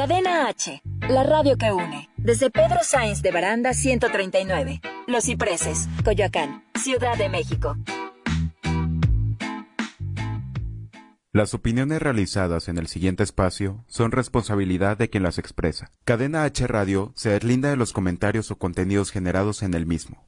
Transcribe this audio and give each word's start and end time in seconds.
Cadena 0.00 0.48
H, 0.48 0.80
la 1.10 1.24
radio 1.24 1.58
que 1.58 1.70
une. 1.70 2.08
Desde 2.16 2.50
Pedro 2.50 2.78
Sáenz 2.82 3.20
de 3.20 3.32
Baranda 3.32 3.74
139, 3.74 4.80
Los 5.06 5.24
Cipreses, 5.24 5.90
Coyoacán, 6.02 6.64
Ciudad 6.74 7.18
de 7.18 7.28
México. 7.28 7.76
Las 11.32 11.52
opiniones 11.52 12.00
realizadas 12.00 12.68
en 12.68 12.78
el 12.78 12.86
siguiente 12.86 13.24
espacio 13.24 13.84
son 13.88 14.10
responsabilidad 14.10 14.96
de 14.96 15.10
quien 15.10 15.22
las 15.22 15.36
expresa. 15.36 15.90
Cadena 16.06 16.44
H 16.44 16.66
Radio 16.66 17.12
se 17.14 17.28
deslinda 17.28 17.68
de 17.68 17.76
los 17.76 17.92
comentarios 17.92 18.50
o 18.50 18.56
contenidos 18.56 19.10
generados 19.10 19.62
en 19.62 19.74
el 19.74 19.84
mismo. 19.84 20.24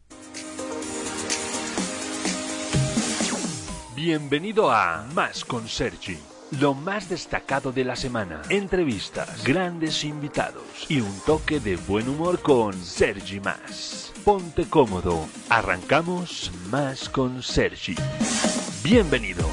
Bienvenido 3.96 4.70
a 4.70 5.06
Más 5.14 5.46
con 5.46 5.66
Sergi. 5.66 6.18
Lo 6.60 6.74
más 6.74 7.08
destacado 7.08 7.72
de 7.72 7.82
la 7.82 7.96
semana, 7.96 8.42
entrevistas, 8.50 9.42
grandes 9.42 10.04
invitados 10.04 10.84
y 10.86 11.00
un 11.00 11.18
toque 11.24 11.60
de 11.60 11.76
buen 11.76 12.06
humor 12.10 12.42
con 12.42 12.74
Sergi 12.74 13.40
Más. 13.40 14.12
Ponte 14.22 14.66
cómodo, 14.68 15.26
arrancamos 15.48 16.52
Más 16.70 17.08
con 17.08 17.42
Sergi. 17.42 17.94
Bienvenido. 18.84 19.48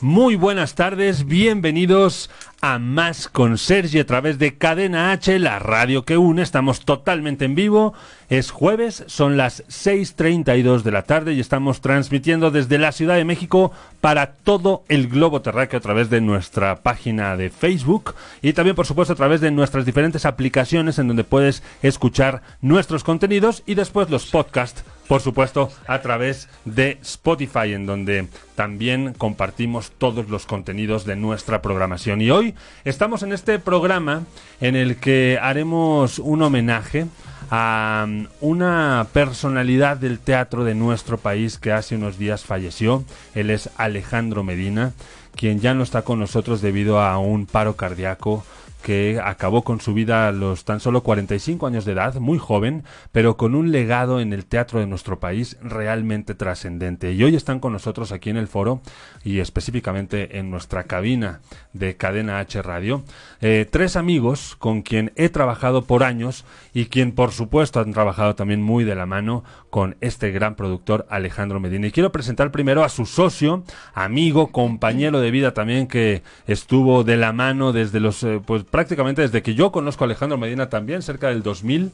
Muy 0.00 0.36
buenas 0.36 0.76
tardes, 0.76 1.24
bienvenidos 1.24 2.30
a 2.66 2.80
Más 2.80 3.28
con 3.28 3.58
Sergi 3.58 4.00
a 4.00 4.06
través 4.06 4.40
de 4.40 4.58
Cadena 4.58 5.12
H, 5.12 5.38
la 5.38 5.60
radio 5.60 6.04
que 6.04 6.16
une. 6.16 6.42
Estamos 6.42 6.80
totalmente 6.80 7.44
en 7.44 7.54
vivo. 7.54 7.94
Es 8.28 8.50
jueves, 8.50 9.04
son 9.06 9.36
las 9.36 9.64
6.32 9.68 10.82
de 10.82 10.90
la 10.90 11.02
tarde 11.02 11.32
y 11.32 11.38
estamos 11.38 11.80
transmitiendo 11.80 12.50
desde 12.50 12.78
la 12.78 12.90
Ciudad 12.90 13.14
de 13.14 13.24
México 13.24 13.70
para 14.00 14.32
todo 14.32 14.82
el 14.88 15.06
globo 15.06 15.42
terráqueo 15.42 15.78
a 15.78 15.82
través 15.82 16.10
de 16.10 16.20
nuestra 16.20 16.82
página 16.82 17.36
de 17.36 17.50
Facebook 17.50 18.16
y 18.42 18.52
también, 18.52 18.74
por 18.74 18.86
supuesto, 18.86 19.12
a 19.12 19.16
través 19.16 19.40
de 19.40 19.52
nuestras 19.52 19.86
diferentes 19.86 20.26
aplicaciones 20.26 20.98
en 20.98 21.06
donde 21.06 21.22
puedes 21.22 21.62
escuchar 21.82 22.42
nuestros 22.62 23.04
contenidos 23.04 23.62
y 23.64 23.74
después 23.74 24.10
los 24.10 24.26
podcasts 24.26 24.82
por 25.08 25.20
supuesto, 25.20 25.70
a 25.86 26.00
través 26.00 26.48
de 26.64 26.98
Spotify, 27.02 27.72
en 27.72 27.86
donde 27.86 28.28
también 28.54 29.14
compartimos 29.14 29.92
todos 29.96 30.28
los 30.28 30.46
contenidos 30.46 31.04
de 31.04 31.16
nuestra 31.16 31.62
programación. 31.62 32.20
Y 32.20 32.30
hoy 32.30 32.54
estamos 32.84 33.22
en 33.22 33.32
este 33.32 33.58
programa 33.58 34.24
en 34.60 34.76
el 34.76 34.96
que 34.96 35.38
haremos 35.40 36.18
un 36.18 36.42
homenaje 36.42 37.06
a 37.50 38.04
um, 38.06 38.26
una 38.40 39.06
personalidad 39.12 39.96
del 39.96 40.18
teatro 40.18 40.64
de 40.64 40.74
nuestro 40.74 41.18
país 41.18 41.58
que 41.58 41.72
hace 41.72 41.94
unos 41.94 42.18
días 42.18 42.44
falleció. 42.44 43.04
Él 43.34 43.50
es 43.50 43.70
Alejandro 43.76 44.42
Medina, 44.42 44.92
quien 45.36 45.60
ya 45.60 45.74
no 45.74 45.84
está 45.84 46.02
con 46.02 46.18
nosotros 46.18 46.60
debido 46.60 47.00
a 47.00 47.18
un 47.18 47.46
paro 47.46 47.76
cardíaco 47.76 48.44
que 48.86 49.20
acabó 49.20 49.64
con 49.64 49.80
su 49.80 49.94
vida 49.94 50.28
a 50.28 50.32
los 50.32 50.64
tan 50.64 50.78
solo 50.78 51.02
45 51.02 51.66
años 51.66 51.84
de 51.84 51.90
edad, 51.90 52.14
muy 52.20 52.38
joven, 52.38 52.84
pero 53.10 53.36
con 53.36 53.56
un 53.56 53.72
legado 53.72 54.20
en 54.20 54.32
el 54.32 54.46
teatro 54.46 54.78
de 54.78 54.86
nuestro 54.86 55.18
país 55.18 55.56
realmente 55.60 56.36
trascendente. 56.36 57.12
Y 57.12 57.24
hoy 57.24 57.34
están 57.34 57.58
con 57.58 57.72
nosotros 57.72 58.12
aquí 58.12 58.30
en 58.30 58.36
el 58.36 58.46
foro 58.46 58.80
y 59.24 59.40
específicamente 59.40 60.38
en 60.38 60.52
nuestra 60.52 60.84
cabina 60.84 61.40
de 61.72 61.96
Cadena 61.96 62.38
H 62.38 62.62
Radio, 62.62 63.02
eh, 63.40 63.66
tres 63.68 63.96
amigos 63.96 64.54
con 64.56 64.82
quien 64.82 65.10
he 65.16 65.30
trabajado 65.30 65.82
por 65.82 66.04
años 66.04 66.44
y 66.72 66.86
quien 66.86 67.10
por 67.10 67.32
supuesto 67.32 67.80
han 67.80 67.92
trabajado 67.92 68.36
también 68.36 68.62
muy 68.62 68.84
de 68.84 68.94
la 68.94 69.06
mano 69.06 69.42
con 69.76 69.94
este 70.00 70.30
gran 70.30 70.54
productor 70.54 71.06
Alejandro 71.10 71.60
Medina. 71.60 71.88
Y 71.88 71.92
quiero 71.92 72.10
presentar 72.10 72.50
primero 72.50 72.82
a 72.82 72.88
su 72.88 73.04
socio, 73.04 73.62
amigo, 73.92 74.46
compañero 74.46 75.20
de 75.20 75.30
vida 75.30 75.52
también 75.52 75.86
que 75.86 76.22
estuvo 76.46 77.04
de 77.04 77.18
la 77.18 77.34
mano 77.34 77.74
desde 77.74 78.00
los 78.00 78.22
eh, 78.22 78.40
pues 78.42 78.64
prácticamente 78.64 79.20
desde 79.20 79.42
que 79.42 79.54
yo 79.54 79.72
conozco 79.72 80.02
a 80.02 80.06
Alejandro 80.06 80.38
Medina 80.38 80.70
también, 80.70 81.02
cerca 81.02 81.28
del 81.28 81.42
2000. 81.42 81.92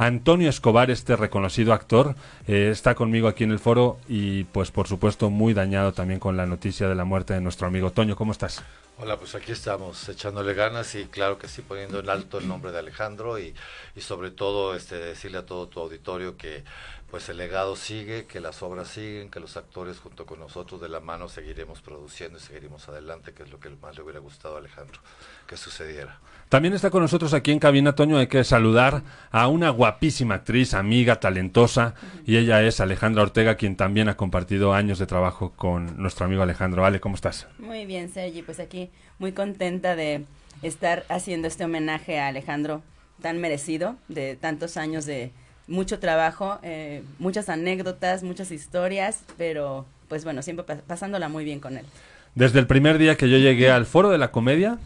Antonio 0.00 0.48
Escobar, 0.48 0.90
este 0.90 1.14
reconocido 1.14 1.74
actor, 1.74 2.14
eh, 2.48 2.70
está 2.72 2.94
conmigo 2.94 3.28
aquí 3.28 3.44
en 3.44 3.50
el 3.50 3.58
foro 3.58 3.98
y 4.08 4.44
pues 4.44 4.70
por 4.70 4.88
supuesto 4.88 5.28
muy 5.28 5.52
dañado 5.52 5.92
también 5.92 6.18
con 6.18 6.38
la 6.38 6.46
noticia 6.46 6.88
de 6.88 6.94
la 6.94 7.04
muerte 7.04 7.34
de 7.34 7.42
nuestro 7.42 7.66
amigo 7.66 7.90
Toño. 7.90 8.16
¿Cómo 8.16 8.32
estás? 8.32 8.62
Hola, 8.96 9.18
pues 9.18 9.34
aquí 9.34 9.52
estamos 9.52 10.08
echándole 10.08 10.54
ganas 10.54 10.94
y 10.94 11.04
claro 11.04 11.36
que 11.36 11.48
sí 11.48 11.60
poniendo 11.60 11.98
en 11.98 12.08
alto 12.08 12.38
el 12.38 12.48
nombre 12.48 12.72
de 12.72 12.78
Alejandro 12.78 13.38
y, 13.38 13.54
y 13.94 14.00
sobre 14.00 14.30
todo 14.30 14.74
este 14.74 14.94
decirle 14.96 15.36
a 15.36 15.44
todo 15.44 15.68
tu 15.68 15.80
auditorio 15.80 16.38
que 16.38 16.64
pues 17.10 17.28
el 17.28 17.36
legado 17.36 17.76
sigue, 17.76 18.24
que 18.24 18.40
las 18.40 18.62
obras 18.62 18.88
siguen, 18.88 19.30
que 19.30 19.38
los 19.38 19.58
actores 19.58 19.98
junto 19.98 20.24
con 20.24 20.40
nosotros 20.40 20.80
de 20.80 20.88
la 20.88 21.00
mano 21.00 21.28
seguiremos 21.28 21.82
produciendo 21.82 22.38
y 22.38 22.40
seguiremos 22.40 22.88
adelante, 22.88 23.34
que 23.34 23.42
es 23.42 23.50
lo 23.50 23.60
que 23.60 23.68
más 23.68 23.96
le 23.96 24.02
hubiera 24.02 24.20
gustado 24.20 24.56
a 24.56 24.60
Alejandro 24.60 25.00
que 25.46 25.58
sucediera. 25.58 26.20
También 26.50 26.74
está 26.74 26.90
con 26.90 27.00
nosotros 27.00 27.32
aquí 27.32 27.52
en 27.52 27.60
cabina, 27.60 27.94
Toño, 27.94 28.18
hay 28.18 28.26
que 28.26 28.42
saludar 28.42 29.04
a 29.30 29.46
una 29.46 29.70
guapísima 29.70 30.34
actriz, 30.34 30.74
amiga, 30.74 31.20
talentosa, 31.20 31.94
y 32.26 32.38
ella 32.38 32.60
es 32.64 32.80
Alejandra 32.80 33.22
Ortega, 33.22 33.54
quien 33.54 33.76
también 33.76 34.08
ha 34.08 34.16
compartido 34.16 34.74
años 34.74 34.98
de 34.98 35.06
trabajo 35.06 35.52
con 35.54 36.02
nuestro 36.02 36.26
amigo 36.26 36.42
Alejandro. 36.42 36.84
Ale, 36.84 36.98
¿cómo 36.98 37.14
estás? 37.14 37.46
Muy 37.60 37.86
bien, 37.86 38.08
Sergi, 38.08 38.42
pues 38.42 38.58
aquí 38.58 38.90
muy 39.20 39.30
contenta 39.30 39.94
de 39.94 40.24
estar 40.62 41.04
haciendo 41.08 41.46
este 41.46 41.66
homenaje 41.66 42.18
a 42.18 42.26
Alejandro 42.26 42.82
tan 43.22 43.40
merecido, 43.40 43.94
de 44.08 44.34
tantos 44.34 44.76
años 44.76 45.06
de 45.06 45.30
mucho 45.68 46.00
trabajo, 46.00 46.58
eh, 46.64 47.04
muchas 47.20 47.48
anécdotas, 47.48 48.24
muchas 48.24 48.50
historias, 48.50 49.22
pero 49.38 49.86
pues 50.08 50.24
bueno, 50.24 50.42
siempre 50.42 50.64
pasándola 50.88 51.28
muy 51.28 51.44
bien 51.44 51.60
con 51.60 51.78
él. 51.78 51.86
Desde 52.34 52.58
el 52.58 52.66
primer 52.66 52.98
día 52.98 53.16
que 53.16 53.30
yo 53.30 53.38
llegué 53.38 53.70
al 53.70 53.86
foro 53.86 54.10
de 54.10 54.18
la 54.18 54.32
comedia, 54.32 54.78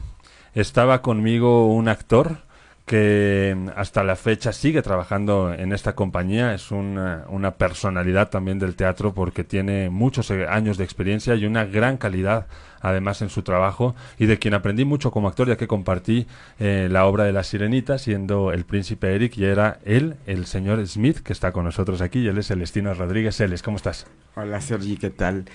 estaba 0.54 1.02
conmigo 1.02 1.66
un 1.74 1.88
actor 1.88 2.38
que 2.86 3.56
hasta 3.76 4.04
la 4.04 4.14
fecha 4.14 4.52
sigue 4.52 4.82
trabajando 4.82 5.54
en 5.54 5.72
esta 5.72 5.94
compañía. 5.94 6.54
Es 6.54 6.70
una, 6.70 7.24
una, 7.28 7.52
personalidad 7.52 8.28
también 8.28 8.58
del 8.58 8.76
teatro 8.76 9.14
porque 9.14 9.42
tiene 9.42 9.88
muchos 9.88 10.30
eh, 10.30 10.46
años 10.46 10.76
de 10.76 10.84
experiencia 10.84 11.34
y 11.34 11.46
una 11.46 11.64
gran 11.64 11.96
calidad 11.96 12.46
además 12.82 13.22
en 13.22 13.30
su 13.30 13.42
trabajo 13.42 13.94
y 14.18 14.26
de 14.26 14.38
quien 14.38 14.52
aprendí 14.52 14.84
mucho 14.84 15.10
como 15.10 15.28
actor 15.28 15.48
ya 15.48 15.56
que 15.56 15.66
compartí 15.66 16.26
eh, 16.58 16.88
la 16.90 17.06
obra 17.06 17.24
de 17.24 17.32
La 17.32 17.42
Sirenita 17.42 17.96
siendo 17.96 18.52
el 18.52 18.66
príncipe 18.66 19.14
Eric 19.14 19.38
y 19.38 19.46
era 19.46 19.78
él, 19.86 20.16
el 20.26 20.44
señor 20.44 20.86
Smith 20.86 21.20
que 21.20 21.32
está 21.32 21.52
con 21.52 21.64
nosotros 21.64 22.02
aquí 22.02 22.18
y 22.18 22.28
él 22.28 22.36
es 22.36 22.48
Celestino 22.48 22.92
Rodríguez 22.92 23.36
Celes. 23.36 23.62
¿Cómo 23.62 23.78
estás? 23.78 24.06
Hola 24.36 24.60
Sergi, 24.60 24.98
¿qué 24.98 25.08
tal? 25.08 25.46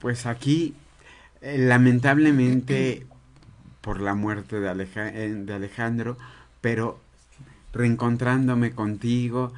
Pues 0.00 0.26
aquí 0.26 0.74
eh, 1.40 1.58
lamentablemente 1.58 3.06
por 3.84 4.00
la 4.00 4.14
muerte 4.14 4.58
de, 4.60 5.34
de 5.34 5.54
Alejandro 5.54 6.16
pero 6.64 6.98
reencontrándome 7.74 8.70
contigo 8.70 9.52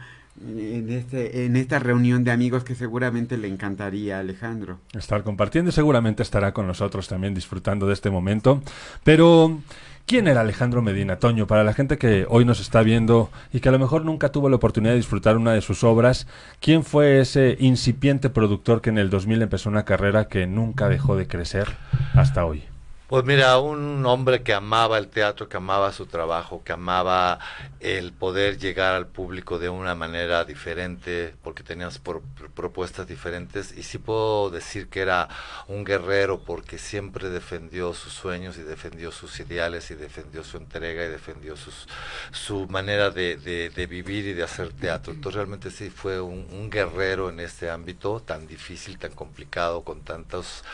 en, 0.45 0.91
este, 0.91 1.47
en 1.47 1.55
esta 1.55 1.79
reunión 1.79 2.25
de 2.25 2.33
amigos 2.33 2.65
que 2.65 2.75
seguramente 2.75 3.39
le 3.39 3.47
encantaría 3.47 4.17
a 4.17 4.21
Alejandro. 4.21 4.79
Estar 4.93 5.23
compartiendo, 5.23 5.71
seguramente 5.71 6.25
estará 6.25 6.53
con 6.53 6.67
nosotros 6.67 7.07
también 7.07 7.33
disfrutando 7.33 7.87
de 7.87 7.93
este 7.95 8.11
momento. 8.11 8.61
Pero, 9.05 9.61
¿quién 10.05 10.27
era 10.27 10.41
Alejandro 10.41 10.83
Medina, 10.83 11.21
Toño? 11.21 11.47
Para 11.47 11.63
la 11.63 11.75
gente 11.75 11.97
que 11.97 12.27
hoy 12.29 12.45
nos 12.45 12.59
está 12.59 12.83
viendo 12.83 13.31
y 13.53 13.61
que 13.61 13.69
a 13.69 13.73
lo 13.73 13.79
mejor 13.79 14.05
nunca 14.05 14.33
tuvo 14.33 14.49
la 14.49 14.57
oportunidad 14.57 14.93
de 14.93 14.99
disfrutar 14.99 15.37
una 15.37 15.53
de 15.53 15.61
sus 15.61 15.85
obras, 15.85 16.27
¿quién 16.61 16.83
fue 16.83 17.21
ese 17.21 17.57
incipiente 17.61 18.31
productor 18.31 18.81
que 18.81 18.91
en 18.91 18.99
el 18.99 19.11
2000 19.11 19.43
empezó 19.43 19.71
una 19.71 19.85
carrera 19.85 20.27
que 20.27 20.49
nunca 20.49 20.89
dejó 20.89 21.17
de 21.17 21.29
crecer 21.29 21.69
hasta 22.15 22.45
hoy? 22.45 22.65
Pues 23.09 23.25
mira, 23.25 23.57
un 23.61 24.05
hombre 24.05 24.43
que 24.43 24.53
amaba 24.53 24.99
el 24.99 25.07
teatro, 25.07 25.49
que 25.49 25.57
amaba 25.59 25.93
su 25.93 26.07
trabajo, 26.07 26.65
que 26.65 26.73
amaba 26.73 27.39
el 27.79 28.13
poder 28.13 28.59
llegar 28.59 28.97
al 28.97 29.07
público 29.07 29.61
de 29.61 29.69
una 29.69 29.95
manera 29.95 30.45
diferente, 30.45 31.33
porque 31.45 31.63
tenías 31.63 32.01
propuestas 32.01 33.07
diferentes. 33.07 33.71
Y 33.79 33.85
sí 33.85 33.99
puedo 33.99 34.51
decir 34.51 34.89
que 34.89 35.03
era 35.03 35.29
un 35.69 35.85
guerrero 35.85 36.41
porque 36.41 36.79
siempre 36.79 37.31
defendió 37.31 37.95
sus 37.95 38.13
sueños 38.13 38.59
y 38.59 38.63
defendió 38.63 39.13
sus 39.13 39.39
ideales 39.39 39.89
y 39.93 39.95
defendió 39.95 40.43
su 40.43 40.57
entrega 40.57 41.05
y 41.05 41.09
defendió 41.09 41.57
sus, 41.57 41.87
su 42.33 42.67
manera 42.67 43.11
de, 43.11 43.37
de, 43.37 43.87
vivir 43.87 44.27
y 44.27 44.33
de 44.33 44.43
hacer 44.43 44.73
teatro. 44.73 45.13
Entonces 45.13 45.37
realmente 45.37 45.71
sí 45.71 45.91
fue 45.91 46.21
un, 46.21 46.49
un 46.51 46.71
guerrero 46.71 47.31
en 47.31 47.39
este 47.39 47.71
ámbito 47.71 48.19
tan 48.19 48.49
difícil, 48.49 48.99
tan 48.99 49.13
complicado, 49.13 49.85
con 49.85 50.01
tantas 50.03 50.65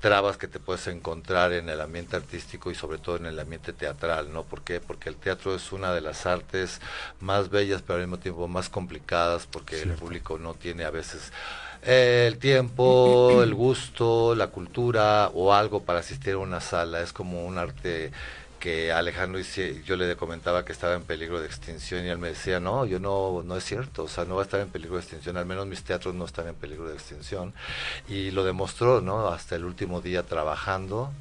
trabas 0.00 0.36
que 0.36 0.48
te 0.48 0.60
puedes 0.60 0.86
encontrar 0.86 1.52
en 1.52 1.68
el 1.68 1.77
ambiente 1.80 2.16
artístico 2.16 2.70
y 2.70 2.74
sobre 2.74 2.98
todo 2.98 3.16
en 3.16 3.26
el 3.26 3.38
ambiente 3.38 3.72
teatral, 3.72 4.32
¿no? 4.32 4.42
¿Por 4.44 4.62
qué? 4.62 4.80
Porque 4.80 5.08
el 5.08 5.16
teatro 5.16 5.54
es 5.54 5.72
una 5.72 5.92
de 5.92 6.00
las 6.00 6.26
artes 6.26 6.80
más 7.20 7.50
bellas, 7.50 7.82
pero 7.82 7.96
al 7.96 8.06
mismo 8.06 8.18
tiempo 8.18 8.48
más 8.48 8.68
complicadas, 8.68 9.46
porque 9.46 9.82
el 9.82 9.92
público 9.92 10.38
no 10.38 10.54
tiene 10.54 10.84
a 10.84 10.90
veces 10.90 11.32
el 11.82 12.38
tiempo, 12.38 13.40
el 13.42 13.54
gusto, 13.54 14.34
la 14.34 14.48
cultura 14.48 15.30
o 15.34 15.54
algo 15.54 15.82
para 15.82 16.00
asistir 16.00 16.34
a 16.34 16.38
una 16.38 16.60
sala. 16.60 17.00
Es 17.00 17.12
como 17.12 17.46
un 17.46 17.58
arte 17.58 18.10
que 18.58 18.92
Alejandro 18.92 19.40
yo 19.84 19.96
le 19.96 20.16
comentaba 20.16 20.64
que 20.64 20.72
estaba 20.72 20.94
en 20.94 21.02
peligro 21.02 21.40
de 21.40 21.46
extinción 21.46 22.04
y 22.04 22.08
él 22.08 22.18
me 22.18 22.28
decía, 22.28 22.60
no, 22.60 22.84
yo 22.84 22.98
no, 22.98 23.42
no 23.44 23.56
es 23.56 23.64
cierto, 23.64 24.04
o 24.04 24.08
sea, 24.08 24.24
no 24.24 24.34
va 24.34 24.42
a 24.42 24.44
estar 24.44 24.60
en 24.60 24.68
peligro 24.68 24.96
de 24.96 25.02
extinción, 25.02 25.36
al 25.36 25.46
menos 25.46 25.66
mis 25.66 25.82
teatros 25.84 26.14
no 26.14 26.24
están 26.24 26.48
en 26.48 26.54
peligro 26.54 26.88
de 26.88 26.94
extinción. 26.94 27.54
Y 28.08 28.30
lo 28.32 28.44
demostró, 28.44 29.00
¿no? 29.00 29.28
Hasta 29.28 29.56
el 29.56 29.64
último 29.64 30.00
día 30.00 30.24
trabajando 30.24 31.12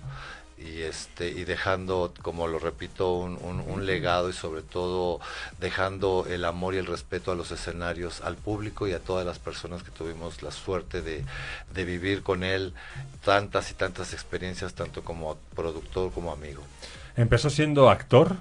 y 0.57 0.81
este 0.81 1.29
y 1.29 1.43
dejando 1.43 2.13
como 2.21 2.47
lo 2.47 2.57
repito 2.57 3.13
un, 3.13 3.37
un, 3.37 3.85
legado 3.85 4.29
y 4.29 4.33
sobre 4.33 4.63
todo 4.63 5.19
dejando 5.59 6.25
el 6.29 6.45
amor 6.45 6.73
y 6.73 6.77
el 6.77 6.87
respeto 6.87 7.31
a 7.31 7.35
los 7.35 7.51
escenarios 7.51 8.21
al 8.21 8.35
público 8.35 8.87
y 8.87 8.93
a 8.93 8.99
todas 8.99 9.25
las 9.25 9.37
personas 9.37 9.83
que 9.83 9.91
tuvimos 9.91 10.41
la 10.41 10.51
suerte 10.51 11.01
de, 11.01 11.23
de 11.73 11.85
vivir 11.85 12.23
con 12.23 12.43
él 12.43 12.73
tantas 13.23 13.69
y 13.71 13.75
tantas 13.75 14.13
experiencias 14.13 14.73
tanto 14.73 15.03
como 15.03 15.37
productor 15.55 16.11
como 16.11 16.31
amigo. 16.31 16.63
Empezó 17.15 17.49
siendo 17.49 17.89
actor 17.89 18.37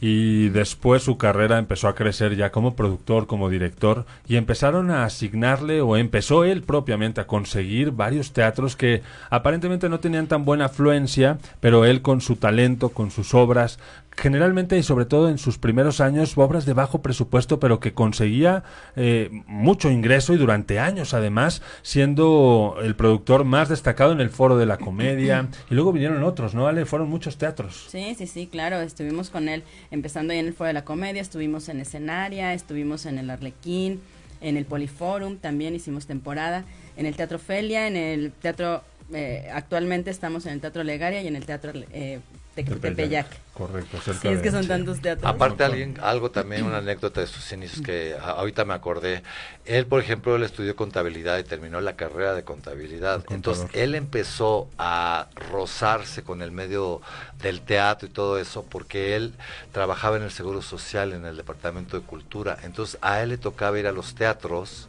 y 0.00 0.48
después 0.50 1.02
su 1.02 1.18
carrera 1.18 1.58
empezó 1.58 1.88
a 1.88 1.94
crecer 1.94 2.36
ya 2.36 2.50
como 2.50 2.74
productor, 2.74 3.26
como 3.26 3.48
director 3.48 4.06
y 4.26 4.36
empezaron 4.36 4.90
a 4.90 5.04
asignarle 5.04 5.80
o 5.80 5.96
empezó 5.96 6.44
él 6.44 6.62
propiamente 6.62 7.20
a 7.20 7.26
conseguir 7.26 7.90
varios 7.92 8.32
teatros 8.32 8.76
que 8.76 9.02
aparentemente 9.30 9.88
no 9.88 10.00
tenían 10.00 10.26
tan 10.26 10.44
buena 10.44 10.66
afluencia, 10.66 11.38
pero 11.60 11.84
él 11.84 12.02
con 12.02 12.20
su 12.20 12.36
talento, 12.36 12.90
con 12.90 13.10
sus 13.10 13.34
obras, 13.34 13.78
generalmente 14.18 14.76
y 14.76 14.82
sobre 14.82 15.04
todo 15.04 15.28
en 15.28 15.38
sus 15.38 15.58
primeros 15.58 16.00
años, 16.00 16.36
obras 16.36 16.66
de 16.66 16.72
bajo 16.72 17.00
presupuesto, 17.00 17.60
pero 17.60 17.80
que 17.80 17.94
conseguía 17.94 18.64
eh, 18.96 19.30
mucho 19.46 19.90
ingreso 19.90 20.34
y 20.34 20.36
durante 20.36 20.78
años 20.78 21.14
además, 21.14 21.62
siendo 21.82 22.76
el 22.82 22.96
productor 22.96 23.44
más 23.44 23.68
destacado 23.68 24.12
en 24.12 24.20
el 24.20 24.30
foro 24.30 24.58
de 24.58 24.66
la 24.66 24.76
comedia. 24.76 25.48
y 25.70 25.74
luego 25.74 25.92
vinieron 25.92 26.22
otros, 26.24 26.54
¿no? 26.54 26.66
Ale, 26.66 26.84
fueron 26.84 27.08
muchos 27.08 27.38
teatros. 27.38 27.86
Sí, 27.88 28.14
sí, 28.16 28.26
sí, 28.26 28.48
claro, 28.48 28.80
estuvimos 28.80 29.30
con 29.30 29.48
él 29.48 29.62
empezando 29.90 30.32
ahí 30.32 30.38
en 30.38 30.46
el 30.46 30.54
foro 30.54 30.68
de 30.68 30.74
la 30.74 30.84
comedia, 30.84 31.22
estuvimos 31.22 31.68
en 31.68 31.80
Escenaria, 31.80 32.54
estuvimos 32.54 33.06
en 33.06 33.18
el 33.18 33.30
Arlequín, 33.30 34.00
en 34.40 34.56
el 34.56 34.64
Poliforum, 34.64 35.36
también 35.36 35.74
hicimos 35.74 36.06
temporada, 36.06 36.64
en 36.96 37.06
el 37.06 37.16
Teatro 37.16 37.38
Felia, 37.38 37.86
en 37.86 37.96
el 37.96 38.32
Teatro... 38.32 38.82
Eh, 39.14 39.48
actualmente 39.54 40.10
estamos 40.10 40.44
en 40.44 40.52
el 40.52 40.60
Teatro 40.60 40.84
Legaria 40.84 41.22
y 41.22 41.28
en 41.28 41.36
el 41.36 41.46
Teatro 41.46 41.72
eh, 41.92 42.20
Tepeyac. 42.64 43.26
Correcto, 43.54 43.98
sí, 44.04 44.28
es 44.28 44.40
que 44.40 44.50
son 44.52 44.68
tantos 44.68 45.00
teatros. 45.00 45.28
Aparte, 45.28 45.64
alguien, 45.64 45.98
algo 46.00 46.30
también, 46.30 46.62
una 46.64 46.78
anécdota 46.78 47.20
de 47.20 47.26
sus 47.26 47.52
inicios 47.52 47.84
que 47.84 48.16
ahorita 48.20 48.64
me 48.64 48.72
acordé. 48.74 49.22
Él, 49.64 49.84
por 49.86 50.00
ejemplo, 50.00 50.36
él 50.36 50.44
estudió 50.44 50.76
contabilidad 50.76 51.38
y 51.38 51.44
terminó 51.44 51.80
la 51.80 51.96
carrera 51.96 52.34
de 52.34 52.44
contabilidad. 52.44 53.24
Entonces, 53.30 53.66
él 53.72 53.96
empezó 53.96 54.68
a 54.78 55.26
rozarse 55.50 56.22
con 56.22 56.40
el 56.40 56.52
medio 56.52 57.00
del 57.42 57.60
teatro 57.60 58.08
y 58.08 58.12
todo 58.12 58.38
eso 58.38 58.64
porque 58.64 59.16
él 59.16 59.34
trabajaba 59.72 60.16
en 60.16 60.22
el 60.22 60.30
Seguro 60.30 60.62
Social, 60.62 61.12
en 61.12 61.26
el 61.26 61.36
Departamento 61.36 61.98
de 61.98 62.06
Cultura. 62.06 62.58
Entonces, 62.62 62.98
a 63.00 63.22
él 63.22 63.30
le 63.30 63.38
tocaba 63.38 63.78
ir 63.78 63.88
a 63.88 63.92
los 63.92 64.14
teatros 64.14 64.88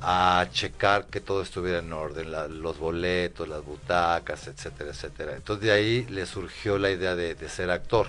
a 0.00 0.46
checar 0.52 1.06
que 1.06 1.20
todo 1.20 1.42
estuviera 1.42 1.78
en 1.78 1.92
orden, 1.92 2.30
los 2.62 2.78
boletos, 2.78 3.48
las 3.48 3.64
butacas, 3.64 4.46
etcétera, 4.48 4.90
etcétera. 4.90 5.36
Entonces 5.36 5.64
de 5.64 5.72
ahí 5.72 6.06
le 6.10 6.26
surgió 6.26 6.78
la 6.78 6.90
idea 6.90 7.14
de, 7.14 7.34
ser 7.48 7.70
actor. 7.70 8.08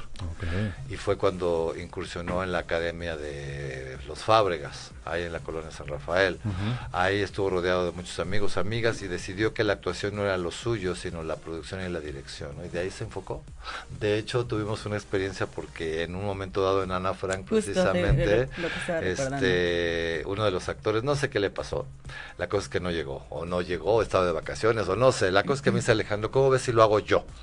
Y 0.89 0.95
fue 0.97 1.17
cuando 1.17 1.73
incursionó 1.77 2.43
en 2.43 2.51
la 2.51 2.59
Academia 2.59 3.15
de 3.15 3.97
los 4.07 4.19
Fábregas, 4.19 4.91
ahí 5.05 5.23
en 5.23 5.31
la 5.31 5.39
colonia 5.39 5.71
San 5.71 5.87
Rafael. 5.87 6.39
Ahí 6.91 7.21
estuvo 7.21 7.49
rodeado 7.49 7.85
de 7.85 7.91
muchos 7.91 8.19
amigos, 8.19 8.57
amigas, 8.57 9.01
y 9.01 9.07
decidió 9.07 9.53
que 9.53 9.63
la 9.63 9.73
actuación 9.73 10.15
no 10.15 10.23
era 10.23 10.37
lo 10.37 10.51
suyo, 10.51 10.95
sino 10.95 11.23
la 11.23 11.35
producción 11.35 11.81
y 11.85 11.89
la 11.89 11.99
dirección. 11.99 12.51
Y 12.65 12.69
de 12.69 12.79
ahí 12.79 12.91
se 12.91 13.03
enfocó. 13.03 13.43
De 13.99 14.17
hecho, 14.17 14.45
tuvimos 14.45 14.85
una 14.85 14.95
experiencia 14.95 15.45
porque 15.45 16.03
en 16.03 16.15
un 16.15 16.25
momento 16.25 16.63
dado 16.63 16.83
en 16.83 16.91
Ana 16.91 17.13
Frank, 17.13 17.47
precisamente, 17.47 18.49
este, 19.01 20.23
uno 20.25 20.43
de 20.43 20.51
los 20.51 20.67
actores, 20.69 21.03
no 21.03 21.15
sé 21.15 21.29
qué 21.29 21.39
le 21.39 21.49
pasó, 21.49 21.85
la 22.37 22.49
cosa 22.49 22.63
es 22.63 22.69
que 22.69 22.79
no 22.79 22.91
llegó, 22.91 23.25
o 23.29 23.45
no 23.45 23.61
llegó, 23.61 24.01
estaba 24.01 24.25
de 24.25 24.31
vacaciones, 24.31 24.87
o 24.87 24.95
no 24.95 25.11
sé. 25.11 25.31
La 25.31 25.43
cosa 25.43 25.55
es 25.55 25.61
que 25.61 25.71
me 25.71 25.79
dice 25.79 25.91
Alejandro, 25.91 26.31
¿cómo 26.31 26.49
ves 26.49 26.63
si 26.63 26.71
lo 26.71 26.83
hago 26.83 26.99
yo? 26.99 27.25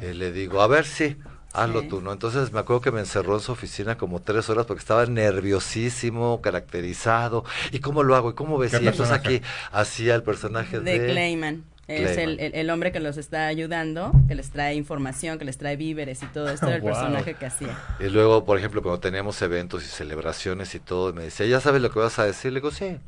Y 0.00 0.14
le 0.14 0.32
digo, 0.32 0.62
a 0.62 0.66
ver 0.66 0.86
si, 0.86 1.18
hazlo 1.56 1.82
tú, 1.88 2.00
¿no? 2.00 2.12
Entonces 2.12 2.52
me 2.52 2.60
acuerdo 2.60 2.80
que 2.80 2.92
me 2.92 3.00
encerró 3.00 3.34
en 3.34 3.40
su 3.40 3.52
oficina 3.52 3.96
como 3.96 4.20
tres 4.20 4.48
horas 4.50 4.66
porque 4.66 4.80
estaba 4.80 5.06
nerviosísimo, 5.06 6.40
caracterizado. 6.40 7.44
¿Y 7.72 7.80
cómo 7.80 8.02
lo 8.02 8.14
hago? 8.14 8.30
¿Y 8.30 8.34
cómo 8.34 8.58
ves? 8.58 8.72
Y 8.74 8.86
entonces 8.86 9.10
aquí 9.10 9.42
hacía 9.72 10.14
el 10.14 10.22
personaje 10.22 10.80
de... 10.80 10.98
De 10.98 11.12
Clayman. 11.12 11.64
Es 11.88 12.18
el, 12.18 12.40
el, 12.40 12.70
hombre 12.70 12.90
que 12.90 12.98
los 12.98 13.16
está 13.16 13.46
ayudando, 13.46 14.10
que 14.26 14.34
les 14.34 14.50
trae 14.50 14.74
información, 14.74 15.38
que 15.38 15.44
les 15.44 15.56
trae 15.56 15.76
víveres 15.76 16.20
y 16.24 16.26
todo. 16.26 16.48
Esto 16.50 16.66
era 16.66 16.76
el 16.76 16.82
personaje 16.82 17.34
que 17.34 17.46
hacía. 17.46 17.78
Y 18.00 18.08
luego, 18.08 18.44
por 18.44 18.58
ejemplo, 18.58 18.82
cuando 18.82 18.98
teníamos 18.98 19.40
eventos 19.40 19.84
y 19.84 19.86
celebraciones 19.86 20.74
y 20.74 20.80
todo, 20.80 21.12
me 21.12 21.22
decía, 21.22 21.46
¿ya 21.46 21.60
sabes 21.60 21.80
lo 21.80 21.90
que 21.92 22.00
vas 22.00 22.18
a 22.18 22.24
decir? 22.24 22.52
Le 22.52 22.60
digo, 22.60 22.72
sí. 22.72 22.98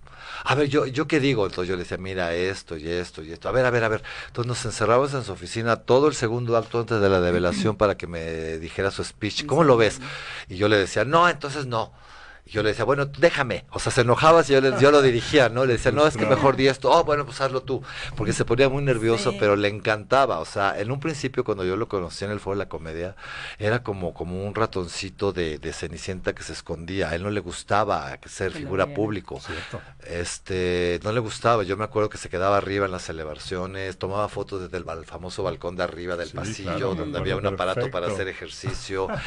A 0.45 0.55
ver, 0.55 0.69
¿yo, 0.69 0.87
¿yo 0.87 1.09
qué 1.09 1.19
digo? 1.19 1.47
Entonces 1.47 1.69
yo 1.69 1.75
le 1.75 1.83
decía, 1.83 1.99
mira 1.99 2.33
esto 2.35 2.77
y 2.77 2.89
esto 2.89 3.25
y 3.25 3.33
esto. 3.33 3.49
A 3.49 3.53
ver, 3.53 3.67
a 3.67 3.71
ver, 3.71 3.83
a 3.83 3.89
ver. 3.89 4.03
Entonces 4.29 4.49
nos 4.49 4.65
encerramos 4.65 5.13
en 5.13 5.25
su 5.25 5.33
oficina 5.33 5.77
todo 5.77 6.07
el 6.07 6.15
segundo 6.15 6.57
acto 6.57 6.79
antes 6.79 7.01
de 7.01 7.09
la 7.09 7.21
develación 7.29 7.77
para 7.77 7.97
que 7.97 8.07
me 8.07 8.59
dijera 8.59 8.93
su 8.93 9.03
speech. 9.03 9.47
¿Cómo 9.47 9.65
lo 9.65 9.77
ves? 9.77 10.01
Y 10.49 10.57
yo 10.57 10.69
le 10.69 10.77
decía, 10.77 11.05
no, 11.05 11.29
entonces 11.29 11.67
no 11.67 11.93
yo 12.51 12.63
le 12.63 12.71
decía, 12.71 12.85
bueno, 12.85 13.07
déjame. 13.07 13.65
O 13.71 13.79
sea, 13.79 13.93
se 13.93 14.03
enojaba 14.03 14.43
si 14.43 14.53
yo, 14.53 14.61
le, 14.61 14.79
yo 14.81 14.91
lo 14.91 15.03
dirigía, 15.03 15.49
¿no? 15.49 15.65
Le 15.65 15.75
decía, 15.75 15.93
no, 15.93 16.07
es 16.07 16.17
que 16.17 16.27
mejor 16.27 16.57
di 16.57 16.69
esto. 16.69 16.91
Oh, 16.91 17.05
bueno, 17.05 17.25
pues 17.25 17.41
hazlo 17.41 17.63
tú. 17.63 17.83
Porque 18.17 18.33
se 18.33 18.45
ponía 18.45 18.69
muy 18.69 18.83
nervioso, 18.83 19.35
pero 19.39 19.57
le 19.57 19.69
encantaba. 19.69 20.39
O 20.41 20.45
sea, 20.45 20.79
en 20.79 20.91
un 20.91 21.01
principio, 21.01 21.45
cuando 21.45 21.65
yo 21.65 21.77
lo 21.77 21.89
conocí 21.89 22.25
en 22.25 22.31
el 22.31 22.41
foro 22.41 22.57
de 22.57 22.65
la 22.65 22.69
comedia, 22.69 23.17
era 23.59 23.83
como, 23.83 24.15
como 24.15 24.45
un 24.45 24.55
ratoncito 24.55 25.33
de, 25.33 25.59
de 25.59 25.73
Cenicienta 25.73 26.35
que 26.35 26.43
se 26.43 26.53
escondía. 26.53 27.11
A 27.11 27.15
él 27.15 27.23
no 27.23 27.31
le 27.31 27.41
gustaba 27.41 28.19
ser 28.27 28.53
figura 28.53 28.87
público. 28.87 29.41
Este, 30.07 31.01
no 31.03 31.13
le 31.13 31.21
gustaba. 31.21 31.63
Yo 31.63 31.77
me 31.77 31.85
acuerdo 31.85 32.09
que 32.09 32.19
se 32.19 32.29
quedaba 32.29 32.57
arriba 32.57 32.87
en 32.87 32.93
las 32.93 33.03
celebraciones, 33.03 33.99
tomaba 33.99 34.29
fotos 34.29 34.63
desde 34.63 34.77
el 34.77 35.05
famoso 35.05 35.43
balcón 35.43 35.77
de 35.77 35.83
arriba 35.83 36.17
del 36.17 36.31
pasillo, 36.31 36.95
donde 36.95 37.19
había 37.19 37.37
un 37.37 37.47
aparato 37.47 37.91
para 37.91 38.09
hacer 38.09 38.29
ejercicio. 38.29 39.09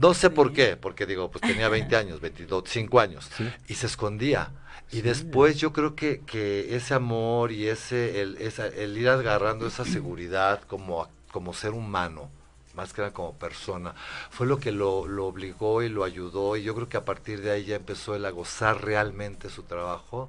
No 0.00 0.12
sé 0.12 0.28
por 0.28 0.52
qué, 0.52 0.76
porque 0.76 1.06
digo, 1.06 1.30
pues 1.30 1.42
tenía 1.42 1.68
20 1.68 1.94
años, 1.94 2.20
25 2.38 3.00
años, 3.00 3.30
y 3.68 3.74
se 3.74 3.86
escondía. 3.86 4.50
Y 4.90 5.00
después 5.00 5.56
yo 5.56 5.72
creo 5.72 5.94
que, 5.94 6.20
que 6.20 6.76
ese 6.76 6.94
amor 6.94 7.52
y 7.52 7.68
ese 7.68 8.20
el, 8.20 8.36
el 8.76 8.98
ir 8.98 9.08
agarrando 9.08 9.66
esa 9.66 9.84
seguridad 9.84 10.62
como, 10.62 11.08
como 11.32 11.52
ser 11.52 11.72
humano, 11.72 12.30
más 12.74 12.92
que 12.92 13.02
nada 13.02 13.12
como 13.12 13.34
persona, 13.34 13.94
fue 14.30 14.46
lo 14.46 14.58
que 14.58 14.72
lo, 14.72 15.06
lo, 15.06 15.26
obligó 15.26 15.82
y 15.82 15.88
lo 15.88 16.04
ayudó 16.04 16.56
y 16.56 16.62
yo 16.62 16.74
creo 16.74 16.88
que 16.88 16.96
a 16.96 17.04
partir 17.04 17.40
de 17.40 17.50
ahí 17.50 17.64
ya 17.64 17.76
empezó 17.76 18.14
él 18.14 18.24
a 18.24 18.30
gozar 18.30 18.84
realmente 18.84 19.50
su 19.50 19.62
trabajo 19.62 20.28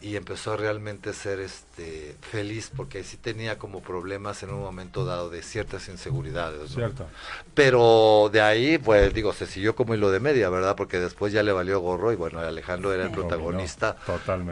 y 0.00 0.16
empezó 0.16 0.52
a 0.52 0.56
realmente 0.56 1.12
ser 1.12 1.40
este 1.40 2.16
feliz 2.20 2.70
porque 2.74 3.02
sí 3.04 3.16
tenía 3.16 3.58
como 3.58 3.80
problemas 3.80 4.42
en 4.42 4.50
un 4.50 4.60
momento 4.60 5.04
dado 5.04 5.30
de 5.30 5.42
ciertas 5.42 5.88
inseguridades. 5.88 6.70
Cierto. 6.70 7.06
Pero 7.54 8.30
de 8.32 8.40
ahí, 8.40 8.78
pues 8.78 9.12
digo, 9.14 9.32
se 9.32 9.46
siguió 9.46 9.74
como 9.74 9.94
hilo 9.94 10.10
de 10.10 10.20
media, 10.20 10.50
¿verdad? 10.50 10.76
Porque 10.76 10.98
después 10.98 11.32
ya 11.32 11.42
le 11.42 11.52
valió 11.52 11.80
gorro 11.80 12.12
y 12.12 12.16
bueno, 12.16 12.40
Alejandro 12.40 12.92
era 12.92 13.04
el 13.04 13.10
protagonista 13.10 13.96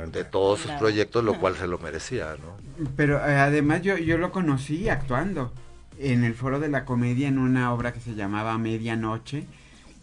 de 0.08 0.24
todos 0.24 0.60
sus 0.60 0.70
proyectos, 0.72 1.24
lo 1.24 1.34
cual 1.40 1.56
se 1.56 1.66
lo 1.66 1.78
merecía, 1.78 2.36
¿no? 2.40 2.86
Pero 2.96 3.18
eh, 3.18 3.36
además 3.36 3.82
yo, 3.82 3.96
yo 3.96 4.18
lo 4.18 4.30
conocí 4.32 4.88
actuando 4.88 5.52
en 5.98 6.24
el 6.24 6.34
foro 6.34 6.60
de 6.60 6.68
la 6.68 6.84
comedia 6.84 7.28
en 7.28 7.38
una 7.38 7.72
obra 7.72 7.92
que 7.92 8.00
se 8.00 8.14
llamaba 8.14 8.56
Medianoche 8.58 9.44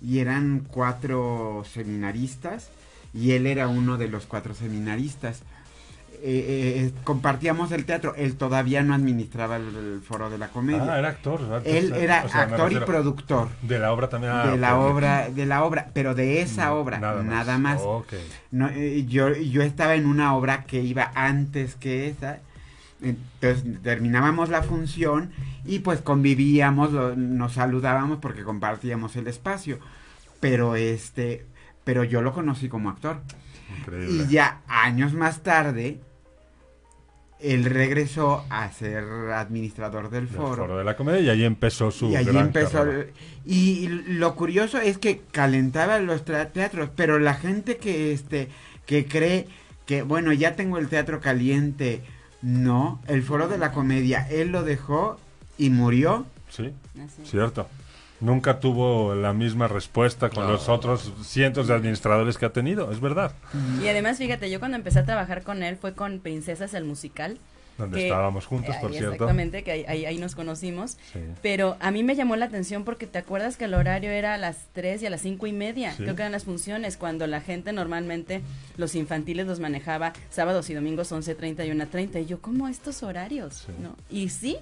y 0.01 0.19
eran 0.19 0.65
cuatro 0.67 1.63
seminaristas 1.71 2.69
y 3.13 3.31
él 3.31 3.47
era 3.47 3.67
uno 3.67 3.97
de 3.97 4.07
los 4.07 4.25
cuatro 4.25 4.53
seminaristas. 4.53 5.41
Eh, 6.21 6.91
eh, 6.91 6.91
compartíamos 7.05 7.71
el 7.71 7.85
teatro, 7.85 8.13
él 8.17 8.35
todavía 8.35 8.83
no 8.83 8.93
administraba 8.93 9.55
el, 9.55 10.01
foro 10.05 10.29
de 10.29 10.37
la 10.37 10.49
comedia. 10.49 10.95
Ah, 10.95 10.99
era 10.99 11.09
actor. 11.09 11.61
Él 11.63 11.93
era 11.93 12.19
actor 12.19 12.73
y 12.73 12.79
productor. 12.81 13.47
De 13.61 13.79
la 13.79 13.93
obra 13.93 14.09
también. 14.09 14.33
Ah, 14.33 14.47
de 14.47 14.57
la 14.57 14.77
obra, 14.77 15.29
de 15.29 15.45
la 15.45 15.63
obra, 15.63 15.91
pero 15.93 16.15
de 16.15 16.41
esa 16.41 16.73
obra, 16.73 16.99
nada 16.99 17.57
más. 17.57 17.81
No, 18.51 18.69
eh, 18.69 19.05
yo, 19.07 19.33
yo 19.33 19.61
estaba 19.61 19.95
en 19.95 20.05
una 20.05 20.35
obra 20.35 20.65
que 20.65 20.81
iba 20.81 21.09
antes 21.15 21.75
que 21.75 22.09
esa 22.09 22.39
entonces 23.01 23.63
terminábamos 23.81 24.49
la 24.49 24.63
función 24.63 25.31
y 25.65 25.79
pues 25.79 26.01
convivíamos, 26.01 26.91
nos 27.17 27.53
saludábamos 27.53 28.19
porque 28.19 28.43
compartíamos 28.43 29.15
el 29.15 29.27
espacio. 29.27 29.79
Pero 30.39 30.75
este, 30.75 31.45
pero 31.83 32.03
yo 32.03 32.21
lo 32.21 32.33
conocí 32.33 32.69
como 32.69 32.89
actor. 32.89 33.21
Y 34.09 34.27
ya 34.27 34.61
años 34.67 35.13
más 35.13 35.41
tarde, 35.41 35.99
él 37.39 37.65
regresó 37.65 38.45
a 38.49 38.69
ser 38.71 39.03
administrador 39.33 40.09
del 40.09 40.27
foro. 40.27 40.63
foro 40.63 40.77
de 40.77 40.83
la 40.83 40.95
comedia 40.95 41.21
y 41.21 41.29
ahí 41.29 41.43
empezó 41.45 41.89
su 41.89 42.09
y 42.09 42.15
ahí 42.15 42.35
empezó 42.35 42.85
y 43.45 43.87
lo 43.87 44.35
curioso 44.35 44.79
es 44.79 44.97
que 44.97 45.21
calentaba 45.31 45.99
los 45.99 46.25
teatros 46.25 46.89
pero 46.95 47.17
la 47.17 47.35
gente 47.35 47.77
que 47.77 48.11
este 48.11 48.49
que 48.85 49.05
cree 49.05 49.47
que 49.85 50.01
bueno 50.01 50.33
ya 50.33 50.55
tengo 50.55 50.77
el 50.77 50.89
teatro 50.89 51.21
caliente 51.21 52.03
no, 52.41 53.01
el 53.07 53.23
foro 53.23 53.47
de 53.47 53.57
la 53.57 53.71
comedia, 53.71 54.27
él 54.29 54.49
lo 54.49 54.63
dejó 54.63 55.19
y 55.57 55.69
murió. 55.69 56.25
Sí, 56.49 56.73
cierto. 57.25 57.67
nunca 58.21 58.59
tuvo 58.59 59.15
la 59.15 59.31
misma 59.33 59.67
respuesta 59.69 60.29
con 60.29 60.43
No. 60.45 60.51
los 60.51 60.67
otros 60.67 61.13
cientos 61.23 61.67
de 61.67 61.73
administradores 61.73 62.37
que 62.37 62.45
ha 62.45 62.51
tenido, 62.51 62.91
es 62.91 62.99
verdad. 62.99 63.31
Y 63.81 63.87
además, 63.87 64.17
fíjate, 64.17 64.49
yo 64.51 64.59
cuando 64.59 64.75
empecé 64.77 64.99
a 64.99 65.05
trabajar 65.05 65.43
con 65.43 65.63
él 65.63 65.77
fue 65.77 65.93
con 65.93 66.19
Princesas 66.19 66.73
el 66.73 66.83
musical. 66.85 67.37
Donde 67.79 67.97
que- 67.97 68.03
estábamos 68.07 68.45
juntos, 68.45 68.75
por 68.75 68.91
cierto. 68.91 69.13
Exactamente, 69.13 69.63
que 69.63 69.71
ahí, 69.71 69.85
ahí, 69.87 70.05
ahí 70.05 70.17
nos 70.19 70.35
conocimos. 70.35 70.97
Sí. 71.11 71.19
Pero 71.41 71.77
a 71.79 71.89
mí 71.89 72.03
me 72.03 72.15
llamó 72.15 72.35
la 72.35 72.45
atención 72.45 72.83
porque 72.83 73.07
te 73.07 73.17
acuerdas 73.17 73.57
que 73.57 73.65
el 73.65 73.73
horario 73.73 74.11
era 74.11 74.35
a 74.35 74.37
las 74.37 74.67
3 74.73 75.01
y 75.01 75.07
a 75.07 75.09
las 75.09 75.21
cinco 75.21 75.47
y 75.47 75.53
media. 75.53 75.91
Sí. 75.91 76.03
Creo 76.03 76.15
que 76.15 76.21
eran 76.21 76.31
las 76.33 76.43
funciones, 76.43 76.97
cuando 76.97 77.25
la 77.25 77.41
gente 77.41 77.73
normalmente, 77.73 78.41
los 78.77 78.93
infantiles 78.95 79.47
los 79.47 79.59
manejaba 79.59 80.13
sábados 80.29 80.69
y 80.69 80.73
domingos 80.75 81.11
11.30 81.11 81.65
y 81.65 81.71
1.30. 81.71 82.21
Y 82.21 82.25
yo, 82.25 82.41
¿cómo 82.41 82.67
estos 82.67 83.01
horarios? 83.01 83.63
Sí. 83.65 83.71
¿No? 83.81 83.95
Y 84.09 84.29
sí, 84.29 84.57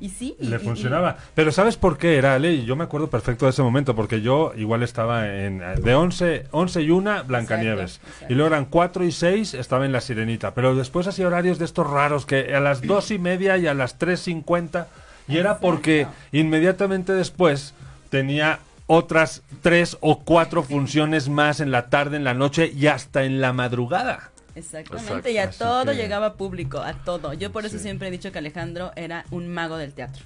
y 0.00 0.08
sí. 0.10 0.36
y- 0.38 0.46
Le 0.46 0.56
y- 0.56 0.60
y- 0.60 0.62
funcionaba. 0.64 1.16
Pero 1.34 1.50
¿sabes 1.52 1.76
por 1.76 1.98
qué 1.98 2.16
era, 2.16 2.34
Ale? 2.34 2.64
Yo 2.64 2.76
me 2.76 2.84
acuerdo 2.84 3.08
perfecto 3.10 3.46
de 3.46 3.50
ese 3.50 3.62
momento, 3.62 3.94
porque 3.96 4.20
yo 4.20 4.52
igual 4.56 4.82
estaba 4.82 5.26
en... 5.28 5.62
De 5.82 5.94
11, 5.94 6.46
11 6.50 6.82
y 6.82 6.90
1, 6.90 7.24
Blancanieves. 7.24 7.96
Exacto, 7.96 8.08
exacto. 8.08 8.32
Y 8.32 8.36
luego 8.36 8.48
eran 8.54 8.64
4 8.66 9.04
y 9.04 9.12
6, 9.12 9.54
estaba 9.54 9.84
en 9.86 9.92
La 9.92 10.00
Sirenita. 10.00 10.54
Pero 10.54 10.74
después 10.74 11.06
hacía 11.06 11.26
horarios 11.26 11.58
de 11.58 11.64
estos 11.64 11.88
raros, 11.88 12.26
que 12.26 12.54
a 12.54 12.60
las 12.60 12.82
2 12.82 13.10
y 13.10 13.18
media 13.18 13.56
y 13.56 13.66
a 13.66 13.74
las 13.74 13.98
3.50. 13.98 14.86
Y 15.26 15.36
era 15.36 15.58
porque 15.58 16.06
inmediatamente 16.32 17.12
después 17.12 17.74
tenía 18.08 18.60
otras 18.86 19.42
tres 19.60 19.98
o 20.00 20.20
cuatro 20.20 20.62
funciones 20.62 21.28
más 21.28 21.60
en 21.60 21.70
la 21.70 21.90
tarde, 21.90 22.16
en 22.16 22.24
la 22.24 22.32
noche 22.32 22.72
y 22.74 22.86
hasta 22.86 23.24
en 23.24 23.40
la 23.40 23.52
madrugada. 23.52 24.30
Exactamente, 24.58 25.08
Exacto. 25.08 25.28
y 25.30 25.38
a 25.38 25.44
Así 25.44 25.58
todo 25.58 25.84
que- 25.92 25.94
llegaba 25.96 26.34
público, 26.34 26.78
a 26.78 26.92
todo. 26.94 27.32
Yo 27.34 27.52
por 27.52 27.64
eso 27.64 27.76
Sí. 27.76 27.82
siempre 27.84 28.08
he 28.08 28.10
dicho 28.10 28.32
que 28.32 28.38
Alejandro 28.38 28.92
era 28.96 29.24
un 29.30 29.48
mago 29.48 29.76
del 29.76 29.92
teatro. 29.94 30.24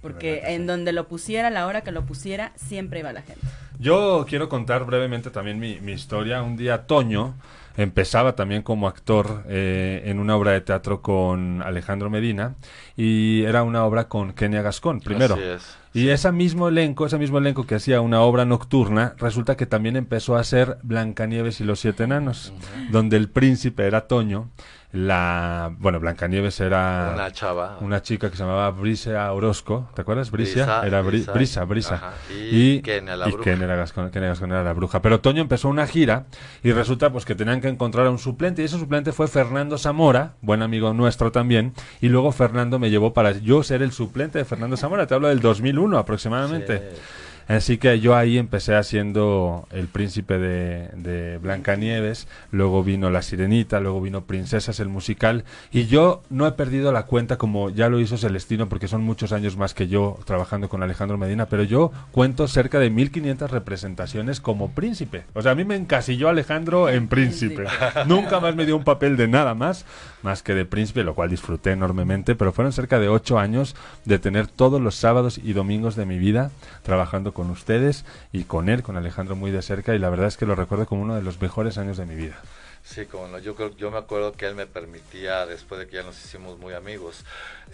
Porque 0.00 0.42
en 0.46 0.62
sí. 0.62 0.66
donde 0.66 0.92
lo 0.92 1.08
pusiera, 1.08 1.48
la 1.50 1.66
hora 1.66 1.80
que 1.80 1.90
lo 1.90 2.04
pusiera, 2.04 2.52
siempre 2.56 3.00
iba 3.00 3.12
la 3.12 3.22
gente. 3.22 3.40
Yo 3.78 4.26
quiero 4.28 4.48
contar 4.50 4.84
brevemente 4.84 5.30
también 5.30 5.58
mi, 5.58 5.80
mi 5.80 5.92
historia. 5.92 6.42
Un 6.42 6.56
día 6.56 6.86
Toño 6.86 7.34
empezaba 7.76 8.34
también 8.34 8.62
como 8.62 8.88
actor 8.88 9.44
eh, 9.48 10.02
en 10.06 10.20
una 10.20 10.36
obra 10.36 10.52
de 10.52 10.60
teatro 10.60 11.02
con 11.02 11.62
Alejandro 11.62 12.10
Medina 12.10 12.54
y 12.96 13.42
era 13.44 13.62
una 13.62 13.84
obra 13.84 14.08
con 14.08 14.32
Kenia 14.32 14.62
Gascón 14.62 15.00
primero. 15.00 15.34
Así 15.34 15.42
es. 15.42 15.76
Y 15.94 16.08
ese 16.08 16.32
mismo 16.32 16.66
elenco, 16.66 17.06
ese 17.06 17.18
mismo 17.18 17.38
elenco 17.38 17.68
que 17.68 17.76
hacía 17.76 18.00
una 18.00 18.20
obra 18.20 18.44
nocturna, 18.44 19.14
resulta 19.16 19.56
que 19.56 19.64
también 19.64 19.94
empezó 19.94 20.36
a 20.36 20.40
hacer 20.40 20.78
Blancanieves 20.82 21.60
y 21.60 21.64
los 21.64 21.78
siete 21.78 22.02
enanos, 22.02 22.52
donde 22.90 23.16
el 23.16 23.28
príncipe 23.28 23.86
era 23.86 24.08
Toño, 24.08 24.50
la 24.94 25.72
bueno, 25.78 25.98
Blancanieves 25.98 26.60
era 26.60 27.10
Una 27.14 27.32
chava. 27.32 27.78
una 27.80 28.00
chica 28.00 28.30
que 28.30 28.36
se 28.36 28.44
llamaba 28.44 28.70
Brisa 28.70 29.32
Orozco, 29.32 29.90
¿te 29.94 30.02
acuerdas? 30.02 30.30
Brisa, 30.30 30.54
Brisa, 30.80 30.86
era 30.86 31.02
Bri- 31.02 31.06
Brisa. 31.10 31.32
Brisa, 31.32 31.64
Brisa. 31.64 31.94
Ajá. 31.96 32.12
Y 32.30 32.80
la 32.82 33.28
y 33.28 33.32
era 33.48 33.74
Gascón 33.76 34.10
era 34.14 34.62
la 34.62 34.72
bruja. 34.72 35.02
Pero 35.02 35.20
Toño 35.20 35.42
empezó 35.42 35.68
una 35.68 35.86
gira 35.88 36.26
y 36.62 36.70
resulta 36.72 37.10
pues 37.10 37.24
que 37.24 37.34
tenían 37.34 37.60
que 37.60 37.68
encontrar 37.68 38.06
a 38.06 38.10
un 38.10 38.18
suplente 38.18 38.62
y 38.62 38.66
ese 38.66 38.78
suplente 38.78 39.12
fue 39.12 39.26
Fernando 39.26 39.78
Zamora, 39.78 40.34
buen 40.40 40.62
amigo 40.62 40.94
nuestro 40.94 41.32
también, 41.32 41.74
y 42.00 42.08
luego 42.08 42.30
Fernando 42.30 42.78
me 42.78 42.88
llevó 42.88 43.12
para 43.12 43.32
yo 43.32 43.62
ser 43.64 43.82
el 43.82 43.90
suplente 43.90 44.38
de 44.38 44.44
Fernando 44.44 44.76
Zamora, 44.76 45.06
te 45.08 45.14
hablo 45.14 45.26
del 45.28 45.40
2001 45.40 45.98
aproximadamente. 45.98 46.78
Sí. 46.78 47.00
Así 47.48 47.78
que 47.78 48.00
yo 48.00 48.16
ahí 48.16 48.38
empecé 48.38 48.74
haciendo 48.74 49.66
el 49.70 49.88
príncipe 49.88 50.38
de, 50.38 50.88
de 50.96 51.38
Blancanieves, 51.38 52.26
luego 52.50 52.82
vino 52.82 53.10
La 53.10 53.22
Sirenita, 53.22 53.80
luego 53.80 54.00
vino 54.00 54.24
Princesas 54.24 54.80
el 54.80 54.88
musical, 54.88 55.44
y 55.70 55.86
yo 55.86 56.22
no 56.30 56.46
he 56.46 56.52
perdido 56.52 56.92
la 56.92 57.04
cuenta 57.04 57.36
como 57.36 57.70
ya 57.70 57.88
lo 57.88 58.00
hizo 58.00 58.16
Celestino, 58.16 58.68
porque 58.68 58.88
son 58.88 59.02
muchos 59.02 59.32
años 59.32 59.56
más 59.56 59.74
que 59.74 59.88
yo 59.88 60.18
trabajando 60.24 60.68
con 60.68 60.82
Alejandro 60.82 61.18
Medina, 61.18 61.46
pero 61.46 61.62
yo 61.62 61.92
cuento 62.12 62.48
cerca 62.48 62.78
de 62.78 62.90
1500 62.90 63.50
representaciones 63.50 64.40
como 64.40 64.70
príncipe. 64.70 65.24
O 65.34 65.42
sea, 65.42 65.52
a 65.52 65.54
mí 65.54 65.64
me 65.64 65.76
encasilló 65.76 66.28
Alejandro 66.28 66.88
en 66.88 67.08
príncipe. 67.08 67.64
Nunca 68.06 68.40
más 68.40 68.54
me 68.54 68.66
dio 68.66 68.76
un 68.76 68.84
papel 68.84 69.16
de 69.16 69.28
nada 69.28 69.54
más, 69.54 69.84
más 70.22 70.42
que 70.42 70.54
de 70.54 70.64
príncipe, 70.64 71.04
lo 71.04 71.14
cual 71.14 71.30
disfruté 71.30 71.72
enormemente, 71.72 72.34
pero 72.34 72.52
fueron 72.52 72.72
cerca 72.72 72.98
de 72.98 73.08
ocho 73.08 73.38
años 73.38 73.76
de 74.04 74.18
tener 74.18 74.46
todos 74.46 74.80
los 74.80 74.94
sábados 74.94 75.38
y 75.42 75.52
domingos 75.52 75.96
de 75.96 76.06
mi 76.06 76.18
vida 76.18 76.50
trabajando 76.82 77.33
con 77.34 77.50
ustedes 77.50 78.06
y 78.32 78.44
con 78.44 78.70
él, 78.70 78.82
con 78.82 78.96
Alejandro 78.96 79.36
muy 79.36 79.50
de 79.50 79.60
cerca, 79.60 79.94
y 79.94 79.98
la 79.98 80.08
verdad 80.08 80.28
es 80.28 80.38
que 80.38 80.46
lo 80.46 80.54
recuerdo 80.54 80.86
como 80.86 81.02
uno 81.02 81.14
de 81.14 81.22
los 81.22 81.42
mejores 81.42 81.76
años 81.76 81.98
de 81.98 82.06
mi 82.06 82.14
vida. 82.14 82.40
Sí, 82.84 83.06
como 83.06 83.28
no, 83.28 83.38
yo 83.38 83.56
yo 83.76 83.90
me 83.90 83.96
acuerdo 83.96 84.32
que 84.32 84.46
él 84.46 84.54
me 84.54 84.66
permitía, 84.66 85.46
después 85.46 85.78
de 85.78 85.88
que 85.88 85.96
ya 85.96 86.02
nos 86.02 86.22
hicimos 86.22 86.58
muy 86.58 86.74
amigos, 86.74 87.24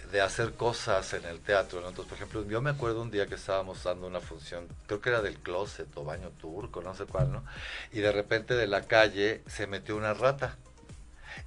de 0.09 0.21
hacer 0.21 0.53
cosas 0.53 1.13
en 1.13 1.25
el 1.25 1.41
teatro. 1.41 1.79
Entonces, 1.79 2.05
por 2.05 2.15
ejemplo, 2.15 2.47
yo 2.47 2.61
me 2.61 2.69
acuerdo 2.69 3.01
un 3.01 3.11
día 3.11 3.27
que 3.27 3.35
estábamos 3.35 3.83
dando 3.83 4.07
una 4.07 4.21
función, 4.21 4.67
creo 4.87 5.01
que 5.01 5.09
era 5.09 5.21
del 5.21 5.37
closet 5.39 5.89
o 5.95 6.05
baño 6.05 6.29
turco, 6.39 6.81
no 6.81 6.95
sé 6.95 7.05
cuál, 7.05 7.29
¿no? 7.29 7.43
Y 7.91 7.99
de 7.99 8.11
repente 8.13 8.53
de 8.53 8.67
la 8.67 8.83
calle 8.83 9.43
se 9.47 9.67
metió 9.67 9.97
una 9.97 10.13
rata. 10.13 10.57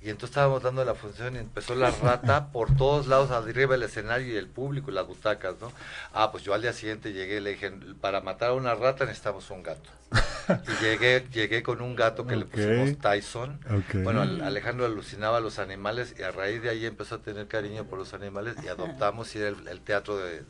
Y 0.01 0.11
entonces 0.11 0.31
estábamos 0.31 0.63
dando 0.63 0.85
la 0.85 0.95
función 0.95 1.37
y 1.37 1.39
empezó 1.39 1.75
la 1.75 1.91
rata 1.91 2.49
por 2.53 2.77
todos 2.77 3.07
lados, 3.07 3.31
arriba 3.31 3.73
del 3.73 3.85
escenario 3.85 4.33
y 4.33 4.37
el 4.37 4.49
público 4.49 4.91
y 4.91 4.95
las 4.95 5.07
butacas, 5.07 5.55
¿no? 5.61 5.73
Ah, 6.13 6.31
pues 6.33 6.45
yo 6.45 6.55
al 6.55 6.63
día 6.63 6.73
siguiente 6.73 7.13
llegué 7.13 7.37
y 7.37 7.41
le 7.41 7.51
dije, 7.51 7.71
para 8.01 8.21
matar 8.21 8.51
a 8.51 8.55
una 8.55 8.75
rata 8.75 9.05
necesitamos 9.05 9.51
un 9.51 9.63
gato. 9.63 9.91
Y 10.69 10.83
llegué, 10.85 11.27
llegué 11.33 11.63
con 11.63 11.81
un 11.81 11.97
gato 11.97 12.27
que 12.27 12.37
le 12.37 12.45
pusimos 12.45 12.99
Tyson. 12.99 13.59
Bueno, 14.05 14.21
al- 14.23 14.43
Alejandro 14.43 14.85
alucinaba 14.85 15.39
a 15.39 15.41
los 15.41 15.59
animales 15.59 16.15
y 16.19 16.23
a 16.23 16.31
raíz 16.31 16.61
de 16.63 16.69
ahí 16.69 16.85
empezó 16.85 17.15
a 17.15 17.19
tener 17.19 17.47
cariño 17.49 17.85
por 17.85 17.99
los 17.99 18.13
animales 18.13 18.57
y 18.63 18.69
adoptamos 18.69 19.35
era 19.35 19.49
el, 19.49 19.67
el 19.69 19.81
teatro 19.81 20.19
de, 20.19 20.41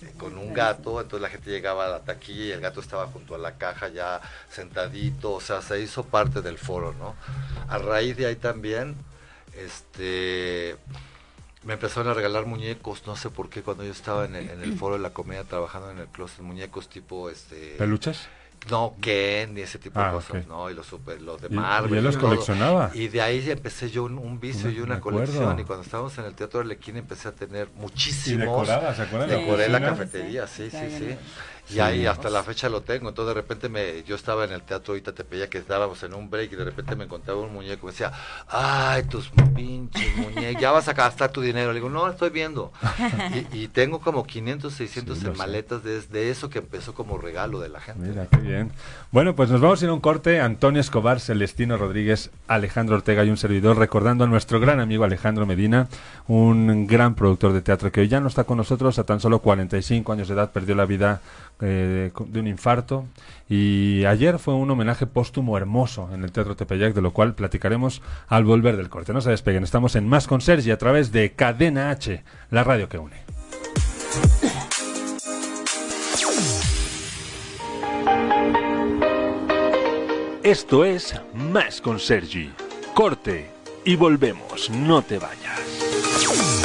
de- 0.00 0.12
con 0.18 0.36
un 0.38 0.52
gato, 0.52 1.00
entonces 1.00 1.22
la 1.22 1.28
gente 1.30 1.50
llegaba 1.50 1.86
a 1.86 1.88
la 1.88 2.00
taquilla 2.00 2.44
y 2.46 2.50
el 2.52 2.60
gato 2.60 2.80
estaba 2.80 3.06
junto 3.06 3.34
a 3.36 3.38
la 3.38 3.56
caja 3.56 3.88
ya 3.88 4.20
sentadito, 4.50 5.32
o 5.32 5.40
sea, 5.40 5.62
se 5.62 5.80
hizo 5.80 6.04
parte 6.04 6.42
del 6.42 6.58
foro, 6.58 6.92
¿no? 6.98 7.14
A 7.68 7.78
raíz 7.78 8.16
de 8.16 8.26
ahí 8.26 8.36
también, 8.36 8.96
este 9.56 10.76
me 11.62 11.74
empezaron 11.74 12.08
a 12.10 12.14
regalar 12.14 12.44
muñecos, 12.44 13.06
no 13.06 13.16
sé 13.16 13.30
por 13.30 13.48
qué, 13.48 13.62
cuando 13.62 13.84
yo 13.84 13.92
estaba 13.92 14.26
en 14.26 14.34
el, 14.34 14.50
en 14.50 14.62
el 14.62 14.76
foro 14.76 14.96
de 14.96 15.00
la 15.00 15.10
comedia 15.14 15.44
trabajando 15.44 15.90
en 15.92 15.98
el 15.98 16.08
closet, 16.08 16.40
muñecos 16.40 16.88
tipo 16.90 17.30
este 17.30 17.76
¿Peluches? 17.78 18.28
No, 18.70 18.94
Ken 19.00 19.56
y 19.58 19.60
ese 19.62 19.78
tipo 19.78 19.98
Ah, 20.00 20.06
de 20.06 20.12
cosas, 20.12 20.30
ok. 20.42 20.46
¿no? 20.48 20.70
Y 20.70 20.74
los, 20.74 20.86
super, 20.86 21.20
los 21.20 21.40
de 21.40 21.48
Y- 21.48 21.54
Marvel. 21.54 21.94
y 21.94 21.98
él 21.98 22.04
los 22.04 22.16
coleccionaba. 22.16 22.90
Y 22.94 23.08
de 23.08 23.20
ahí 23.22 23.50
empecé 23.50 23.90
yo 23.90 24.04
un, 24.04 24.18
un 24.18 24.40
vicio 24.40 24.70
y 24.70 24.80
una 24.80 25.00
colección. 25.00 25.58
Y 25.58 25.64
cuando 25.64 25.84
estábamos 25.84 26.16
en 26.18 26.24
el 26.24 26.34
Teatro 26.34 26.60
Arlequín 26.60 26.96
empecé 26.96 27.28
a 27.28 27.32
tener 27.32 27.68
Y 27.76 27.80
muchísimos. 27.80 28.40
decoraba, 28.66 28.94
¿se 28.94 29.02
acuerdan? 29.02 29.28
de 29.28 29.36
Decoré 29.36 29.68
la 29.68 29.80
cafetería, 29.80 30.46
sí, 30.46 30.70
sí. 30.70 30.78
Sí. 30.98 31.16
Y 31.70 31.80
ahí 31.80 32.06
hasta 32.06 32.30
la 32.30 32.42
fecha 32.42 32.68
lo 32.68 32.82
tengo. 32.82 33.08
Entonces 33.08 33.34
de 33.34 33.40
repente 33.40 33.68
me, 33.68 34.02
yo 34.04 34.16
estaba 34.16 34.44
en 34.44 34.52
el 34.52 34.62
teatro 34.62 34.92
ahorita 34.92 35.12
Tepeya 35.12 35.48
que 35.48 35.58
estábamos 35.58 36.02
en 36.02 36.14
un 36.14 36.28
break 36.28 36.52
y 36.52 36.56
de 36.56 36.64
repente 36.64 36.94
me 36.94 37.04
encontraba 37.04 37.40
un 37.40 37.52
muñeco 37.52 37.82
y 37.82 37.86
me 37.86 37.92
decía, 37.92 38.12
ay, 38.48 39.04
tus 39.04 39.30
pinches 39.54 40.16
muñecos, 40.16 40.60
ya 40.60 40.72
vas 40.72 40.88
a 40.88 40.92
gastar 40.92 41.32
tu 41.32 41.40
dinero. 41.40 41.72
Le 41.72 41.80
digo, 41.80 41.88
no, 41.88 42.08
estoy 42.08 42.30
viendo. 42.30 42.72
y, 43.52 43.62
y 43.64 43.68
tengo 43.68 44.00
como 44.00 44.24
500, 44.24 44.72
600 44.72 45.18
Sí, 45.18 45.26
en 45.26 45.36
maletas 45.36 45.82
de, 45.84 46.00
de 46.02 46.30
eso 46.30 46.50
que 46.50 46.58
empezó 46.58 46.94
como 46.94 47.18
regalo 47.18 47.60
de 47.60 47.68
la 47.68 47.80
gente. 47.80 48.08
Mira, 48.08 48.26
qué 48.26 48.38
bien. 48.38 48.70
Bueno, 49.10 49.34
pues 49.34 49.50
nos 49.50 49.60
vamos 49.60 49.80
a 49.80 49.84
ir 49.84 49.90
a 49.90 49.94
un 49.94 50.00
corte. 50.00 50.40
Antonio 50.40 50.80
Escobar, 50.80 51.20
Celestino 51.20 51.76
Rodríguez, 51.76 52.30
Alejandro 52.48 52.96
Ortega 52.96 53.24
y 53.24 53.30
un 53.30 53.36
servidor, 53.36 53.78
recordando 53.78 54.24
a 54.24 54.26
nuestro 54.26 54.60
gran 54.60 54.80
amigo 54.80 55.04
Alejandro 55.04 55.46
Medina, 55.46 55.88
un 56.26 56.86
gran 56.86 57.14
productor 57.14 57.52
de 57.52 57.62
teatro 57.62 57.92
que 57.92 58.00
hoy 58.00 58.08
ya 58.08 58.20
no 58.20 58.28
está 58.28 58.44
con 58.44 58.58
nosotros, 58.58 58.98
a 58.98 59.04
tan 59.04 59.20
solo 59.20 59.38
45 59.38 60.12
años 60.12 60.28
de 60.28 60.34
edad, 60.34 60.50
perdió 60.52 60.74
la 60.74 60.86
vida 60.86 61.20
eh, 61.60 62.10
de 62.26 62.40
un 62.40 62.46
infarto. 62.46 63.06
Y 63.48 64.04
ayer 64.04 64.38
fue 64.38 64.54
un 64.54 64.70
homenaje 64.70 65.06
póstumo 65.06 65.56
hermoso 65.56 66.10
en 66.12 66.24
el 66.24 66.32
Teatro 66.32 66.56
Tepeyac, 66.56 66.94
de 66.94 67.02
lo 67.02 67.12
cual 67.12 67.34
platicaremos 67.34 68.02
al 68.28 68.44
volver 68.44 68.76
del 68.76 68.88
corte. 68.88 69.12
No 69.12 69.20
se 69.20 69.30
despeguen, 69.30 69.64
estamos 69.64 69.96
en 69.96 70.08
Más 70.08 70.26
con 70.26 70.40
Sergi 70.40 70.70
a 70.70 70.78
través 70.78 71.12
de 71.12 71.32
Cadena 71.32 71.90
H, 71.90 72.22
la 72.50 72.64
radio 72.64 72.88
que 72.88 72.98
une. 72.98 73.24
Esto 80.42 80.84
es 80.84 81.20
Más 81.34 81.80
con 81.80 81.98
Sergi. 81.98 82.52
Corte 82.94 83.50
y 83.84 83.96
volvemos, 83.96 84.70
no 84.70 85.02
te 85.02 85.18
vayas. 85.18 86.63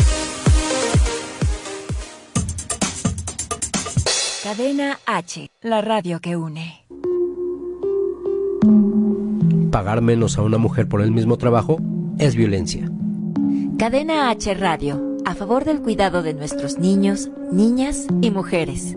Cadena 4.49 4.97
H, 5.05 5.51
la 5.61 5.79
radio 5.79 6.19
que 6.21 6.35
une. 6.35 6.83
Pagar 9.69 10.01
menos 10.01 10.39
a 10.39 10.41
una 10.41 10.57
mujer 10.57 10.89
por 10.89 11.03
el 11.03 11.11
mismo 11.11 11.37
trabajo 11.37 11.77
es 12.17 12.35
violencia. 12.35 12.89
Cadena 13.77 14.31
H 14.31 14.51
Radio, 14.55 15.17
a 15.23 15.35
favor 15.35 15.65
del 15.65 15.83
cuidado 15.83 16.23
de 16.23 16.33
nuestros 16.33 16.79
niños, 16.79 17.29
niñas 17.51 18.07
y 18.21 18.31
mujeres. 18.31 18.95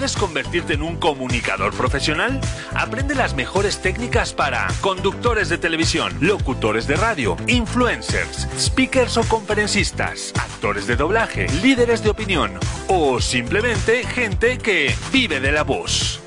¿Quieres 0.00 0.16
convertirte 0.16 0.72
en 0.72 0.80
un 0.80 0.96
comunicador 0.96 1.74
profesional? 1.74 2.40
Aprende 2.74 3.14
las 3.14 3.34
mejores 3.34 3.82
técnicas 3.82 4.32
para 4.32 4.66
conductores 4.80 5.50
de 5.50 5.58
televisión, 5.58 6.16
locutores 6.22 6.86
de 6.86 6.96
radio, 6.96 7.36
influencers, 7.48 8.48
speakers 8.58 9.18
o 9.18 9.28
conferencistas, 9.28 10.32
actores 10.40 10.86
de 10.86 10.96
doblaje, 10.96 11.48
líderes 11.62 12.02
de 12.02 12.08
opinión 12.08 12.58
o 12.88 13.20
simplemente 13.20 14.02
gente 14.06 14.56
que 14.56 14.94
vive 15.12 15.38
de 15.38 15.52
la 15.52 15.64
voz. 15.64 16.22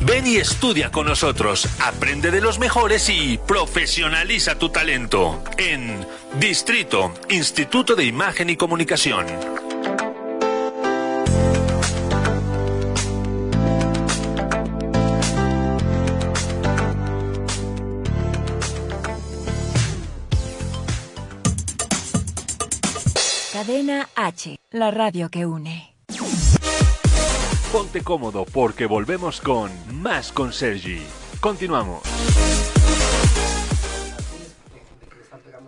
Ven 0.00 0.26
y 0.26 0.36
estudia 0.36 0.90
con 0.90 1.06
nosotros, 1.06 1.66
aprende 1.80 2.30
de 2.30 2.42
los 2.42 2.58
mejores 2.58 3.08
y 3.08 3.38
profesionaliza 3.38 4.58
tu 4.58 4.68
talento 4.68 5.42
en 5.56 6.06
Distrito 6.38 7.14
Instituto 7.30 7.96
de 7.96 8.04
Imagen 8.04 8.50
y 8.50 8.58
Comunicación. 8.58 9.24
Cadena 23.68 24.08
H, 24.14 24.56
la 24.70 24.90
radio 24.90 25.28
que 25.28 25.44
une. 25.44 25.94
Ponte 27.70 28.00
cómodo 28.02 28.46
porque 28.46 28.86
volvemos 28.86 29.42
con 29.42 29.70
más 29.92 30.32
con 30.32 30.54
Sergi. 30.54 31.02
Continuamos. 31.38 32.00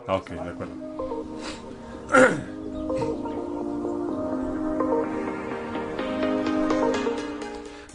Ok, 0.08 0.30
de 0.30 0.48
acuerdo. 0.48 0.74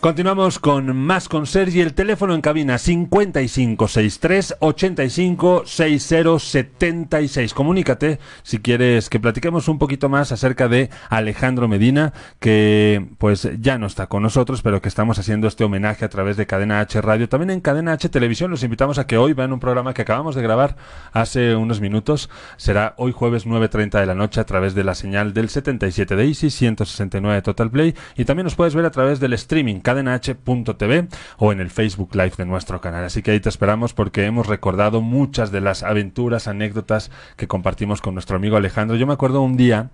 Continuamos 0.06 0.60
con 0.60 0.96
más 0.96 1.28
con 1.28 1.48
Sergi. 1.48 1.82
El 1.82 1.96
teléfono 1.96 2.36
en 2.36 2.42
cabina 2.42 2.78
5563 2.78 4.58
856076. 4.60 7.56
Comunícate 7.56 8.20
si 8.44 8.60
quieres 8.60 9.10
que 9.10 9.20
platiquemos 9.20 9.68
un 9.68 9.80
poquito 9.80 10.08
más 10.08 10.32
acerca 10.32 10.68
de 10.68 10.92
Alejandro 11.10 11.68
Medina, 11.68 12.14
que 12.40 13.04
pues 13.18 13.50
ya 13.60 13.80
no 13.80 13.88
está 13.88 14.06
con 14.06 14.22
nosotros, 14.22 14.62
pero 14.62 14.80
que 14.80 14.90
estamos 14.90 15.18
haciendo 15.18 15.48
este 15.48 15.64
homenaje 15.64 16.06
a 16.06 16.10
través 16.10 16.38
de 16.38 16.46
Cadena 16.46 16.82
H 16.82 17.02
Radio. 17.02 17.28
También 17.28 17.50
en 17.50 17.62
Cadena 17.62 17.94
H 17.94 18.08
Televisión 18.10 18.52
los 18.52 18.62
invitamos 18.62 19.00
a 19.00 19.08
que 19.08 19.18
hoy 19.18 19.34
vean 19.34 19.54
un 19.54 19.60
programa 19.60 19.96
que 19.96 20.04
acabamos 20.04 20.36
de 20.36 20.44
grabar 20.44 20.76
hace 21.14 21.56
unos 21.56 21.82
minutos. 21.82 22.30
Será 22.58 22.94
hoy 22.98 23.12
jueves 23.12 23.48
9.30 23.48 24.02
de 24.02 24.06
la 24.06 24.14
noche 24.14 24.40
a 24.40 24.46
través 24.46 24.76
de 24.76 24.84
la 24.84 24.94
señal 24.94 25.34
del 25.34 25.50
77 25.50 26.16
de 26.16 26.28
Easy, 26.28 26.52
169 26.52 27.42
Total 27.42 27.72
Play. 27.72 27.96
Y 28.16 28.26
también 28.26 28.44
nos 28.44 28.54
puedes 28.54 28.76
ver 28.76 28.86
a 28.86 28.92
través 28.92 29.20
del 29.20 29.34
streaming 29.34 29.80
cadenah.tv 29.96 31.08
o 31.38 31.52
en 31.52 31.60
el 31.60 31.70
Facebook 31.70 32.10
Live 32.16 32.34
de 32.38 32.46
nuestro 32.46 32.82
canal. 32.82 33.04
Así 33.06 33.22
que 33.22 33.32
ahí 33.32 33.40
te 33.40 33.50
esperamos 33.50 33.94
porque 33.94 34.26
hemos 34.26 34.48
recordado 34.48 35.02
muchas 35.02 35.52
de 35.52 35.62
las 35.62 35.84
aventuras, 35.84 36.48
anécdotas 36.48 37.12
que 37.38 37.48
compartimos 37.48 38.02
con 38.02 38.14
nuestro 38.14 38.36
amigo 38.38 38.58
Alejandro. 38.58 38.98
Yo 38.98 39.08
me 39.08 39.14
acuerdo 39.14 39.42
un 39.42 39.58
día 39.58 39.90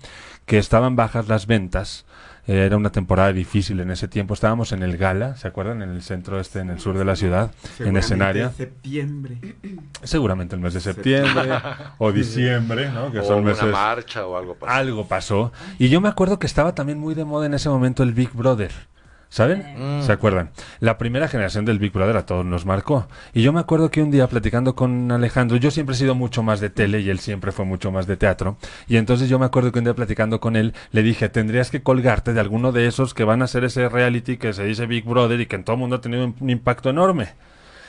que 0.45 0.57
estaban 0.57 0.95
bajas 0.95 1.27
las 1.27 1.45
ventas. 1.47 2.05
eh, 2.47 2.65
Era 2.65 2.75
una 2.77 2.91
temporada 2.91 3.31
difícil 3.31 3.79
en 3.79 3.91
ese 3.91 4.07
tiempo. 4.07 4.33
Estábamos 4.33 4.71
en 4.71 4.81
el 4.83 4.97
Gala, 4.97 5.35
¿se 5.37 5.47
acuerdan? 5.47 5.81
En 5.83 5.91
el 5.91 6.01
centro 6.01 6.39
este, 6.39 6.59
en 6.59 6.69
el 6.71 6.79
sur 6.79 6.97
de 6.97 7.05
la 7.05 7.15
ciudad, 7.15 7.51
en 7.51 7.67
Seguramente 7.77 7.99
escenario. 7.99 8.51
septiembre. 8.57 9.37
Seguramente 10.03 10.55
el 10.55 10.61
mes 10.61 10.73
de 10.73 10.79
septiembre 10.81 11.49
o 11.99 12.11
diciembre, 12.11 12.89
¿no? 12.91 13.11
Que 13.11 13.19
o 13.19 13.23
son 13.23 13.39
una 13.43 13.51
meses. 13.51 13.71
marcha 13.71 14.25
o 14.25 14.35
algo 14.35 14.55
pasó. 14.55 14.73
Algo 14.73 15.07
pasó. 15.07 15.51
Y 15.77 15.89
yo 15.89 16.01
me 16.01 16.09
acuerdo 16.09 16.39
que 16.39 16.47
estaba 16.47 16.73
también 16.73 16.97
muy 16.99 17.13
de 17.13 17.23
moda 17.25 17.45
en 17.45 17.53
ese 17.53 17.69
momento 17.69 18.01
el 18.03 18.13
Big 18.13 18.31
Brother. 18.33 18.71
¿Saben? 19.31 19.63
Mm. 19.77 20.01
¿Se 20.01 20.11
acuerdan? 20.11 20.49
La 20.81 20.97
primera 20.97 21.29
generación 21.29 21.63
del 21.63 21.79
Big 21.79 21.93
Brother 21.93 22.17
a 22.17 22.25
todos 22.25 22.45
nos 22.45 22.65
marcó. 22.65 23.07
Y 23.33 23.41
yo 23.41 23.53
me 23.53 23.61
acuerdo 23.61 23.89
que 23.89 24.03
un 24.03 24.11
día 24.11 24.27
platicando 24.27 24.75
con 24.75 25.09
Alejandro, 25.09 25.55
yo 25.55 25.71
siempre 25.71 25.95
he 25.95 25.97
sido 25.97 26.15
mucho 26.15 26.43
más 26.43 26.59
de 26.59 26.69
tele 26.69 26.99
y 26.99 27.09
él 27.09 27.19
siempre 27.19 27.53
fue 27.53 27.63
mucho 27.63 27.93
más 27.93 28.07
de 28.07 28.17
teatro. 28.17 28.57
Y 28.89 28.97
entonces 28.97 29.29
yo 29.29 29.39
me 29.39 29.45
acuerdo 29.45 29.71
que 29.71 29.79
un 29.79 29.85
día 29.85 29.93
platicando 29.93 30.41
con 30.41 30.57
él, 30.57 30.73
le 30.91 31.01
dije, 31.01 31.29
tendrías 31.29 31.71
que 31.71 31.81
colgarte 31.81 32.33
de 32.33 32.41
alguno 32.41 32.73
de 32.73 32.87
esos 32.87 33.13
que 33.13 33.23
van 33.23 33.41
a 33.41 33.45
hacer 33.45 33.63
ese 33.63 33.87
reality 33.87 34.35
que 34.35 34.51
se 34.51 34.65
dice 34.65 34.85
Big 34.85 35.05
Brother 35.05 35.39
y 35.39 35.45
que 35.45 35.55
en 35.55 35.63
todo 35.63 35.75
el 35.75 35.79
mundo 35.79 35.95
ha 35.95 36.01
tenido 36.01 36.25
un, 36.25 36.49
impacto 36.49 36.89
enorme. 36.89 37.29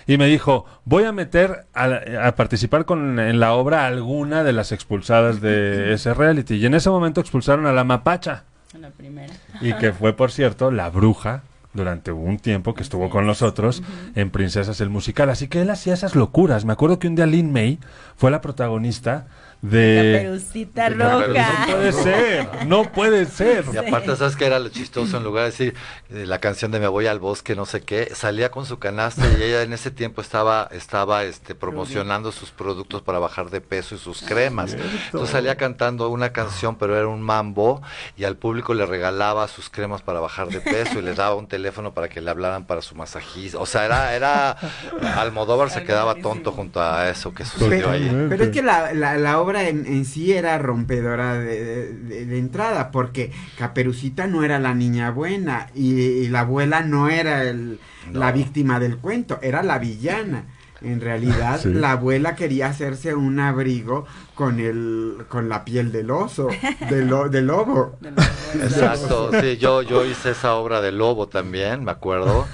Y 0.06 0.18
me 0.18 0.26
dijo, 0.26 0.64
voy 0.84 1.02
a 1.02 1.12
meter 1.12 1.66
a, 1.74 2.28
a 2.28 2.36
participar 2.36 2.84
con, 2.84 3.18
en 3.18 3.40
la 3.40 3.54
obra 3.54 3.88
alguna 3.88 4.44
de 4.44 4.52
las 4.52 4.70
expulsadas 4.70 5.40
de 5.40 5.92
ese 5.92 6.14
reality. 6.14 6.54
Y 6.54 6.66
en 6.66 6.74
ese 6.74 6.88
momento 6.88 7.20
expulsaron 7.20 7.66
a 7.66 7.72
la 7.72 7.82
mapacha. 7.82 8.44
La 8.80 8.90
primera. 8.90 9.32
Y 9.60 9.74
que 9.74 9.92
fue, 9.92 10.14
por 10.14 10.32
cierto, 10.32 10.70
la 10.70 10.88
bruja 10.88 11.42
durante 11.74 12.12
un 12.12 12.38
tiempo 12.38 12.74
que 12.74 12.82
estuvo 12.82 13.10
con 13.10 13.26
nosotros 13.26 13.82
en 14.14 14.30
Princesas 14.30 14.80
el 14.80 14.90
Musical. 14.90 15.30
Así 15.30 15.48
que 15.48 15.62
él 15.62 15.70
hacía 15.70 15.94
esas 15.94 16.14
locuras. 16.14 16.64
Me 16.64 16.72
acuerdo 16.72 16.98
que 16.98 17.08
un 17.08 17.14
día 17.14 17.26
Lin 17.26 17.52
May 17.52 17.78
fue 18.16 18.30
la 18.30 18.40
protagonista 18.40 19.26
de... 19.62 20.12
Caperucita 20.16 20.90
de 20.90 20.96
roja. 20.96 21.66
No 21.66 21.72
puede 21.72 21.92
ser, 21.92 22.66
no 22.66 22.82
puede 22.92 23.26
ser. 23.26 23.64
Y 23.72 23.76
aparte, 23.76 24.14
¿sabes 24.16 24.36
qué 24.36 24.46
era 24.46 24.58
lo 24.58 24.68
chistoso? 24.68 25.16
En 25.16 25.24
lugar 25.24 25.44
de 25.44 25.50
decir 25.50 25.74
eh, 26.10 26.26
la 26.26 26.38
canción 26.38 26.70
de 26.72 26.80
Me 26.80 26.88
voy 26.88 27.06
al 27.06 27.20
bosque, 27.20 27.54
no 27.54 27.64
sé 27.64 27.80
qué, 27.82 28.12
salía 28.14 28.50
con 28.50 28.66
su 28.66 28.78
canasta 28.78 29.24
y 29.38 29.42
ella 29.42 29.62
en 29.62 29.72
ese 29.72 29.90
tiempo 29.90 30.20
estaba, 30.20 30.68
estaba 30.72 31.22
este, 31.24 31.54
promocionando 31.54 32.32
sus 32.32 32.50
productos 32.50 33.02
para 33.02 33.18
bajar 33.20 33.50
de 33.50 33.60
peso 33.60 33.94
y 33.94 33.98
sus 33.98 34.22
cremas. 34.22 34.74
Entonces 35.06 35.30
salía 35.30 35.56
cantando 35.56 36.08
una 36.08 36.32
canción, 36.32 36.76
pero 36.76 36.96
era 36.96 37.06
un 37.06 37.22
mambo, 37.22 37.80
y 38.16 38.24
al 38.24 38.36
público 38.36 38.74
le 38.74 38.84
regalaba 38.84 39.46
sus 39.46 39.70
cremas 39.70 40.02
para 40.02 40.18
bajar 40.18 40.48
de 40.48 40.60
peso 40.60 40.98
y 40.98 41.02
les 41.02 41.16
daba 41.16 41.36
un 41.36 41.46
teléfono 41.46 41.94
para 41.94 42.08
que 42.08 42.20
le 42.20 42.30
hablaran 42.30 42.64
para 42.66 42.82
su 42.82 42.96
masajista. 42.96 43.58
O 43.58 43.66
sea, 43.66 43.84
era, 43.84 44.14
era 44.16 44.56
Almodóvar 45.16 45.70
se 45.70 45.84
quedaba 45.84 46.16
tonto 46.16 46.50
junto 46.50 46.82
a 46.82 47.08
eso 47.08 47.32
que 47.32 47.44
sucedió 47.44 47.70
Pero, 47.70 47.90
ahí. 47.90 48.26
pero 48.28 48.44
es 48.44 48.50
que 48.50 48.62
la, 48.62 48.92
la, 48.92 49.16
la 49.16 49.38
obra 49.40 49.51
en, 49.60 49.84
en 49.86 50.04
sí 50.06 50.32
era 50.32 50.56
rompedora 50.58 51.34
de, 51.34 51.92
de- 51.92 52.26
de 52.26 52.38
entrada, 52.38 52.90
porque 52.90 53.30
Caperucita 53.58 54.26
no 54.26 54.42
era 54.44 54.58
la 54.58 54.74
niña 54.74 55.10
buena 55.10 55.68
y, 55.74 55.92
y 56.00 56.28
la 56.28 56.40
abuela 56.40 56.80
no 56.82 57.08
era 57.08 57.44
el- 57.44 57.78
la 58.12 58.32
víctima 58.32 58.80
del 58.80 58.96
cuento, 58.96 59.38
era 59.42 59.62
la 59.62 59.78
villana. 59.78 60.44
En 60.80 61.00
realidad, 61.00 61.60
Sí. 61.62 61.68
la 61.72 61.92
abuela 61.92 62.34
quería 62.34 62.66
hacerse 62.66 63.14
un 63.14 63.38
abrigo 63.38 64.04
con 64.42 64.58
el 64.58 65.24
con 65.28 65.48
la 65.48 65.64
piel 65.64 65.92
del 65.92 66.10
oso, 66.10 66.48
del, 66.90 67.06
lo- 67.06 67.28
del 67.28 67.46
lobo. 67.46 67.96
Exacto, 68.54 69.30
sí, 69.40 69.56
yo, 69.56 69.82
yo 69.82 70.04
hice 70.04 70.30
esa 70.32 70.54
obra 70.56 70.80
de 70.80 70.90
Lobo 70.92 71.26
también, 71.28 71.84
me 71.84 71.92
acuerdo. 71.92 72.46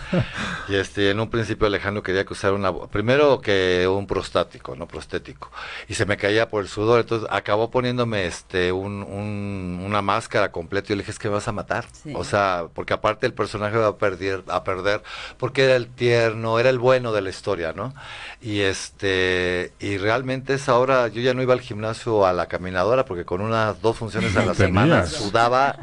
Y 0.69 0.75
este, 0.77 1.11
en 1.11 1.19
un 1.19 1.29
principio 1.31 1.67
Alejandro 1.67 2.03
quería 2.03 2.25
que 2.25 2.35
usara 2.35 2.55
una, 2.55 2.73
primero 2.89 3.41
que 3.41 3.89
un 3.91 4.07
prostático, 4.07 4.77
no 4.77 4.87
prostético. 4.87 5.51
Y 5.89 5.95
se 5.95 6.05
me 6.07 6.17
caía 6.17 6.49
por 6.51 6.63
el 6.63 6.69
sudor, 6.69 7.01
entonces 7.01 7.27
acabó 7.33 7.71
poniéndome 7.71 8.27
este, 8.27 8.71
un, 8.71 9.03
un- 9.03 9.83
una 9.85 10.03
máscara 10.03 10.53
completa. 10.53 10.87
Y 10.87 10.91
yo 10.91 10.97
le 10.97 11.03
dije, 11.03 11.11
es 11.13 11.19
que 11.19 11.29
me 11.29 11.35
vas 11.35 11.49
a 11.49 11.53
matar. 11.53 11.87
Sí. 11.91 12.13
O 12.15 12.23
sea, 12.23 12.67
porque 12.75 12.93
aparte 12.93 13.27
el 13.27 13.33
personaje 13.33 13.77
va 13.79 13.89
a 13.89 13.97
perder, 13.97 14.45
a 14.49 14.63
perder, 14.63 15.03
porque 15.39 15.65
era 15.65 15.75
el 15.77 15.89
tierno, 15.89 16.59
era 16.59 16.69
el 16.71 16.79
bueno 16.79 17.13
de 17.13 17.23
la 17.23 17.31
historia, 17.31 17.73
¿no? 17.73 17.95
Y 18.41 18.61
este, 18.61 19.73
y 19.81 19.97
realmente 19.99 20.55
esa 20.55 20.77
obra, 20.77 21.09
yo 21.09 21.21
ya 21.23 21.35
no 21.35 21.43
iba 21.43 21.55
al 21.55 21.61
gimnasio 21.61 21.78
a 21.85 22.33
la 22.33 22.47
caminadora, 22.47 23.05
porque 23.05 23.25
con 23.25 23.41
unas 23.41 23.81
dos 23.83 23.97
funciones 23.97 24.37
a 24.37 24.45
la 24.45 24.55
semana 24.55 25.07
sudaba 25.07 25.79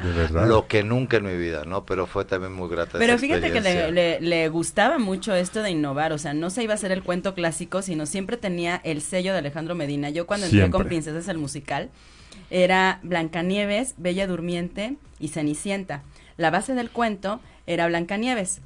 lo 0.47 0.67
que 0.67 0.83
nunca 0.83 1.17
en 1.17 1.25
mi 1.25 1.35
vida, 1.37 1.63
¿no? 1.65 1.85
Pero 1.85 2.05
fue 2.07 2.25
también 2.25 2.53
muy 2.53 2.69
grata 2.69 2.97
Pero 2.99 3.13
esa 3.13 3.21
fíjate 3.21 3.51
que 3.51 3.61
le, 3.61 3.91
le- 3.91 4.21
le 4.21 4.49
gustaba 4.49 4.97
mucho 4.99 5.33
esto 5.35 5.61
de 5.61 5.71
innovar, 5.71 6.13
o 6.13 6.17
sea, 6.17 6.33
no 6.33 6.49
se 6.49 6.63
iba 6.63 6.73
a 6.73 6.75
hacer 6.75 6.91
el 6.91 7.03
cuento 7.03 7.33
clásico, 7.33 7.81
sino 7.81 8.05
siempre 8.05 8.37
tenía 8.37 8.81
el 8.83 9.01
sello 9.01 9.33
de 9.33 9.39
Alejandro 9.39 9.75
Medina. 9.75 10.09
Yo 10.09 10.25
cuando 10.27 10.45
entré 10.45 10.59
Siempre. 10.61 10.79
con 10.79 10.87
Princesas 10.87 11.27
el 11.27 11.37
musical, 11.37 11.89
era 12.49 12.99
Blancanieves, 13.03 13.95
Bella 13.97 14.27
Durmiente 14.27 14.97
y 15.19 15.29
Cenicienta. 15.29 16.03
La 16.37 16.51
base 16.51 16.73
del 16.75 16.89
cuento 16.91 17.39
era 17.65 17.87
Blancanieves. 17.87 18.61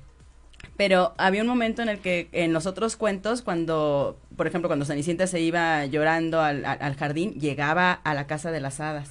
Pero 0.78 1.14
había 1.18 1.42
un 1.42 1.48
momento 1.48 1.82
en 1.82 1.90
el 1.90 2.00
que 2.00 2.30
en 2.32 2.54
los 2.54 2.66
otros 2.66 2.96
cuentos, 2.96 3.42
cuando, 3.42 4.18
por 4.38 4.48
ejemplo, 4.48 4.70
cuando 4.70 4.86
Cenicienta 4.86 5.28
se 5.28 5.40
iba 5.42 5.86
llorando 5.86 6.42
al, 6.42 6.66
al- 6.66 6.82
al 6.82 6.96
jardín, 6.96 7.34
llegaba 7.34 7.92
a 7.92 8.14
la 8.14 8.28
casa 8.28 8.52
de 8.52 8.62
las 8.62 8.80
hadas, 8.80 9.10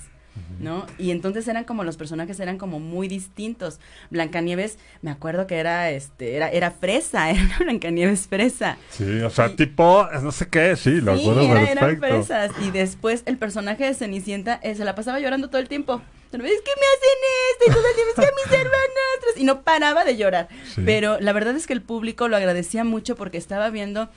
¿no? 0.61 0.87
Y 0.99 1.11
entonces 1.11 1.47
eran 1.47 1.65
como 1.65 1.85
los 1.85 1.97
personajes 1.99 2.41
eran 2.41 2.57
como 2.59 2.81
muy 2.81 3.07
distintos. 3.09 3.81
Blancanieves, 4.11 4.79
me 5.03 5.11
acuerdo 5.11 5.47
que 5.47 5.57
era 5.57 5.91
este, 5.91 6.37
era, 6.37 6.49
era 6.49 6.71
fresa, 6.71 7.31
era 7.31 7.43
una 7.43 7.59
Blancanieves 7.59 8.27
fresa. 8.29 8.79
Sí, 8.91 9.05
o 9.21 9.29
sea, 9.31 9.49
Y- 9.49 9.57
tipo, 9.57 10.07
no 10.23 10.33
sé 10.33 10.49
qué, 10.49 10.75
sí, 10.77 11.01
lo 11.03 11.17
Sí, 11.17 11.23
acuerdo 11.23 11.43
era- 11.43 11.71
eran 11.71 11.99
fresas. 11.99 12.51
Y 12.67 12.71
después 12.71 13.23
el 13.27 13.37
personaje 13.37 13.85
de 13.85 13.95
Cenicienta 13.95 14.59
eh, 14.63 14.75
se 14.75 14.85
la 14.87 14.95
pasaba 14.95 15.21
llorando 15.21 15.49
todo 15.51 15.61
el 15.61 15.69
tiempo. 15.69 16.01
Pero 16.31 16.45
es 16.45 16.61
que 16.61 16.71
me 16.77 16.87
hacen 16.95 17.19
esto 17.53 17.64
y 17.67 17.75
todo 17.75 17.88
el 17.88 17.95
tiempo 17.95 18.11
es 18.11 18.17
que 18.17 18.27
a 18.27 18.45
mis 18.45 18.61
hermanas 18.61 19.37
y 19.37 19.45
no 19.45 19.62
paraba 19.62 20.05
de 20.05 20.17
llorar. 20.17 20.49
Sí. 20.75 20.83
Pero 20.85 21.19
la 21.21 21.33
verdad 21.33 21.57
es 21.57 21.67
que 21.67 21.73
el 21.73 21.83
público 21.83 22.29
lo 22.29 22.37
agradecía 22.37 22.85
mucho 22.85 23.17
porque 23.17 23.38
estaba 23.38 23.71
viendo 23.71 24.09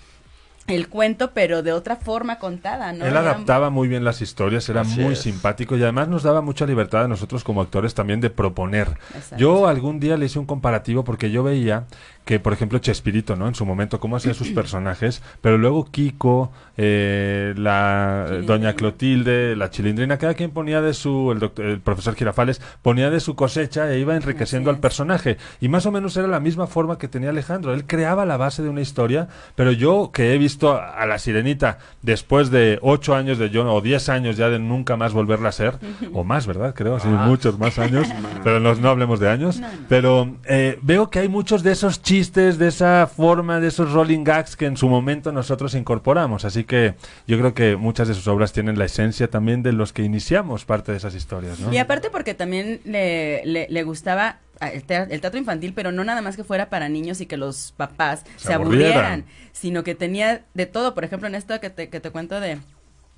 el 0.68 0.88
cuento, 0.90 1.32
pero 1.34 1.64
de 1.64 1.74
otra 1.74 1.96
forma 1.96 2.38
contada, 2.38 2.94
¿no? 2.94 3.04
Él 3.06 3.12
Era- 3.12 3.22
adaptaba 3.22 3.70
muy 3.72 3.88
bien 3.88 4.04
las 4.04 4.22
historias, 4.22 4.70
era 4.70 4.82
Así 4.82 5.00
muy 5.00 5.14
es. 5.14 5.20
simpático 5.22 5.76
y 5.76 5.82
además 5.84 6.08
nos 6.08 6.22
daba 6.24 6.42
mucha 6.42 6.66
libertad 6.68 7.06
a 7.06 7.08
nosotros 7.08 7.44
como 7.44 7.62
actores 7.62 7.94
también 7.96 8.22
de 8.22 8.30
proponer. 8.30 8.88
Exacto. 9.16 9.38
Yo 9.38 9.68
algún 9.68 10.00
día 10.00 10.18
le 10.18 10.28
hice 10.28 10.38
un 10.38 10.46
comparativo 10.46 11.04
porque 11.04 11.32
yo 11.32 11.42
veía 11.44 11.86
que, 12.26 12.40
por 12.40 12.54
ejemplo, 12.54 12.80
Chespirito, 12.80 13.36
¿no? 13.36 13.48
En 13.48 13.56
su 13.56 13.66
momento, 13.66 14.00
cómo 14.00 14.16
hacía 14.16 14.34
sus 14.34 14.50
personajes, 14.54 15.22
pero 15.42 15.58
luego 15.58 15.86
Kiko, 15.92 16.52
eh, 16.78 17.54
la 17.58 18.26
Chilindrina. 18.28 18.54
doña 18.54 18.74
Clotilde, 18.74 19.56
la 19.56 19.70
chilindrina, 19.70 20.18
cada 20.18 20.34
quien 20.34 20.52
ponía 20.52 20.82
de 20.82 20.94
su, 20.94 21.32
el, 21.32 21.40
doctor- 21.40 21.66
el 21.66 21.80
profesor 21.80 22.16
Girafales, 22.16 22.62
ponía 22.82 23.10
de 23.10 23.20
su 23.20 23.36
cosecha 23.36 23.92
e 23.92 24.00
iba 24.00 24.16
enriqueciendo 24.16 24.70
al 24.70 24.80
personaje. 24.80 25.38
Y 25.60 25.68
más 25.70 25.86
o 25.86 25.92
menos 25.92 26.16
era 26.18 26.28
la 26.28 26.40
misma 26.40 26.68
forma 26.68 26.98
que 26.98 27.08
tenía 27.08 27.30
Alejandro. 27.30 27.74
Él 27.74 27.86
creaba 27.86 28.26
la 28.26 28.38
base 28.38 28.62
de 28.64 28.70
una 28.70 28.82
historia, 28.82 29.28
pero 29.56 29.72
yo 29.72 30.12
que 30.14 30.34
he 30.34 30.38
visto 30.38 30.80
a 30.80 31.06
la 31.06 31.18
sirenita 31.20 31.80
después 32.02 32.50
de 32.52 32.80
ocho 32.82 33.16
años 33.16 33.38
de 33.38 33.50
yo, 33.50 33.72
o 33.72 33.82
diez 33.82 34.10
años 34.10 34.38
ya 34.38 34.50
de 34.50 34.60
nunca 34.60 34.96
más 34.98 35.14
volverla 35.14 35.50
a 35.50 35.52
ser, 35.54 35.76
o 36.14 36.24
más, 36.24 36.48
¿verdad? 36.48 36.74
Creo, 36.76 37.00
sí, 37.00 37.08
Más. 37.08 37.28
muchos 37.28 37.58
más 37.60 37.78
años, 37.80 38.08
pero 38.44 38.60
no, 38.60 38.74
no 38.76 38.90
hablemos 38.90 39.20
de 39.20 39.30
años. 39.30 39.62
Pero 39.90 40.36
eh, 40.46 40.80
veo 40.82 41.10
que 41.10 41.20
hay 41.20 41.28
muchos 41.30 41.64
de 41.64 41.72
esos 41.72 42.02
chistes, 42.12 42.58
de 42.58 42.68
esa 42.68 43.08
forma, 43.08 43.60
de 43.62 43.70
esos 43.70 43.94
rolling 43.94 44.24
gags 44.26 44.58
que 44.58 44.66
en 44.66 44.76
su 44.76 44.90
momento 44.90 45.32
nosotros 45.32 45.76
incorporamos. 45.76 46.44
Así 46.44 46.66
que 46.66 46.96
yo 47.26 47.38
creo 47.40 47.54
que 47.54 47.78
muchas 47.78 48.10
de 48.10 48.14
sus 48.14 48.28
obras 48.28 48.52
tienen 48.52 48.78
la 48.78 48.84
esencia 48.86 49.30
también 49.30 49.64
de 49.64 49.72
los 49.72 49.94
que 49.94 50.04
iniciamos 50.04 50.66
parte 50.66 50.92
de 50.92 50.98
esas 50.98 51.16
historias, 51.16 51.60
¿no? 51.60 51.72
Y 51.72 51.78
aparte 51.78 52.10
porque 52.10 52.34
también 52.34 52.82
le, 52.84 53.42
le, 53.46 53.68
le 53.70 53.84
gustaba 53.84 54.40
ah, 54.60 54.68
el 54.70 54.84
tea- 54.84 55.08
el 55.10 55.22
teatro 55.22 55.40
infantil, 55.40 55.72
pero 55.74 55.94
no 55.94 56.04
nada 56.04 56.22
más 56.22 56.36
que 56.36 56.44
fuera 56.44 56.70
para 56.70 56.90
niños 56.90 57.22
y 57.22 57.28
que 57.28 57.38
los 57.38 57.74
papás 57.78 58.26
Se 58.36 58.48
se, 58.48 58.54
aburrieran. 58.54 58.92
aburrieran, 58.92 59.26
sino 59.54 59.84
que 59.86 59.96
tenía 59.96 60.44
de 60.54 60.66
todo. 60.66 60.94
Por 60.94 61.06
ejemplo, 61.06 61.30
en 61.30 61.36
esto 61.36 61.60
que 61.62 61.70
te, 61.70 61.88
que 61.88 62.02
te 62.02 62.10
cuento 62.12 62.42
de, 62.42 62.58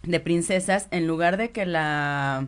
de 0.03 0.19
princesas, 0.19 0.87
en 0.91 1.07
lugar 1.07 1.37
de 1.37 1.49
que 1.49 1.65
la... 1.65 2.45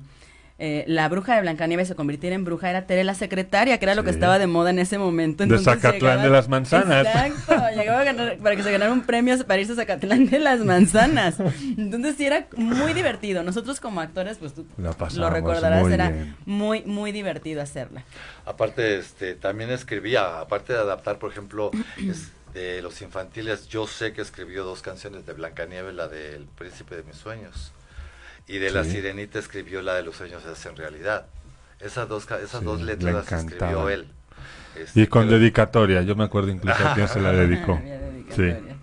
eh, 0.57 0.85
la 0.87 1.09
bruja 1.09 1.35
de 1.35 1.41
Blancanieves 1.41 1.87
se 1.89 1.95
convirtiera 1.95 2.33
en 2.35 2.45
bruja 2.45 2.69
era 2.69 2.85
Tere 2.87 3.03
la 3.03 3.13
secretaria, 3.13 3.77
que 3.77 3.83
era 3.85 3.93
lo 3.93 4.03
que 4.05 4.09
estaba 4.09 4.39
de 4.39 4.47
moda 4.47 4.69
en 4.69 4.79
ese 4.79 4.97
momento. 4.97 5.43
De 5.45 5.55
Entonces 5.55 5.65
Zacatlán 5.65 5.99
llegaba- 5.99 6.23
de 6.23 6.29
las 6.29 6.47
manzanas. 6.47 7.05
Exacto, 7.05 7.55
llegaba 7.75 7.99
a 7.99 8.03
ganar, 8.05 8.37
para 8.37 8.55
que 8.55 8.63
se 8.63 8.71
ganara 8.71 8.93
un 8.93 9.01
premio 9.01 9.37
para 9.45 9.59
irse 9.59 9.73
a 9.73 9.75
Zacatlán 9.75 10.27
de 10.27 10.39
las 10.39 10.59
manzanas. 10.61 11.35
Entonces 11.77 12.15
sí 12.17 12.25
era 12.25 12.47
muy 12.55 12.93
divertido. 12.93 13.43
Nosotros 13.43 13.79
como 13.81 13.99
actores, 13.99 14.37
pues 14.37 14.53
tú 14.53 14.65
lo 14.77 15.29
recordarás, 15.29 15.83
muy 15.83 15.93
era 15.93 16.09
bien. 16.09 16.35
muy, 16.45 16.83
muy 16.83 17.11
divertido 17.11 17.61
hacerla. 17.61 18.03
Aparte, 18.45 18.97
este, 18.97 19.35
también 19.35 19.71
escribía, 19.71 20.39
aparte 20.39 20.71
de 20.73 20.79
adaptar, 20.79 21.19
por 21.19 21.31
ejemplo, 21.31 21.71
es- 21.97 22.31
de 22.53 22.81
los 22.81 23.01
infantiles, 23.01 23.67
yo 23.67 23.85
sé 23.85 24.13
que 24.13 24.21
escribió 24.21 24.63
dos 24.63 24.81
canciones 24.81 25.25
de 25.25 25.33
Blancanieves, 25.33 25.93
la 25.93 26.07
del 26.07 26.45
Príncipe 26.57 26.95
de 26.95 27.03
mis 27.03 27.17
sueños, 27.17 27.73
y 28.47 28.57
de 28.59 28.71
La 28.71 28.83
Sí. 28.83 28.91
Sirenita 28.91 29.39
escribió 29.39 29.81
la 29.81 29.95
de 29.95 30.03
Los 30.03 30.15
sueños 30.17 30.43
se 30.43 30.49
hacen 30.49 30.75
realidad. 30.75 31.25
Esas 31.79 32.07
dos, 32.07 32.25
ca- 32.25 32.39
esas 32.39 32.59
Sí, 32.61 32.65
dos 32.65 32.79
le 32.81 32.93
letras 32.95 33.13
las 33.29 33.31
escribió 33.31 33.89
él. 33.89 34.07
Este, 34.75 35.01
Y 35.01 35.07
con 35.07 35.25
pero- 35.27 35.39
dedicatoria, 35.39 36.01
yo 36.01 36.15
me 36.15 36.23
acuerdo 36.25 36.49
incluso 36.49 36.87
a 36.87 36.93
quién 36.93 37.07
se 37.07 37.19
la 37.21 37.31
dedicó. 37.33 37.79
Dedicatoria. 37.83 38.74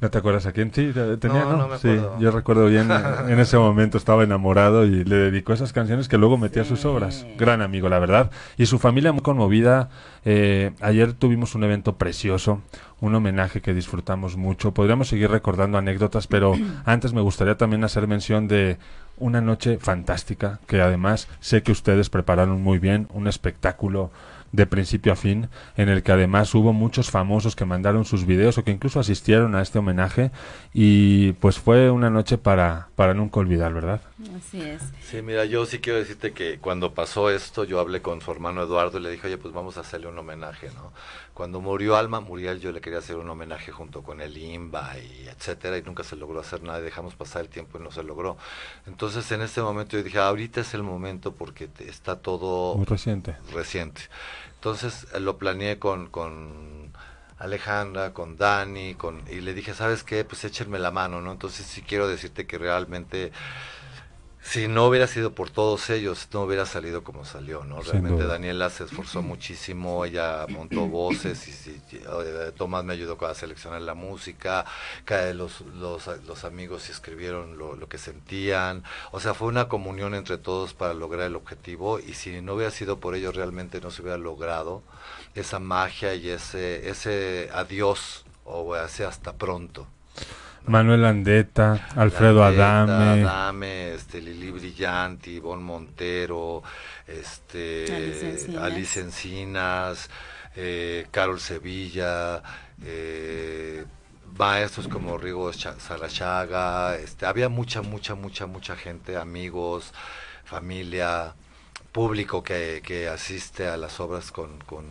¿No 0.00 0.10
te 0.10 0.18
acuerdas 0.18 0.46
a 0.46 0.52
quién? 0.52 0.72
Sí, 0.72 0.92
te- 0.94 1.16
tenía, 1.16 1.42
No, 1.44 1.50
¿no? 1.52 1.56
no 1.58 1.68
me 1.68 1.78
sí, 1.78 1.88
yo 2.20 2.30
recuerdo 2.30 2.66
bien, 2.66 2.88
en 3.28 3.40
ese 3.40 3.58
momento 3.58 3.98
estaba 3.98 4.22
enamorado 4.22 4.84
y 4.84 5.02
le 5.04 5.16
dedicó 5.16 5.52
esas 5.52 5.72
canciones 5.72 6.06
que 6.08 6.18
luego 6.18 6.38
metía 6.38 6.62
a 6.62 6.64
sus 6.64 6.80
Sí. 6.82 6.86
obras. 6.86 7.26
Gran 7.36 7.62
amigo, 7.62 7.88
la 7.88 7.98
verdad. 7.98 8.30
Y 8.56 8.66
su 8.66 8.78
familia 8.78 9.10
muy 9.12 9.22
conmovida. 9.22 9.88
Eh, 10.24 10.70
ayer 10.80 11.14
tuvimos 11.14 11.56
un 11.56 11.64
evento 11.64 11.96
precioso, 11.96 12.60
un 13.00 13.14
homenaje 13.16 13.60
que 13.60 13.74
disfrutamos 13.74 14.36
mucho. 14.36 14.72
Podríamos 14.72 15.08
seguir 15.08 15.30
recordando 15.32 15.78
anécdotas, 15.78 16.28
pero 16.28 16.52
antes 16.84 17.12
me 17.12 17.20
gustaría 17.20 17.56
también 17.56 17.82
hacer 17.82 18.06
mención 18.06 18.46
de 18.46 18.78
una 19.16 19.40
noche 19.40 19.78
fantástica 19.80 20.60
que 20.68 20.80
además 20.80 21.26
sé 21.40 21.64
que 21.64 21.72
ustedes 21.72 22.08
prepararon 22.08 22.62
muy 22.62 22.78
bien, 22.78 23.08
un 23.12 23.26
espectáculo 23.26 24.12
de 24.52 24.66
principio 24.66 25.12
a 25.12 25.16
fin, 25.16 25.48
en 25.76 25.88
el 25.88 26.02
que 26.02 26.12
además 26.12 26.54
hubo 26.54 26.72
muchos 26.72 27.10
famosos 27.10 27.56
que 27.56 27.64
mandaron 27.64 28.04
sus 28.04 28.24
videos 28.24 28.58
o 28.58 28.64
que 28.64 28.70
incluso 28.70 29.00
asistieron 29.00 29.54
a 29.54 29.62
este 29.62 29.78
homenaje 29.78 30.30
y 30.72 31.32
pues 31.32 31.58
fue 31.58 31.90
una 31.90 32.10
noche 32.10 32.38
para, 32.38 32.88
para 32.96 33.14
nunca 33.14 33.40
olvidar, 33.40 33.72
¿verdad? 33.74 34.00
Así 34.36 34.60
es. 34.60 34.82
Sí, 35.00 35.22
mira, 35.22 35.44
yo 35.44 35.64
sí 35.64 35.78
quiero 35.78 36.00
decirte 36.00 36.32
que 36.32 36.58
cuando 36.58 36.92
pasó 36.92 37.30
esto, 37.30 37.62
yo 37.62 37.78
hablé 37.78 38.02
con 38.02 38.20
su 38.20 38.32
hermano 38.32 38.62
Eduardo 38.64 38.98
y 38.98 39.02
le 39.02 39.10
dije, 39.10 39.28
oye, 39.28 39.38
pues 39.38 39.54
vamos 39.54 39.76
a 39.76 39.80
hacerle 39.82 40.08
un 40.08 40.18
homenaje, 40.18 40.70
¿no? 40.74 40.92
Cuando 41.34 41.60
murió 41.60 41.96
Alma 41.96 42.18
Muriel, 42.20 42.58
yo 42.58 42.72
le 42.72 42.80
quería 42.80 42.98
hacer 42.98 43.14
un 43.16 43.30
homenaje 43.30 43.70
junto 43.70 44.02
con 44.02 44.20
el 44.20 44.36
IMBA 44.36 44.98
y 44.98 45.28
etcétera, 45.28 45.78
y 45.78 45.82
nunca 45.82 46.02
se 46.02 46.16
logró 46.16 46.40
hacer 46.40 46.64
nada, 46.64 46.80
y 46.80 46.82
dejamos 46.82 47.14
pasar 47.14 47.42
el 47.42 47.48
tiempo 47.48 47.78
y 47.78 47.82
no 47.82 47.92
se 47.92 48.02
logró. 48.02 48.36
Entonces, 48.86 49.30
en 49.30 49.40
este 49.42 49.62
momento 49.62 49.96
yo 49.96 50.02
dije, 50.02 50.18
ahorita 50.18 50.62
es 50.62 50.74
el 50.74 50.82
momento 50.82 51.32
porque 51.34 51.68
está 51.86 52.16
todo 52.16 52.74
Muy 52.74 52.86
reciente. 52.86 53.36
reciente. 53.52 54.02
Entonces 54.56 55.06
eh, 55.14 55.20
lo 55.20 55.38
planeé 55.38 55.78
con, 55.78 56.08
con 56.08 56.92
Alejandra, 57.38 58.12
con 58.12 58.36
Dani, 58.36 58.96
con, 58.96 59.22
y 59.30 59.40
le 59.42 59.54
dije, 59.54 59.74
¿sabes 59.74 60.02
qué? 60.02 60.24
Pues 60.24 60.42
échenme 60.44 60.80
la 60.80 60.90
mano, 60.90 61.20
¿no? 61.20 61.30
Entonces 61.30 61.64
sí 61.66 61.82
quiero 61.82 62.08
decirte 62.08 62.48
que 62.48 62.58
realmente, 62.58 63.30
si 64.40 64.68
no 64.68 64.86
hubiera 64.86 65.06
sido 65.06 65.34
por 65.34 65.50
todos 65.50 65.90
ellos, 65.90 66.28
no 66.32 66.42
hubiera 66.42 66.64
salido 66.64 67.04
como 67.04 67.24
salió, 67.24 67.64
¿no? 67.64 67.82
Realmente. 67.82 68.24
Daniela 68.24 68.70
se 68.70 68.84
esforzó 68.84 69.20
muchísimo, 69.22 70.04
ella 70.04 70.46
montó 70.48 70.88
voces 70.88 71.46
y, 71.48 71.52
sí, 71.52 71.82
eh, 71.92 72.52
Tomás 72.56 72.84
me 72.84 72.94
ayudó 72.94 73.18
a 73.26 73.34
seleccionar 73.34 73.82
la 73.82 73.94
música, 73.94 74.64
cada- 75.04 75.34
los, 75.34 75.60
los, 75.62 76.06
los 76.26 76.44
amigos 76.44 76.88
escribieron 76.88 77.58
lo, 77.58 77.76
lo 77.76 77.88
que 77.88 77.98
sentían, 77.98 78.84
o 79.12 79.20
sea, 79.20 79.34
fue 79.34 79.48
una 79.48 79.68
comunión 79.68 80.14
entre 80.14 80.38
todos 80.38 80.72
para 80.72 80.94
lograr 80.94 81.26
el 81.26 81.36
objetivo 81.36 81.98
y 82.00 82.14
si 82.14 82.40
no 82.40 82.54
hubiera 82.54 82.70
sido 82.70 82.98
por 83.00 83.14
ellos 83.14 83.34
realmente 83.36 83.80
no 83.80 83.90
se 83.90 84.02
hubiera 84.02 84.18
logrado 84.18 84.82
esa 85.34 85.58
magia 85.58 86.14
y 86.14 86.30
ese, 86.30 86.88
ese 86.88 87.50
adiós 87.52 88.24
o 88.44 88.76
ese 88.76 89.04
hasta 89.04 89.34
pronto. 89.34 89.86
Manuel 90.68 91.04
Andeta, 91.04 91.88
Alfredo 91.96 92.40
Landeta, 92.40 92.82
Adame, 92.84 93.22
Adame, 93.22 93.92
este, 93.94 94.20
Lili 94.20 94.50
Brillanti, 94.50 95.32
Ivonne 95.36 95.62
Montero, 95.62 96.62
este, 97.06 98.36
Alicia 98.60 99.02
Encinas. 99.02 100.08
Encinas, 100.08 100.10
eh, 100.56 101.06
Carol 101.10 101.40
Sevilla, 101.40 102.42
eh, 102.84 103.84
maestros 104.36 104.88
como 104.88 105.18
Rigo 105.18 105.50
Cha- 105.52 105.78
Salachaga, 105.80 106.96
este, 106.96 107.26
había 107.26 107.48
mucha, 107.48 107.82
mucha, 107.82 108.14
mucha, 108.14 108.46
mucha 108.46 108.76
gente, 108.76 109.16
amigos, 109.16 109.92
familia, 110.44 111.34
público 111.92 112.42
que, 112.42 112.82
que 112.84 113.08
asiste 113.08 113.66
a 113.68 113.76
las 113.76 113.98
obras 114.00 114.30
con, 114.30 114.58
con 114.66 114.84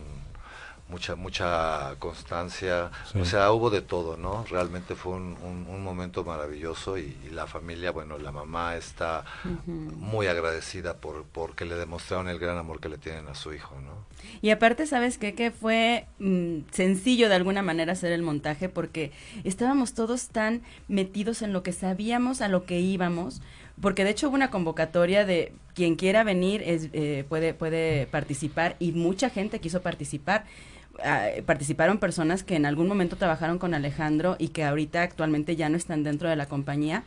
mucha, 0.88 1.16
mucha 1.16 1.94
constancia. 1.98 2.90
Sí. 3.12 3.20
O 3.20 3.24
sea, 3.24 3.52
hubo 3.52 3.70
de 3.70 3.82
todo, 3.82 4.16
¿no? 4.16 4.44
Realmente 4.50 4.94
fue 4.94 5.12
un, 5.12 5.36
un- 5.42 5.66
un 5.68 5.82
momento 5.84 6.24
maravilloso 6.24 6.98
y, 6.98 7.16
y 7.26 7.30
la 7.30 7.46
familia, 7.46 7.90
bueno, 7.90 8.18
la 8.18 8.32
mamá 8.32 8.76
está 8.76 9.24
muy 9.66 10.26
agradecida 10.26 10.96
por 10.96 11.24
porque 11.24 11.64
le 11.64 11.74
demostraron 11.76 12.28
el 12.28 12.38
gran 12.38 12.56
amor 12.58 12.80
que 12.80 12.88
le 12.88 12.98
tienen 12.98 13.26
a 13.28 13.34
su 13.34 13.52
hijo, 13.52 13.74
¿no? 13.80 14.06
Y 14.42 14.50
aparte, 14.50 14.86
¿sabes 14.86 15.18
qué? 15.18 15.34
Que 15.34 15.50
fue 15.50 16.06
mm, 16.18 16.60
sencillo 16.70 17.28
de 17.28 17.34
alguna 17.36 17.62
manera 17.62 17.92
hacer 17.92 18.12
el 18.12 18.22
montaje 18.22 18.68
porque 18.68 19.12
estábamos 19.44 19.94
todos 19.94 20.28
tan 20.28 20.62
metidos 20.88 21.42
en 21.42 21.52
lo 21.52 21.62
que 21.62 21.72
sabíamos, 21.72 22.40
a 22.40 22.48
lo 22.48 22.64
que 22.64 22.80
íbamos, 22.80 23.40
porque 23.80 24.04
de 24.04 24.10
hecho 24.10 24.28
hubo 24.28 24.34
una 24.34 24.50
convocatoria 24.50 25.24
de 25.24 25.52
quien 25.74 25.94
quiera 25.94 26.24
venir 26.24 26.62
es, 26.62 26.88
eh, 26.92 27.24
puede, 27.28 27.54
puede 27.54 28.06
participar 28.08 28.74
y 28.80 28.90
mucha 28.92 29.30
gente 29.30 29.60
quiso 29.60 29.82
participar. 29.82 30.44
Ah, 31.04 31.28
participaron 31.46 31.98
personas 31.98 32.42
que 32.42 32.56
en 32.56 32.66
algún 32.66 32.88
momento 32.88 33.16
trabajaron 33.16 33.58
con 33.58 33.72
Alejandro 33.72 34.34
y 34.38 34.48
que 34.48 34.64
ahorita 34.64 35.02
actualmente 35.02 35.54
ya 35.54 35.68
no 35.68 35.76
están 35.76 36.02
dentro 36.02 36.28
de 36.28 36.34
la 36.36 36.46
compañía 36.46 37.04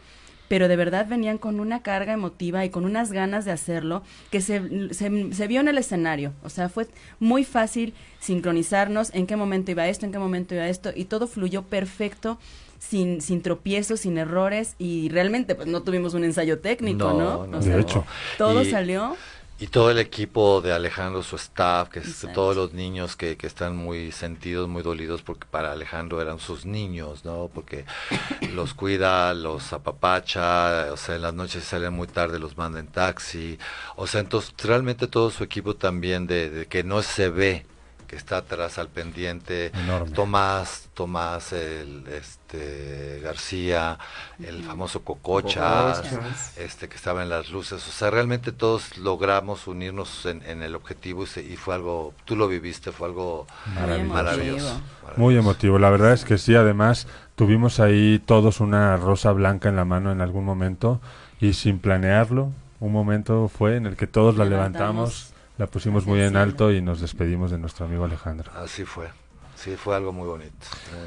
pero 0.47 0.67
de 0.67 0.75
verdad 0.75 1.07
venían 1.07 1.37
con 1.37 1.61
una 1.61 1.81
carga 1.81 2.11
emotiva 2.11 2.65
y 2.65 2.69
con 2.69 2.83
unas 2.83 3.13
ganas 3.13 3.45
de 3.45 3.51
hacerlo 3.51 4.03
que 4.31 4.41
se, 4.41 4.93
se, 4.93 5.33
se 5.33 5.47
vio 5.47 5.61
en 5.61 5.69
el 5.69 5.77
escenario. 5.77 6.33
O 6.43 6.49
sea, 6.49 6.67
fue 6.67 6.87
muy 7.21 7.45
fácil 7.45 7.93
sincronizarnos 8.19 9.13
en 9.13 9.27
qué 9.27 9.37
momento 9.37 9.71
iba 9.71 9.87
esto, 9.87 10.05
en 10.05 10.11
qué 10.11 10.19
momento 10.19 10.53
iba 10.55 10.67
esto, 10.67 10.91
y 10.93 11.05
todo 11.05 11.27
fluyó 11.27 11.63
perfecto. 11.63 12.37
Sin, 12.79 13.21
sin 13.21 13.43
tropiezos, 13.43 13.99
sin 13.99 14.17
errores 14.17 14.73
y 14.79 15.07
realmente 15.09 15.53
pues 15.53 15.67
no 15.67 15.83
tuvimos 15.83 16.15
un 16.15 16.23
ensayo 16.23 16.57
técnico, 16.61 17.13
No, 17.13 17.17
¿no? 17.43 17.45
no, 17.47 17.59
O 17.59 17.61
sea, 17.61 17.75
De 17.75 17.81
hecho. 17.83 18.03
todo 18.39 18.63
Y- 18.63 18.71
salió 18.71 19.15
Y 19.61 19.67
todo 19.67 19.91
el 19.91 19.99
equipo 19.99 20.59
de 20.59 20.73
Alejandro, 20.73 21.21
su 21.21 21.35
staff, 21.35 21.89
que 21.89 21.99
es 21.99 22.25
todos 22.33 22.55
los 22.55 22.73
niños 22.73 23.15
que, 23.15 23.37
que 23.37 23.45
están 23.45 23.77
muy 23.77 24.11
sentidos, 24.11 24.67
muy 24.67 24.81
dolidos, 24.81 25.21
porque 25.21 25.45
para 25.45 25.71
Alejandro 25.71 26.19
eran 26.19 26.39
sus 26.39 26.65
niños, 26.65 27.25
¿no? 27.25 27.47
Porque 27.53 27.85
los 28.55 28.73
cuida, 28.73 29.35
los 29.35 29.71
apapacha, 29.71 30.91
o 30.91 30.97
sea, 30.97 31.15
en 31.15 31.21
las 31.21 31.35
noches 31.35 31.63
salen 31.63 31.93
muy 31.93 32.07
tarde, 32.07 32.39
los 32.39 32.57
manda 32.57 32.79
en 32.79 32.87
taxi. 32.87 33.59
O 33.97 34.07
sea, 34.07 34.21
entonces 34.21 34.51
realmente 34.63 35.05
todo 35.05 35.29
su 35.29 35.43
equipo 35.43 35.75
también 35.75 36.25
de, 36.25 36.49
de 36.49 36.65
que 36.65 36.83
no 36.83 37.03
se 37.03 37.29
ve, 37.29 37.67
que 38.11 38.17
está 38.17 38.37
atrás 38.37 38.77
al 38.77 38.89
pendiente. 38.89 39.71
Enorme. 39.73 40.11
Tomás, 40.11 40.89
Tomás, 40.93 41.53
el, 41.53 42.03
este, 42.09 43.21
García, 43.23 43.97
el 44.43 44.63
famoso 44.65 45.01
Cocochas, 45.03 46.01
Cocochas. 46.01 46.57
este 46.57 46.89
que 46.89 46.97
estaba 46.97 47.23
en 47.23 47.29
las 47.29 47.49
luces. 47.51 47.87
O 47.87 47.91
sea, 47.91 48.11
realmente 48.11 48.51
todos 48.51 48.97
logramos 48.97 49.65
unirnos 49.65 50.25
en, 50.25 50.43
en 50.43 50.61
el 50.61 50.75
objetivo 50.75 51.23
y, 51.23 51.27
se- 51.27 51.41
y 51.41 51.55
fue 51.55 51.73
algo, 51.73 52.13
tú 52.25 52.35
lo 52.35 52.49
viviste, 52.49 52.91
fue 52.91 53.07
algo 53.07 53.47
Maravilloso. 53.75 54.13
maravilloso. 54.13 54.81
Muy 55.15 55.37
emotivo, 55.37 55.79
la 55.79 55.89
verdad 55.89 56.11
es 56.11 56.25
que 56.25 56.37
sí, 56.37 56.53
además 56.53 57.07
tuvimos 57.35 57.79
ahí 57.79 58.21
todos 58.25 58.59
una 58.59 58.97
rosa 58.97 59.31
blanca 59.31 59.69
en 59.69 59.77
la 59.77 59.85
mano 59.85 60.11
en 60.11 60.19
algún 60.19 60.43
momento 60.43 60.99
y 61.39 61.53
sin 61.53 61.79
planearlo, 61.79 62.51
un 62.81 62.91
momento 62.91 63.47
fue 63.47 63.77
en 63.77 63.85
el 63.85 63.95
que 63.95 64.05
todos 64.07 64.35
la 64.37 64.43
Levantamos 64.45 64.81
levantamos, 65.23 65.30
la 65.61 65.67
pusimos 65.67 66.07
muy 66.07 66.19
en 66.21 66.37
alto 66.37 66.71
y 66.71 66.81
nos 66.81 67.01
despedimos 67.01 67.51
de 67.51 67.59
nuestro 67.59 67.85
amigo 67.85 68.03
Alejandro. 68.03 68.51
Así 68.55 68.83
fue. 68.83 69.09
Sí, 69.53 69.75
fue 69.75 69.95
algo 69.95 70.11
muy 70.11 70.27
bonito. 70.27 70.55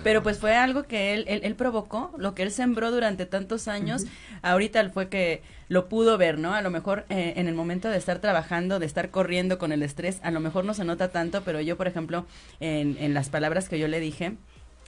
Pero 0.04 0.22
pues 0.22 0.38
fue 0.38 0.54
algo 0.54 0.84
que 0.84 1.12
él, 1.12 1.24
él, 1.26 1.40
él 1.42 1.56
provocó, 1.56 2.12
lo 2.18 2.36
que 2.36 2.44
él 2.44 2.52
sembró 2.52 2.92
durante 2.92 3.26
tantos 3.26 3.66
años, 3.66 4.04
ahorita 4.42 4.90
fue 4.90 5.08
que 5.08 5.42
lo 5.68 5.88
pudo 5.88 6.18
ver, 6.18 6.38
¿no? 6.38 6.54
A 6.54 6.62
lo 6.62 6.70
mejor 6.70 7.04
eh, 7.08 7.32
en 7.34 7.48
el 7.48 7.56
momento 7.56 7.88
de 7.88 7.96
estar 7.96 8.20
trabajando, 8.20 8.78
de 8.78 8.86
estar 8.86 9.10
corriendo 9.10 9.58
con 9.58 9.72
el 9.72 9.82
estrés, 9.82 10.20
a 10.22 10.30
lo 10.30 10.38
mejor 10.38 10.64
no 10.64 10.72
se 10.72 10.84
nota 10.84 11.08
tanto, 11.08 11.42
pero 11.42 11.60
yo, 11.60 11.76
por 11.76 11.88
ejemplo, 11.88 12.24
en, 12.60 12.96
en 13.00 13.12
las 13.12 13.30
palabras 13.30 13.68
que 13.68 13.80
yo 13.80 13.88
le 13.88 13.98
dije, 13.98 14.36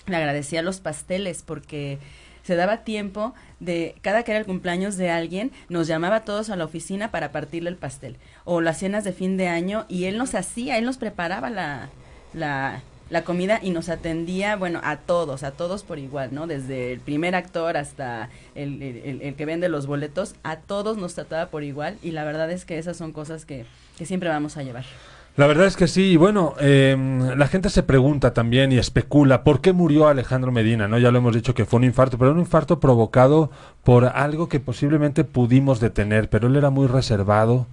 le 0.07 0.15
agradecía 0.15 0.63
los 0.63 0.79
pasteles 0.79 1.43
porque 1.43 1.99
se 2.47 2.55
daba 2.55 2.85
tiempo 2.85 3.35
de 3.59 3.97
cada 4.03 4.23
que 4.23 4.31
era 4.31 4.39
el 4.39 4.47
cumpleaños 4.47 4.97
de 4.97 5.11
alguien, 5.11 5.51
nos 5.69 5.87
llamaba 5.89 6.17
a 6.17 6.25
todos 6.25 6.49
a 6.51 6.57
la 6.57 6.65
oficina 6.65 7.11
para 7.11 7.33
partirle 7.33 7.71
el 7.71 7.77
pastel 7.77 8.17
o 8.45 8.61
las 8.61 8.79
cenas 8.79 9.03
de 9.03 9.13
fin 9.13 9.37
de 9.37 9.49
año 9.49 9.85
y 9.89 10.05
él 10.05 10.17
nos 10.17 10.35
hacía, 10.37 10.79
él 10.79 10.85
nos 10.85 10.97
preparaba 10.97 11.51
la, 11.51 11.89
la, 12.35 12.83
la 13.11 13.23
comida 13.25 13.59
y 13.63 13.71
nos 13.71 13.89
atendía, 13.89 14.55
bueno, 14.57 14.81
a 14.85 14.97
todos, 14.99 15.43
a 15.43 15.51
todos 15.51 15.83
por 15.83 15.99
igual, 15.99 16.33
¿no? 16.33 16.47
Desde 16.47 16.93
el 16.93 17.01
primer 17.01 17.35
actor 17.35 17.77
hasta 17.77 18.31
el, 18.55 18.81
el- 18.83 19.35
que 19.35 19.45
vende 19.45 19.69
los 19.69 19.87
boletos, 19.87 20.35
a 20.45 20.57
todos 20.57 20.97
nos 20.99 21.15
trataba 21.15 21.51
por 21.51 21.65
igual 21.65 21.99
y 22.03 22.13
la 22.13 22.23
verdad 22.25 22.51
es 22.53 22.65
que 22.65 22.79
esas 22.79 22.97
son 22.97 23.13
cosas 23.13 23.45
que, 23.45 23.65
que 23.99 24.07
siempre 24.07 24.29
vamos 24.29 24.57
a 24.57 24.63
llevar. 24.63 24.85
La 25.37 25.47
verdad 25.47 25.67
es 25.67 25.77
que 25.77 25.87
sí, 25.87 26.13
y 26.13 26.17
bueno, 26.17 26.55
eh, 26.61 26.97
la 27.37 27.47
gente 27.47 27.69
se 27.69 27.83
pregunta 27.83 28.33
también 28.33 28.73
y 28.73 28.79
especula 28.79 29.45
por 29.45 29.61
qué 29.61 29.75
murió 29.75 30.09
Alejandro 30.09 30.51
Medina, 30.51 30.89
¿no? 30.89 30.99
Ya 30.99 31.11
lo 31.11 31.19
hemos 31.19 31.35
dicho 31.35 31.55
que 31.55 31.67
fue 31.67 31.77
un 31.77 31.85
infarto, 31.85 32.17
pero 32.17 32.33
un 32.33 32.39
infarto 32.39 32.81
provocado 32.81 33.51
por 33.85 34.07
algo 34.07 34.49
que 34.49 34.61
posiblemente 34.61 35.25
pudimos 35.25 35.79
detener, 35.79 36.31
pero 36.31 36.49
él 36.49 36.57
era 36.57 36.71
muy 36.71 36.87
reservado, 36.87 37.67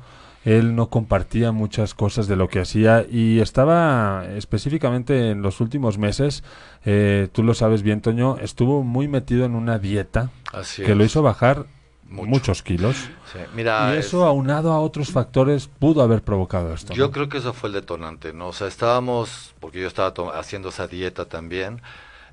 él 0.44 0.76
no 0.76 0.90
compartía 0.90 1.54
muchas 1.54 1.94
cosas 1.94 2.28
de 2.28 2.36
lo 2.36 2.50
que 2.50 2.60
hacía 2.60 3.06
y 3.10 3.40
estaba 3.40 4.26
específicamente 4.36 5.32
en 5.32 5.42
los 5.42 5.62
últimos 5.62 5.98
meses, 5.98 6.44
eh, 6.84 7.30
tú 7.32 7.44
lo 7.44 7.54
sabes 7.54 7.82
bien, 7.82 8.02
Toño, 8.02 8.38
estuvo 8.42 8.84
muy 8.84 9.08
metido 9.08 9.46
en 9.46 9.56
una 9.56 9.80
dieta 9.80 10.32
Así 10.52 10.84
que 10.84 10.96
lo 10.96 11.06
hizo 11.06 11.22
bajar 11.22 11.66
Mucho. 12.08 12.30
muchos 12.30 12.62
kilos 12.64 12.96
Sí, 13.32 13.40
Mira, 13.56 13.94
y 13.96 13.98
es- 13.98 14.08
eso 14.08 14.26
aunado 14.26 14.72
a 14.72 14.80
otros 14.80 15.12
factores 15.12 15.68
pudo 15.68 16.02
haber 16.04 16.22
provocado 16.22 16.74
esto. 16.74 16.94
Yo 16.94 17.06
¿no? 17.08 17.12
creo 17.12 17.30
que 17.30 17.40
eso 17.40 17.54
fue 17.54 17.70
el 17.70 17.74
detonante, 17.74 18.34
¿no? 18.34 18.50
O 18.50 18.54
sea, 18.54 18.68
estábamos, 18.68 19.56
porque 19.60 19.82
yo 19.82 19.88
estaba 19.88 20.14
haciendo 20.38 20.70
esa 20.70 20.88
dieta 20.88 21.26
también, 21.26 21.82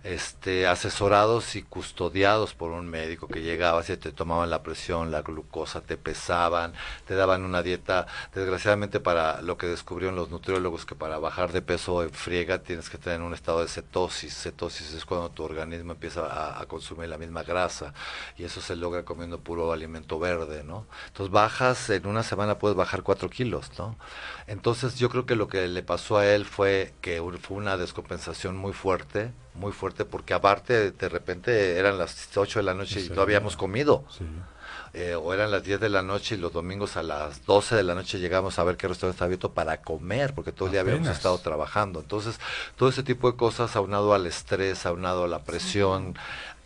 este, 0.02 0.66
asesorados 0.66 1.56
y 1.56 1.62
custodiados 1.62 2.54
por 2.54 2.70
un 2.70 2.88
médico 2.88 3.28
que 3.28 3.42
llegaba, 3.42 3.82
se 3.82 3.96
te 3.96 4.12
tomaban 4.12 4.48
la 4.48 4.62
presión, 4.62 5.10
la 5.10 5.22
glucosa, 5.22 5.82
te 5.82 5.96
pesaban, 5.96 6.72
te 7.06 7.14
daban 7.14 7.44
una 7.44 7.62
dieta, 7.62 8.06
desgraciadamente 8.34 9.00
para 9.00 9.42
lo 9.42 9.58
que 9.58 9.66
descubrieron 9.66 10.16
los 10.16 10.30
nutriólogos, 10.30 10.86
que 10.86 10.94
para 10.94 11.18
bajar 11.18 11.52
de 11.52 11.62
peso 11.62 12.02
en 12.02 12.10
friega 12.10 12.62
tienes 12.62 12.88
que 12.88 12.98
tener 12.98 13.20
un 13.20 13.34
estado 13.34 13.60
de 13.60 13.68
cetosis. 13.68 14.34
Cetosis 14.34 14.94
es 14.94 15.04
cuando 15.04 15.30
tu 15.30 15.42
organismo 15.44 15.92
empieza 15.92 16.60
a, 16.60 16.64
consumir 16.66 17.08
la 17.08 17.18
misma 17.18 17.42
grasa 17.42 17.92
y 18.36 18.44
eso 18.44 18.60
se 18.60 18.76
logra 18.76 19.04
comiendo 19.04 19.40
puro 19.40 19.72
alimento 19.72 20.18
verde, 20.18 20.62
¿no? 20.62 20.86
Entonces 21.08 21.32
bajas, 21.32 21.90
en 21.90 22.06
una 22.06 22.22
semana 22.22 22.58
puedes 22.58 22.76
bajar 22.76 23.02
cuatro 23.02 23.28
kilos, 23.28 23.70
¿no? 23.78 23.96
Entonces 24.46 24.96
yo 24.96 25.10
creo 25.10 25.26
que 25.26 25.36
lo 25.36 25.48
que 25.48 25.66
le 25.68 25.82
pasó 25.82 26.18
a 26.18 26.26
él 26.26 26.44
fue 26.44 26.94
que 27.00 27.20
fue 27.42 27.56
una 27.56 27.76
descompensación 27.76 28.56
muy 28.56 28.72
fuerte, 28.72 29.32
muy 29.61 29.73
fuerte, 29.73 30.05
porque 30.05 30.35
aparte 30.35 30.90
de 30.90 31.09
repente 31.09 31.77
eran 31.79 31.99
las 31.99 32.29
8 32.37 32.59
de 32.59 32.62
la 32.64 32.75
noche 32.75 33.01
y 33.01 33.05
Sí. 33.05 33.12
no 33.14 33.23
habíamos 33.23 33.57
comido. 33.57 34.05
Sí. 34.16 34.25
Eh, 34.92 35.14
o 35.14 35.33
eran 35.33 35.53
las 35.53 35.62
10 35.62 35.79
de 35.79 35.88
la 35.88 36.03
noche 36.03 36.35
y 36.35 36.38
los 36.38 36.53
domingos 36.53 36.96
a 36.96 37.05
las 37.05 37.46
12 37.46 37.77
de 37.77 37.85
la 37.85 37.94
noche 37.94 38.18
llegamos 38.18 38.59
a 38.59 38.64
ver 38.64 38.77
qué 38.77 38.88
restaurante 38.88 39.14
está 39.14 39.25
abierto 39.27 39.53
para 39.53 39.83
comer, 39.83 40.35
porque 40.35 40.51
todo 40.51 40.66
el 40.66 40.73
día 40.73 40.81
habíamos 40.81 41.07
estado 41.07 41.38
trabajando. 41.38 42.01
Entonces, 42.01 42.40
todo 42.77 42.88
ese 42.88 43.05
tipo 43.05 43.31
de 43.31 43.37
cosas, 43.37 43.77
aunado 43.77 44.14
al 44.14 44.27
estrés, 44.27 44.87
aunado 44.87 45.25
a 45.25 45.29
la 45.29 45.44
presión, 45.44 46.14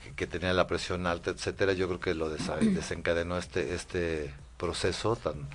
que, 0.03 0.15
que 0.15 0.27
tenía 0.27 0.55
la 0.55 0.67
presión 0.67 1.07
alta, 1.07 1.31
etcétera, 1.33 1.75
yo 1.75 1.87
creo 1.87 2.01
que 2.01 2.15
lo 2.15 2.35
desa- 2.35 2.57
desencadenó 2.61 3.37
este, 3.37 3.75
este 3.75 4.33
proceso 4.57 5.17
tan 5.17 5.47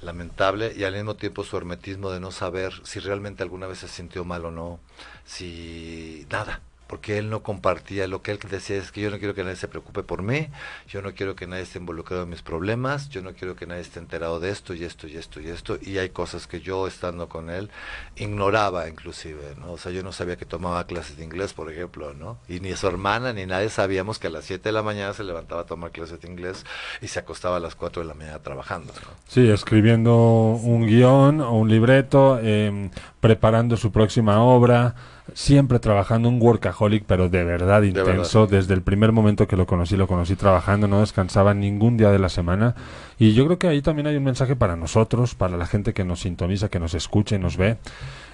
lamentable 0.00 0.72
y 0.76 0.84
al 0.84 0.94
mismo 0.94 1.16
tiempo 1.16 1.42
su 1.42 1.56
hermetismo 1.56 2.10
de 2.10 2.20
no 2.20 2.30
saber 2.30 2.74
si 2.84 3.00
realmente 3.00 3.42
alguna 3.42 3.66
vez 3.66 3.78
se 3.78 3.88
sintió 3.88 4.24
mal 4.24 4.44
o 4.44 4.50
no, 4.52 4.78
si 5.24 6.26
nada, 6.30 6.60
porque 6.86 7.18
él 7.18 7.30
no 7.30 7.42
compartía, 7.42 8.06
lo 8.06 8.22
que 8.22 8.30
él 8.30 8.38
decía 8.50 8.76
es 8.76 8.92
que 8.92 9.00
yo 9.00 9.10
no 9.10 9.18
quiero 9.18 9.34
que 9.34 9.42
nadie 9.42 9.56
se 9.56 9.68
preocupe 9.68 10.02
por 10.02 10.22
mí, 10.22 10.48
yo 10.88 11.02
no 11.02 11.14
quiero 11.14 11.34
que 11.34 11.46
nadie 11.46 11.62
esté 11.62 11.78
involucrado 11.78 12.24
en 12.24 12.30
mis 12.30 12.42
problemas, 12.42 13.08
yo 13.08 13.22
no 13.22 13.32
quiero 13.32 13.56
que 13.56 13.66
nadie 13.66 13.82
esté 13.82 13.98
enterado 13.98 14.40
de 14.40 14.50
esto 14.50 14.74
y 14.74 14.84
esto 14.84 15.06
y 15.06 15.16
esto 15.16 15.40
y 15.40 15.48
esto, 15.48 15.78
y 15.80 15.98
hay 15.98 16.10
cosas 16.10 16.46
que 16.46 16.60
yo 16.60 16.86
estando 16.86 17.28
con 17.28 17.50
él 17.50 17.70
ignoraba 18.16 18.88
inclusive, 18.88 19.54
¿no? 19.58 19.72
O 19.72 19.78
sea, 19.78 19.92
yo 19.92 20.02
no 20.02 20.12
sabía 20.12 20.36
que 20.36 20.44
tomaba 20.44 20.86
clases 20.86 21.16
de 21.16 21.24
inglés, 21.24 21.52
por 21.52 21.70
ejemplo, 21.70 22.14
¿no? 22.14 22.38
Y 22.48 22.60
ni 22.60 22.74
su 22.76 22.86
hermana 22.86 23.32
ni 23.32 23.46
nadie 23.46 23.68
sabíamos 23.68 24.18
que 24.18 24.26
a 24.26 24.30
las 24.30 24.44
7 24.44 24.68
de 24.68 24.72
la 24.72 24.82
mañana 24.82 25.12
se 25.14 25.24
levantaba 25.24 25.62
a 25.62 25.66
tomar 25.66 25.90
clases 25.90 26.20
de 26.20 26.28
inglés 26.28 26.64
y 27.00 27.08
se 27.08 27.18
acostaba 27.18 27.56
a 27.56 27.60
las 27.60 27.74
4 27.74 28.02
de 28.02 28.08
la 28.08 28.14
mañana 28.14 28.38
trabajando, 28.40 28.92
¿no? 28.92 29.08
Sí, 29.26 29.48
escribiendo 29.48 30.14
un 30.16 30.86
guion 30.86 31.40
o 31.40 31.52
un 31.52 31.68
libreto, 31.68 32.38
em, 32.38 32.90
preparando 33.20 33.76
su 33.76 33.90
próxima 33.90 34.42
obra, 34.42 34.94
siempre 35.32 35.78
trabajando 35.78 36.28
un 36.28 36.40
workaholic, 36.40 37.04
pero 37.06 37.28
de 37.28 37.44
verdad 37.44 37.82
intenso. 37.82 38.46
Desde 38.46 38.74
el 38.74 38.82
primer 38.82 39.12
momento 39.12 39.48
que 39.48 39.56
lo 39.56 39.66
conocí, 39.66 39.96
lo 39.96 40.06
conocí 40.06 40.36
trabajando, 40.36 40.86
no 40.86 41.00
descansaba 41.00 41.54
ningún 41.54 41.96
día 41.96 42.10
de 42.10 42.18
la 42.18 42.28
semana. 42.28 42.74
Y 43.18 43.32
yo 43.32 43.46
creo 43.46 43.58
que 43.58 43.68
ahí 43.68 43.80
también 43.80 44.06
hay 44.06 44.16
un 44.16 44.24
mensaje 44.24 44.56
para 44.56 44.76
nosotros, 44.76 45.34
para 45.34 45.56
la 45.56 45.66
gente 45.66 45.94
que 45.94 46.04
nos 46.04 46.20
sintoniza, 46.20 46.68
que 46.68 46.80
nos 46.80 46.94
escucha 46.94 47.36
y 47.36 47.38
nos 47.38 47.56
ve. 47.56 47.78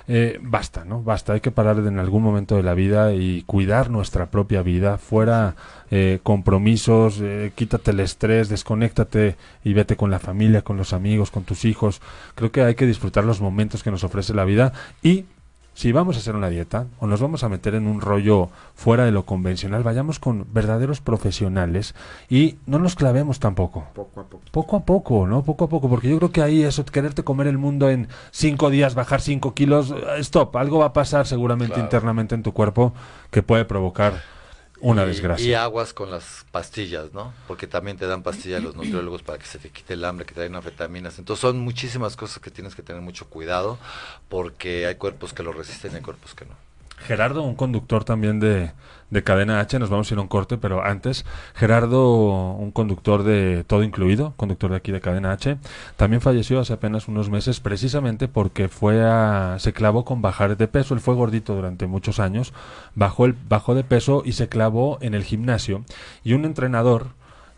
Eh, 0.08 0.40
basta, 0.42 0.84
¿no? 0.84 1.02
Basta, 1.02 1.34
hay 1.34 1.40
que 1.40 1.52
parar 1.52 1.78
en 1.78 2.00
algún 2.00 2.24
momento 2.24 2.56
de 2.56 2.64
la 2.64 2.74
vida 2.74 3.12
y 3.12 3.42
cuidar 3.42 3.90
nuestra 3.90 4.26
propia 4.26 4.62
vida, 4.62 4.98
fuera 4.98 5.54
eh, 5.92 6.18
compromisos, 6.24 7.20
eh, 7.22 7.52
quítate 7.54 7.92
el 7.92 8.00
estrés, 8.00 8.48
desconéctate 8.48 9.36
y 9.62 9.72
vete 9.72 9.96
con 9.96 10.10
la 10.10 10.18
familia, 10.18 10.62
con 10.62 10.76
los 10.76 10.94
amigos, 10.94 11.30
con 11.30 11.44
tus 11.44 11.64
hijos. 11.64 12.00
Creo 12.34 12.50
que 12.50 12.62
hay 12.62 12.74
que 12.74 12.86
disfrutar 12.86 13.24
los 13.24 13.40
momentos 13.40 13.84
que 13.84 13.92
nos 13.92 14.02
ofrece 14.02 14.34
la 14.34 14.44
vida 14.44 14.72
y 15.00 15.26
si 15.80 15.92
vamos 15.92 16.14
a 16.16 16.18
hacer 16.18 16.36
una 16.36 16.50
dieta 16.50 16.88
o 16.98 17.06
nos 17.06 17.22
vamos 17.22 17.42
a 17.42 17.48
meter 17.48 17.74
en 17.74 17.86
un 17.86 18.02
rollo 18.02 18.50
fuera 18.74 19.06
de 19.06 19.12
lo 19.12 19.24
convencional, 19.24 19.82
vayamos 19.82 20.18
con 20.18 20.46
verdaderos 20.52 21.00
profesionales 21.00 21.94
y 22.28 22.56
no 22.66 22.78
nos 22.78 22.96
clavemos 22.96 23.40
tampoco 23.40 23.86
Poco 23.94 24.20
a 24.20 24.24
poco. 24.24 24.42
poco 24.50 24.76
a 24.76 24.80
poco, 24.84 25.26
¿no? 25.26 25.42
Poco 25.42 25.64
a 25.64 25.68
poco, 25.70 25.88
porque 25.88 26.10
yo 26.10 26.18
creo 26.18 26.32
que 26.32 26.42
ahí 26.42 26.62
eso, 26.64 26.84
quererte 26.84 27.24
comer 27.24 27.46
el 27.46 27.56
mundo 27.56 27.88
en 27.88 28.08
cinco 28.30 28.68
días, 28.68 28.94
bajar 28.94 29.22
cinco 29.22 29.54
kilos, 29.54 29.90
eh, 29.92 29.96
stop, 30.18 30.54
algo 30.58 30.80
va 30.80 30.86
a 30.86 30.92
pasar 30.92 31.26
seguramente 31.26 31.72
Claro. 31.72 31.84
internamente 31.86 32.34
en 32.34 32.42
tu 32.42 32.52
cuerpo 32.52 32.92
que 33.30 33.42
puede 33.42 33.64
provocar 33.64 34.20
una 34.80 35.04
Y- 35.04 35.06
desgracia. 35.06 35.46
Y 35.46 35.54
aguas 35.54 35.92
con 35.92 36.10
las 36.10 36.44
pastillas, 36.50 37.12
¿no? 37.12 37.32
Porque 37.46 37.66
también 37.66 37.96
te 37.96 38.06
dan 38.06 38.22
pastillas 38.22 38.62
los 38.62 38.74
nutriólogos 38.76 39.22
para 39.22 39.38
que 39.38 39.46
se 39.46 39.58
te 39.58 39.70
quite 39.70 39.94
el 39.94 40.04
hambre, 40.04 40.24
que 40.26 40.34
te 40.34 40.40
den 40.40 40.54
anfetaminas. 40.54 41.18
Entonces 41.18 41.40
son 41.40 41.58
muchísimas 41.58 42.16
cosas 42.16 42.38
que 42.40 42.50
tienes 42.50 42.74
que 42.74 42.82
tener 42.82 43.02
mucho 43.02 43.26
cuidado 43.28 43.78
porque 44.28 44.86
hay 44.86 44.94
cuerpos 44.96 45.32
que 45.32 45.42
lo 45.42 45.52
resisten 45.52 45.92
y 45.92 45.96
hay 45.96 46.02
cuerpos 46.02 46.34
que 46.34 46.44
no. 46.46 46.54
Gerardo, 47.06 47.42
un 47.42 47.54
conductor 47.54 48.04
también 48.04 48.40
de, 48.40 48.72
de 49.10 49.22
Cadena 49.22 49.60
H, 49.60 49.78
nos 49.78 49.90
vamos 49.90 50.10
a 50.10 50.14
ir 50.14 50.18
a 50.18 50.22
un 50.22 50.28
corte, 50.28 50.56
pero 50.56 50.84
antes, 50.84 51.24
Gerardo, 51.54 52.52
un 52.54 52.70
conductor 52.70 53.22
de 53.22 53.64
Todo 53.66 53.82
Incluido, 53.82 54.34
conductor 54.36 54.70
de 54.70 54.76
aquí 54.76 54.92
de 54.92 55.00
Cadena 55.00 55.32
H, 55.32 55.58
también 55.96 56.20
falleció 56.20 56.60
hace 56.60 56.72
apenas 56.72 57.08
unos 57.08 57.30
meses 57.30 57.60
precisamente 57.60 58.28
porque 58.28 58.68
fue 58.68 59.02
a, 59.02 59.56
se 59.58 59.72
clavó 59.72 60.04
con 60.04 60.22
bajar 60.22 60.56
de 60.56 60.68
peso, 60.68 60.94
él 60.94 61.00
fue 61.00 61.14
gordito 61.14 61.54
durante 61.54 61.86
muchos 61.86 62.20
años, 62.20 62.52
bajó, 62.94 63.26
el, 63.26 63.34
bajó 63.48 63.74
de 63.74 63.84
peso 63.84 64.22
y 64.24 64.32
se 64.32 64.48
clavó 64.48 64.98
en 65.00 65.14
el 65.14 65.24
gimnasio. 65.24 65.84
Y 66.24 66.34
un 66.34 66.44
entrenador 66.44 67.08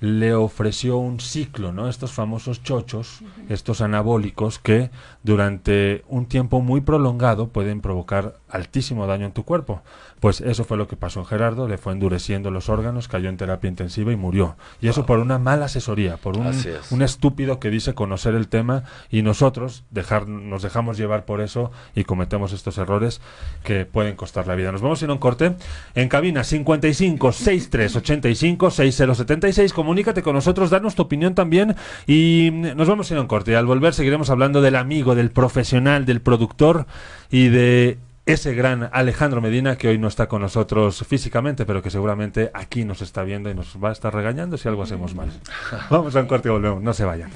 le 0.03 0.35
ofreció 0.35 0.97
un 0.97 1.21
ciclo, 1.21 1.73
¿no? 1.73 1.89
Estos 1.89 2.11
famosos 2.11 2.65
chochos, 2.65 3.21
estos 3.49 3.81
anabólicos 3.81 4.59
que 4.59 4.91
durante 5.23 6.05
un 6.09 6.27
tiempo 6.27 6.61
muy 6.61 6.81
prolongado 6.81 7.49
pueden 7.49 7.81
provocar 7.81 8.35
altísimo 8.49 9.07
daño 9.07 9.27
en 9.27 9.33
tu 9.33 9.45
cuerpo. 9.45 9.83
Pues 10.21 10.41
eso 10.41 10.63
fue 10.63 10.77
lo 10.77 10.87
que 10.87 10.95
pasó 10.95 11.19
en 11.19 11.27
Gerardo, 11.27 11.67
le 11.67 11.79
fue 11.79 11.93
endureciendo 11.93 12.53
los 12.53 12.69
órganos, 12.69 13.09
cayó 13.09 13.29
en 13.29 13.37
terapia 13.37 13.67
intensiva 13.67 14.13
y 14.13 14.17
murió. 14.17 14.55
Y 14.81 14.87
eso 14.87 15.05
por 15.05 15.19
una 15.19 15.41
mala 15.41 15.65
asesoría, 15.65 16.17
por 16.17 16.39
un, 16.39 16.47
Así 16.47 16.69
es. 16.69 16.93
un 16.93 17.03
estúpido 17.03 17.59
que 17.59 17.71
dice 17.71 17.95
conocer 17.95 18.37
el 18.37 18.47
tema 18.47 18.85
y 19.11 19.23
nosotros 19.23 19.83
dejar, 19.91 20.29
nos 20.29 20.63
dejamos 20.63 20.97
llevar 20.97 21.25
por 21.25 21.41
eso 21.41 21.73
y 21.97 22.05
cometemos 22.05 22.53
estos 22.53 22.79
errores 22.79 23.21
que 23.65 23.85
pueden 23.85 24.15
costar 24.15 24.47
la 24.47 24.55
vida. 24.55 24.71
Nos 24.71 24.81
vamos 24.81 25.03
a 25.03 25.07
ir 25.07 25.11
a 25.11 25.15
un 25.15 25.19
corte 25.19 25.57
en 25.97 26.09
cabina 26.09 26.45
55 26.45 27.33
63 27.33 27.97
85 27.97 28.71
6076. 28.71 29.73
Comunícate 29.73 30.23
con 30.23 30.35
nosotros, 30.37 30.71
danos 30.71 30.95
tu 30.95 31.03
opinión 31.03 31.35
también 31.35 31.75
y 32.07 32.51
nos 32.53 32.87
vamos 32.87 33.11
a 33.11 33.15
ir 33.15 33.19
a 33.19 33.23
un 33.23 33.27
corte. 33.27 33.57
Al 33.57 33.67
volver 33.67 33.93
seguiremos 33.93 34.31
hablando 34.31 34.63
del 34.63 34.77
amigo, 34.77 35.12
del 35.15 35.31
profesional, 35.31 36.05
del 36.05 36.21
productor 36.21 36.87
y 37.31 37.49
de 37.49 37.99
ese 38.25 38.55
gran 38.55 38.89
Alejandro 38.93 39.41
Medina 39.41 39.77
que 39.77 39.89
hoy 39.89 39.99
no 39.99 40.09
está 40.09 40.29
con 40.29 40.43
nosotros 40.43 41.05
físicamente, 41.09 41.67
pero 41.67 41.83
que 41.83 41.91
seguramente 41.91 42.51
aquí 42.55 42.85
nos 42.85 43.03
está 43.03 43.25
viendo 43.25 43.51
y 43.51 43.55
nos 43.55 43.77
va 43.83 43.89
a 43.89 43.93
estar 43.93 44.15
regañando 44.15 44.57
si 44.57 44.69
algo 44.69 44.83
hacemos 44.83 45.15
mal. 45.15 45.31
Vamos 45.91 46.15
a 46.15 46.21
un 46.21 46.27
corte 46.27 46.49
y 46.49 46.53
volvemos, 46.53 46.83
no 46.83 46.93
se 46.93 47.05
vayan. 47.05 47.31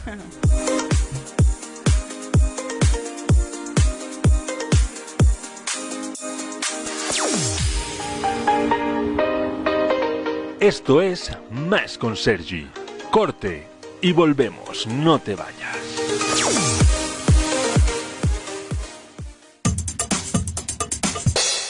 Esto 10.61 11.01
es 11.01 11.31
Más 11.51 11.97
con 11.97 12.17
Sergi. 12.17 12.67
Corte 13.12 13.69
y 14.01 14.12
volvemos, 14.12 14.87
no 14.87 15.19
te 15.19 15.37
vayas. 15.37 15.86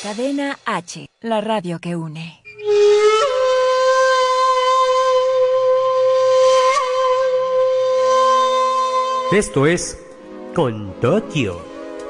Cadena 0.06 0.56
H, 0.64 1.08
la 1.20 1.40
radio 1.40 1.80
que 1.80 1.96
une. 1.96 2.40
Esto 9.32 9.66
es 9.66 9.98
Con 10.54 10.92
Tokio, 11.00 11.60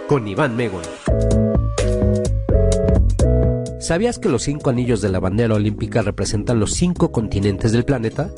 con 0.09 0.29
Iván 0.29 0.57
Megon. 0.57 0.83
¿Sabías 3.81 4.19
que 4.19 4.29
los 4.29 4.43
cinco 4.43 4.69
anillos 4.69 5.01
de 5.01 5.09
la 5.09 5.19
bandera 5.19 5.55
olímpica 5.55 6.03
representan 6.03 6.61
los 6.61 6.75
cinco 6.75 7.11
continentes 7.11 7.73
del 7.73 7.87
planeta? 7.87 8.29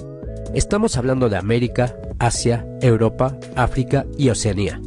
Estamos 0.55 0.97
hablando 0.97 1.29
de 1.29 1.37
América, 1.37 1.97
Asia, 2.21 2.65
Europa, 2.81 3.37
África 3.57 4.07
y 4.17 4.31
Oceanía. 4.31 4.81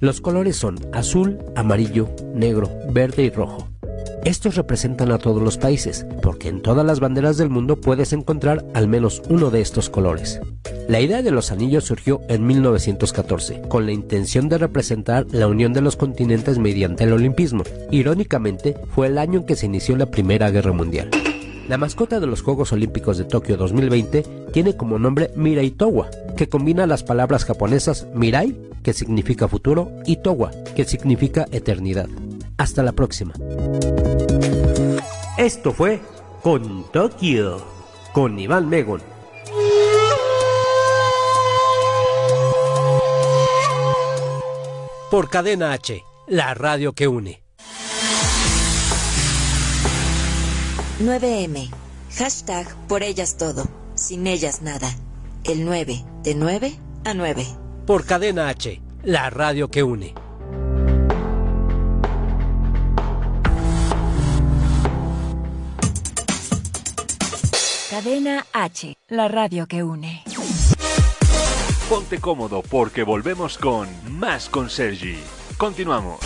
Los 0.00 0.22
colores 0.22 0.56
son 0.56 0.78
azul, 0.94 1.40
amarillo, 1.54 2.08
negro, 2.34 2.70
verde 2.90 3.24
y 3.24 3.30
rojo. 3.30 3.73
Estos 4.24 4.56
representan 4.56 5.12
a 5.12 5.18
todos 5.18 5.42
los 5.42 5.58
países, 5.58 6.06
porque 6.22 6.48
en 6.48 6.62
todas 6.62 6.86
las 6.86 6.98
banderas 6.98 7.36
del 7.36 7.50
mundo 7.50 7.76
puedes 7.76 8.14
encontrar 8.14 8.64
al 8.72 8.88
menos 8.88 9.22
uno 9.28 9.50
de 9.50 9.60
estos 9.60 9.90
colores. 9.90 10.40
La 10.88 11.02
idea 11.02 11.22
de 11.22 11.30
los 11.30 11.50
anillos 11.50 11.84
surgió 11.84 12.22
en 12.28 12.46
1914, 12.46 13.60
con 13.68 13.84
la 13.84 13.92
intención 13.92 14.48
de 14.48 14.56
representar 14.56 15.26
la 15.30 15.46
unión 15.46 15.74
de 15.74 15.82
los 15.82 15.96
continentes 15.96 16.58
mediante 16.58 17.04
el 17.04 17.12
olimpismo. 17.12 17.64
Irónicamente, 17.90 18.76
fue 18.94 19.08
el 19.08 19.18
año 19.18 19.40
en 19.40 19.46
que 19.46 19.56
se 19.56 19.66
inició 19.66 19.94
la 19.94 20.10
Primera 20.10 20.50
Guerra 20.50 20.72
Mundial. 20.72 21.10
La 21.68 21.76
mascota 21.76 22.18
de 22.18 22.26
los 22.26 22.40
Juegos 22.40 22.72
Olímpicos 22.72 23.18
de 23.18 23.24
Tokio 23.24 23.58
2020 23.58 24.22
tiene 24.52 24.74
como 24.74 24.98
nombre 24.98 25.32
Mirai 25.36 25.70
Towa, 25.70 26.08
que 26.34 26.48
combina 26.48 26.86
las 26.86 27.02
palabras 27.02 27.44
japonesas 27.44 28.06
Mirai, 28.14 28.56
que 28.82 28.94
significa 28.94 29.48
futuro, 29.48 29.90
y 30.06 30.16
Towa, 30.16 30.50
que 30.74 30.84
significa 30.84 31.46
eternidad. 31.50 32.08
Hasta 32.56 32.82
la 32.82 32.92
próxima. 32.92 33.34
Esto 35.36 35.72
fue 35.72 36.00
Con 36.42 36.90
Tokio, 36.92 37.64
con 38.12 38.38
Iván 38.38 38.68
Megon. 38.68 39.02
Por 45.10 45.30
Cadena 45.30 45.72
H, 45.72 46.02
la 46.26 46.54
radio 46.54 46.92
que 46.92 47.08
une. 47.08 47.42
9M. 51.00 51.70
Hashtag 52.16 52.66
por 52.88 53.02
ellas 53.02 53.36
todo. 53.36 53.68
Sin 53.94 54.26
ellas 54.26 54.62
nada. 54.62 54.90
El 55.44 55.64
9. 55.64 56.04
De 56.22 56.34
9 56.34 56.78
a 57.04 57.14
9. 57.14 57.46
Por 57.86 58.06
Cadena 58.06 58.48
H, 58.48 58.80
la 59.02 59.30
radio 59.30 59.68
que 59.68 59.82
une. 59.82 60.14
Cadena 68.04 68.44
H, 68.52 68.98
la 69.08 69.28
radio 69.28 69.66
que 69.66 69.82
une. 69.82 70.24
Ponte 71.88 72.20
cómodo 72.20 72.60
porque 72.60 73.02
volvemos 73.02 73.56
con 73.56 73.88
Más 74.18 74.50
con 74.50 74.68
Sergi. 74.68 75.16
Continuamos. 75.56 76.20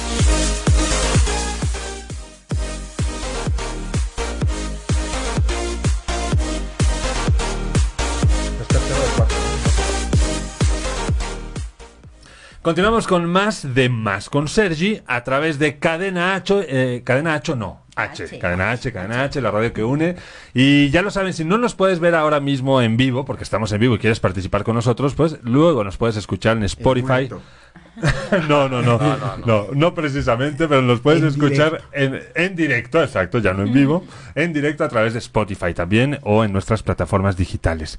Continuamos 12.61 13.07
con 13.07 13.25
más 13.27 13.73
de 13.73 13.89
Más 13.89 14.29
con 14.29 14.49
Sergi 14.49 15.01
a 15.07 15.23
través 15.23 15.61
de 15.61 15.79
Cadena 15.79 16.35
H, 16.35 16.67
eh, 16.69 17.03
Cadena 17.05 17.35
H 17.35 17.55
no, 17.55 17.87
H, 17.99 18.25
H. 18.25 18.39
Cadena 18.39 18.71
H, 18.71 18.93
Cadena 18.93 19.25
H, 19.25 19.41
la 19.41 19.51
radio 19.51 19.73
que 19.73 19.85
une. 19.85 20.17
Y 20.55 20.91
ya 20.91 21.03
lo 21.03 21.11
saben, 21.11 21.33
si 21.33 21.45
no 21.45 21.59
nos 21.59 21.75
puedes 21.75 22.01
ver 22.01 22.15
ahora 22.15 22.41
mismo 22.41 22.81
en 22.81 22.97
vivo, 22.97 23.25
porque 23.25 23.45
estamos 23.45 23.73
en 23.73 23.81
vivo 23.81 23.97
y 23.97 23.99
quieres 23.99 24.21
participar 24.21 24.65
con 24.65 24.75
nosotros, 24.75 25.15
pues 25.15 25.39
luego 25.43 25.85
nos 25.85 25.97
puedes 25.97 26.17
escuchar 26.17 26.57
en 26.57 26.65
Spotify. 26.65 27.29
no, 28.49 28.69
no, 28.69 28.81
no, 28.81 28.99
no, 28.99 29.17
no, 29.17 29.37
no, 29.45 29.67
no 29.73 29.95
precisamente, 29.95 30.69
pero 30.69 30.83
nos 30.83 31.01
puedes 31.01 31.21
En 31.23 31.29
escuchar 31.29 31.83
en, 31.93 32.21
en 32.35 32.55
directo, 32.55 33.03
exacto, 33.03 33.39
ya 33.39 33.53
no 33.53 33.65
en 33.65 33.73
vivo, 33.73 34.05
en 34.35 34.53
directo 34.53 34.85
a 34.85 34.89
través 34.89 35.15
de 35.15 35.19
Spotify 35.19 35.75
también 35.75 36.19
o 36.23 36.45
en 36.45 36.53
nuestras 36.53 36.83
plataformas 36.83 37.37
digitales. 37.37 37.99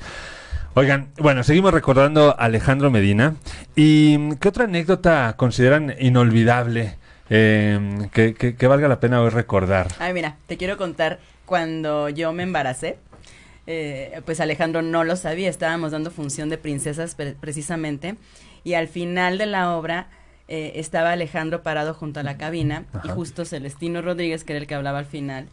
Oigan, 0.76 1.10
bueno, 1.18 1.44
seguimos 1.44 1.74
recordando 1.74 2.30
a 2.30 2.46
Alejandro 2.46 2.92
Medina. 2.92 3.36
¿Y 3.76 4.36
qué 4.36 4.50
otra 4.50 4.66
anécdota 4.66 5.34
consideran 5.36 5.96
inolvidable 6.00 6.99
eh, 7.30 8.08
que, 8.14 8.34
que- 8.34 8.56
que 8.56 8.68
valga 8.68 8.88
la 8.88 9.00
pena 9.00 9.22
hoy 9.22 9.30
recordar? 9.30 9.88
Ay, 10.00 10.14
mira, 10.14 10.38
te 10.48 10.58
quiero 10.58 10.78
contar 10.78 11.20
cuando 11.46 12.10
yo 12.10 12.34
me 12.34 12.44
embaracé. 12.44 12.98
eh, 13.68 14.22
pues 14.26 14.40
Alejandro 14.40 14.82
no 14.82 15.04
lo 15.04 15.16
sabía, 15.16 15.48
estábamos 15.50 15.92
dando 15.92 16.10
función 16.12 16.50
de 16.50 16.58
princesas 16.58 17.14
pre- 17.16 17.36
precisamente. 17.40 18.16
Y 18.64 18.74
al 18.74 18.88
final 18.88 19.38
de 19.38 19.46
la 19.46 19.76
obra 19.76 20.08
eh, 20.48 20.72
estaba 20.76 21.12
Alejandro 21.12 21.62
parado 21.62 21.94
junto 21.94 22.20
a 22.20 22.24
la 22.24 22.36
cabina 22.38 22.86
y 23.04 23.10
justo 23.10 23.46
Celestino 23.46 24.02
Rodríguez, 24.02 24.44
que 24.44 24.54
era 24.54 24.60
el 24.62 24.66
que 24.68 24.74
hablaba 24.76 24.98
al 25.00 25.06
final, 25.06 25.48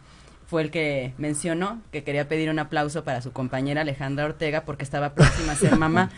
fue 0.46 0.62
el 0.62 0.70
que 0.70 1.12
mencionó 1.18 1.82
que 1.90 2.04
quería 2.04 2.28
pedir 2.28 2.50
un 2.50 2.58
aplauso 2.58 3.04
para 3.04 3.20
su 3.20 3.32
compañera 3.32 3.80
Alejandra 3.80 4.26
Ortega 4.26 4.64
porque 4.64 4.84
estaba 4.84 5.14
próxima 5.14 5.52
a 5.52 5.56
ser 5.56 5.76
mamá. 5.76 6.10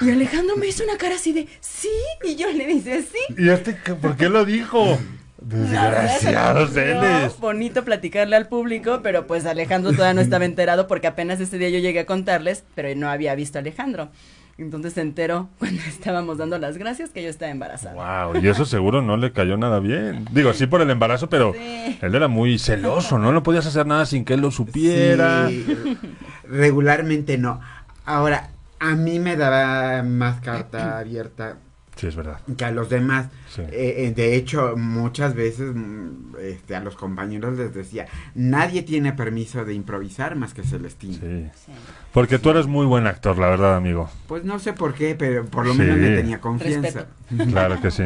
Y 0.00 0.10
Alejandro 0.10 0.56
me 0.56 0.68
hizo 0.68 0.84
una 0.84 0.96
cara 0.96 1.16
así 1.16 1.32
de, 1.32 1.48
sí, 1.60 1.90
y 2.24 2.36
yo 2.36 2.50
le 2.52 2.66
dije, 2.66 3.02
sí. 3.02 3.34
¿Y 3.36 3.48
este 3.48 3.72
por 4.00 4.16
qué 4.16 4.28
lo 4.28 4.44
dijo? 4.44 4.98
Desgraciados 5.40 6.76
éles. 6.76 7.38
Bonito 7.38 7.84
platicarle 7.84 8.36
al 8.36 8.46
público, 8.46 9.00
pero 9.02 9.26
pues 9.26 9.44
Alejandro 9.44 9.92
todavía 9.92 10.14
no 10.14 10.20
estaba 10.20 10.44
enterado 10.44 10.86
porque 10.86 11.08
apenas 11.08 11.40
ese 11.40 11.58
día 11.58 11.68
yo 11.68 11.80
llegué 11.80 12.00
a 12.00 12.06
contarles, 12.06 12.64
pero 12.76 12.94
no 12.94 13.10
había 13.10 13.34
visto 13.34 13.58
a 13.58 13.60
Alejandro. 13.60 14.10
Entonces 14.58 14.92
se 14.92 15.00
enteró 15.00 15.48
cuando 15.58 15.80
estábamos 15.82 16.38
dando 16.38 16.58
las 16.58 16.78
gracias 16.78 17.10
que 17.10 17.22
yo 17.22 17.28
estaba 17.30 17.50
embarazada. 17.50 18.26
Wow, 18.26 18.40
y 18.42 18.48
eso 18.48 18.64
seguro 18.64 19.02
no 19.02 19.16
le 19.16 19.32
cayó 19.32 19.56
nada 19.56 19.80
bien. 19.80 20.26
Digo, 20.30 20.52
sí 20.52 20.66
por 20.66 20.80
el 20.82 20.90
embarazo, 20.90 21.28
pero 21.28 21.52
Sí. 21.54 21.98
él 22.00 22.14
era 22.14 22.28
muy 22.28 22.58
celoso, 22.58 23.18
¿no? 23.18 23.32
No 23.32 23.42
podías 23.42 23.66
hacer 23.66 23.86
nada 23.86 24.06
sin 24.06 24.24
que 24.24 24.34
él 24.34 24.40
lo 24.40 24.50
supiera. 24.50 25.48
Sí, 25.48 25.98
regularmente 26.44 27.38
no. 27.38 27.60
Ahora, 28.04 28.50
a 28.78 28.94
mí 28.94 29.18
me 29.20 29.36
daba 29.36 30.02
más 30.02 30.40
carta 30.40 30.98
abierta 30.98 31.56
Sí, 31.96 32.06
es 32.06 32.16
verdad. 32.16 32.40
que 32.56 32.64
a 32.64 32.70
los 32.70 32.88
demás. 32.88 33.26
Sí. 33.54 33.60
Eh, 33.70 34.06
eh, 34.06 34.12
de 34.16 34.34
hecho, 34.34 34.74
muchas 34.76 35.34
veces 35.34 35.72
mm, 35.74 36.36
este, 36.40 36.74
a 36.74 36.80
los 36.80 36.96
compañeros 36.96 37.56
les 37.58 37.74
decía, 37.74 38.06
nadie 38.34 38.82
tiene 38.82 39.12
permiso 39.12 39.64
de 39.64 39.74
improvisar 39.74 40.34
más 40.34 40.54
que 40.54 40.62
Celestino. 40.62 41.14
Sí. 41.20 41.50
Sí. 41.66 41.72
Porque 42.12 42.38
tú 42.38 42.50
eres 42.50 42.66
muy 42.66 42.86
buen 42.86 43.06
actor, 43.06 43.38
la 43.38 43.48
verdad, 43.48 43.76
amigo. 43.76 44.10
Pues 44.26 44.42
no 44.44 44.58
sé 44.58 44.72
por 44.72 44.94
qué, 44.94 45.14
pero 45.14 45.44
por 45.44 45.66
lo 45.66 45.72
Sí. 45.74 45.80
menos 45.80 45.98
me 45.98 46.16
tenía 46.16 46.40
confianza. 46.40 47.06
Respeto. 47.28 47.50
Claro 47.50 47.80
que 47.80 47.90
sí. 47.90 48.04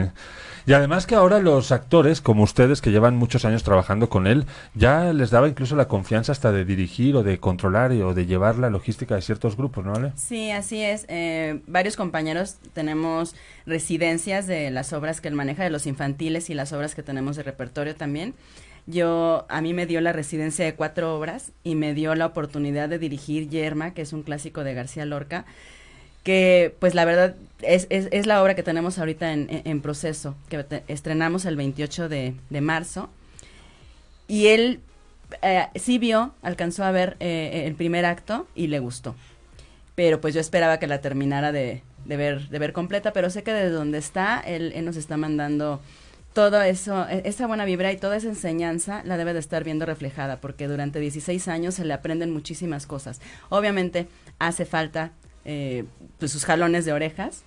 Y 0.67 0.73
además 0.73 1.07
que 1.07 1.15
ahora 1.15 1.39
los 1.39 1.71
actores, 1.71 2.21
como 2.21 2.43
ustedes, 2.43 2.81
que 2.81 2.91
llevan 2.91 3.17
muchos 3.17 3.45
años 3.45 3.63
trabajando 3.63 4.09
con 4.09 4.27
él, 4.27 4.47
ya 4.75 5.13
les 5.13 5.31
daba 5.31 5.49
incluso 5.49 5.77
la 5.77 5.87
confianza 5.87 6.33
hasta 6.33 6.51
de 6.51 6.65
dirigir 6.65 7.15
o 7.15 7.23
de 7.23 7.39
controlar 7.39 7.93
o 7.93 8.15
de 8.15 8.27
llevar 8.27 8.59
la 8.59 8.69
logística 8.69 9.15
de 9.15 9.23
ciertos 9.23 9.57
grupos, 9.57 9.85
¿no, 9.85 9.95
Ale? 9.95 10.11
Sí, 10.17 10.51
así 10.51 10.83
es. 10.83 11.07
Eh, 11.09 11.61
varios 11.69 11.95
compañeros 11.95 12.57
tenemos 12.73 13.37
residencias 13.65 14.49
de 14.49 14.73
las 14.73 14.93
obras 14.93 15.21
que 15.21 15.29
él 15.29 15.35
maneja, 15.35 15.63
de 15.63 15.71
los 15.71 15.87
infantiles 15.87 16.51
y 16.51 16.55
las 16.55 16.73
obras 16.73 16.97
que 16.97 17.05
tenemos 17.05 17.37
de 17.37 17.45
repertorio 17.45 17.95
también. 17.95 18.35
Yo, 18.87 19.47
a 19.49 19.61
mí 19.61 19.73
me 19.73 19.87
dio 19.87 20.01
la 20.01 20.13
residencia 20.13 20.65
de 20.65 20.75
cuatro 20.75 21.17
obras 21.17 21.53
y 21.63 21.77
me 21.77 21.95
dio 21.95 22.15
la 22.17 22.27
oportunidad 22.27 22.89
de 22.89 22.99
dirigir 22.99 23.49
Yerma, 23.49 23.95
que 23.95 24.03
es 24.03 24.13
un 24.13 24.25
clásico 24.25 24.65
de 24.65 24.75
García 24.75 25.05
Lorca, 25.07 25.45
que 26.27 26.75
pues 26.81 26.97
la 26.97 27.05
verdad 27.05 27.37
es, 27.63 27.87
es, 27.89 28.09
es 28.11 28.27
la 28.27 28.43
obra 28.43 28.57
que 28.57 28.65
tenemos 28.65 28.99
ahorita 28.99 29.33
en, 29.33 29.47
en, 29.49 29.81
proceso, 29.81 30.35
que 30.49 30.83
estrenamos 30.89 31.45
el 31.45 31.55
28 31.55 32.09
de, 32.09 32.35
de 32.51 32.61
marzo. 32.61 33.09
Y 34.27 34.49
él 34.49 34.81
eh, 35.43 35.69
sí 35.77 35.99
vio, 35.99 36.35
alcanzó 36.43 36.83
a 36.83 36.91
ver 36.91 37.17
eh, 37.21 37.63
el 37.67 37.77
primer 37.77 38.05
acto 38.05 38.49
y 38.57 38.67
le 38.67 38.81
gustó. 38.81 39.15
Pero 39.95 40.21
pues 40.21 40.35
yo 40.35 40.41
esperaba 40.41 40.81
que 40.81 40.89
la 40.89 41.01
terminara 41.01 41.53
de, 41.53 41.85
de, 42.05 42.17
ver, 42.17 42.49
de 42.49 42.59
ver 42.59 42.73
completa, 42.73 43.13
pero 43.13 43.31
sé 43.31 43.45
que 43.45 43.53
desde 43.53 43.71
donde 43.71 43.99
está, 43.99 44.41
él, 44.41 44.73
él 44.75 44.85
nos 44.85 44.97
está 44.97 45.17
mandando 45.17 45.81
todo 46.33 46.61
eso, 46.61 47.07
e, 47.09 47.23
esa 47.25 47.47
buena 47.47 47.65
vibra 47.65 47.93
y 47.93 47.99
toda 47.99 48.17
esa 48.17 48.27
enseñanza 48.27 49.03
la 49.05 49.17
debe 49.17 49.33
de 49.33 49.39
estar 49.39 49.63
viendo 49.63 49.87
reflejada, 49.87 50.41
porque 50.41 50.67
durante 50.67 50.99
16 50.99 51.47
años 51.47 51.77
se 51.77 51.85
le 51.85 51.95
aprenden 51.95 52.33
muchísimas 52.33 52.85
cosas. 52.85 53.21
Obviamente 53.49 54.09
hace 54.41 54.65
falta 54.65 55.13
eh, 55.47 55.85
pues 56.19 56.33
sus 56.33 56.45
jalones 56.45 56.85
de 56.85 56.93
orejas. 56.93 57.45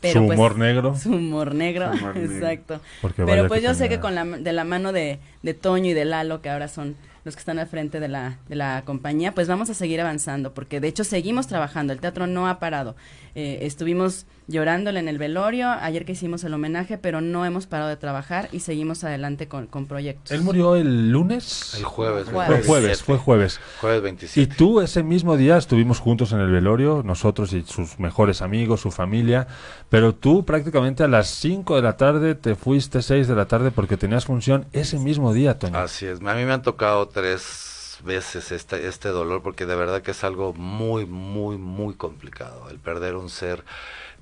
Pero 0.00 0.20
su 0.20 0.26
humor 0.26 0.52
pues, 0.52 0.58
negro. 0.58 0.96
Su 1.02 1.10
humor 1.10 1.54
negro, 1.54 1.92
su 1.92 1.98
humor 1.98 2.18
exacto. 2.18 2.80
pero 3.14 3.46
pues 3.46 3.62
yo 3.62 3.72
sé 3.74 3.88
que 3.88 4.00
con 4.00 4.14
la, 4.14 4.24
de 4.24 4.52
la 4.52 4.64
mano 4.64 4.92
de, 4.92 5.20
de 5.42 5.54
Toño 5.54 5.90
y 5.90 5.92
de 5.92 6.04
Lalo, 6.04 6.42
que 6.42 6.50
ahora 6.50 6.66
son 6.66 6.96
los 7.26 7.34
que 7.34 7.40
están 7.40 7.58
al 7.58 7.66
frente 7.66 7.98
de 7.98 8.08
la, 8.08 8.38
de 8.48 8.54
la 8.54 8.82
compañía, 8.84 9.32
pues 9.32 9.48
vamos 9.48 9.68
a 9.68 9.74
seguir 9.74 10.00
avanzando, 10.00 10.54
porque 10.54 10.80
de 10.80 10.86
hecho 10.86 11.02
seguimos 11.02 11.48
trabajando, 11.48 11.92
el 11.92 12.00
teatro 12.00 12.28
no 12.28 12.48
ha 12.48 12.60
parado. 12.60 12.94
Eh, 13.38 13.66
estuvimos 13.66 14.24
llorándole 14.46 14.98
en 14.98 15.08
el 15.08 15.18
velorio, 15.18 15.68
ayer 15.68 16.06
que 16.06 16.12
hicimos 16.12 16.42
el 16.44 16.54
homenaje, 16.54 16.96
pero 16.96 17.20
no 17.20 17.44
hemos 17.44 17.66
parado 17.66 17.90
de 17.90 17.98
trabajar 17.98 18.48
y 18.50 18.60
seguimos 18.60 19.04
adelante 19.04 19.46
con, 19.46 19.66
con 19.66 19.86
proyectos. 19.86 20.30
¿Él 20.30 20.40
murió 20.40 20.74
el 20.74 21.10
lunes? 21.10 21.74
El 21.76 21.84
jueves. 21.84 22.30
Fue 22.30 22.62
jueves, 22.62 23.02
fue 23.02 23.18
jueves. 23.18 23.60
Jueves 23.82 24.02
27. 24.02 24.40
Y 24.40 24.46
tú 24.46 24.80
ese 24.80 25.02
mismo 25.02 25.36
día 25.36 25.58
estuvimos 25.58 26.00
juntos 26.00 26.32
en 26.32 26.40
el 26.40 26.50
velorio, 26.50 27.02
nosotros 27.04 27.52
y 27.52 27.62
sus 27.64 27.98
mejores 27.98 28.40
amigos, 28.40 28.80
su 28.80 28.90
familia, 28.90 29.46
pero 29.90 30.14
tú 30.14 30.46
prácticamente 30.46 31.04
a 31.04 31.08
las 31.08 31.28
5 31.28 31.76
de 31.76 31.82
la 31.82 31.98
tarde 31.98 32.36
te 32.36 32.54
fuiste 32.54 33.02
6 33.02 33.28
de 33.28 33.34
la 33.34 33.44
tarde 33.44 33.70
porque 33.70 33.98
tenías 33.98 34.24
función 34.24 34.64
ese 34.72 34.98
mismo 34.98 35.34
día, 35.34 35.58
Toño. 35.58 35.76
Así 35.76 36.06
es, 36.06 36.20
a 36.22 36.34
mí 36.34 36.44
me 36.46 36.52
han 36.54 36.62
tocado 36.62 37.06
tres 37.08 37.75
veces 38.02 38.52
este, 38.52 38.86
este 38.86 39.08
dolor 39.08 39.42
porque 39.42 39.66
de 39.66 39.76
verdad 39.76 40.02
que 40.02 40.12
es 40.12 40.24
algo 40.24 40.52
muy, 40.52 41.06
muy, 41.06 41.56
muy 41.58 41.94
complicado 41.94 42.68
el 42.70 42.78
perder 42.78 43.16
un 43.16 43.30
ser 43.30 43.64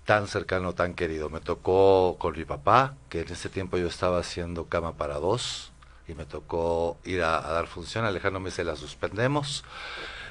tan 0.05 0.29
cercano, 0.29 0.75
tan 0.75 0.95
querido. 0.95 1.31
Me 1.31 1.41
tocó 1.41 2.17
con 2.19 2.37
mi 2.37 2.45
papá, 2.45 2.95
que 3.09 3.23
en 3.23 3.33
ese 3.33 3.49
tiempo 3.49 3.79
yo 3.79 3.87
estaba 3.87 4.19
haciendo 4.19 4.67
cama 4.67 4.93
para 4.93 5.19
dos 5.19 5.73
y 6.07 6.15
me 6.15 6.27
tocó 6.27 6.99
ir 7.05 7.23
a, 7.23 7.41
dar 7.41 7.67
función. 7.67 8.05
Alejandro 8.05 8.41
me 8.41 8.51
dice, 8.51 8.65
la 8.65 8.77
suspendemos. 8.77 9.65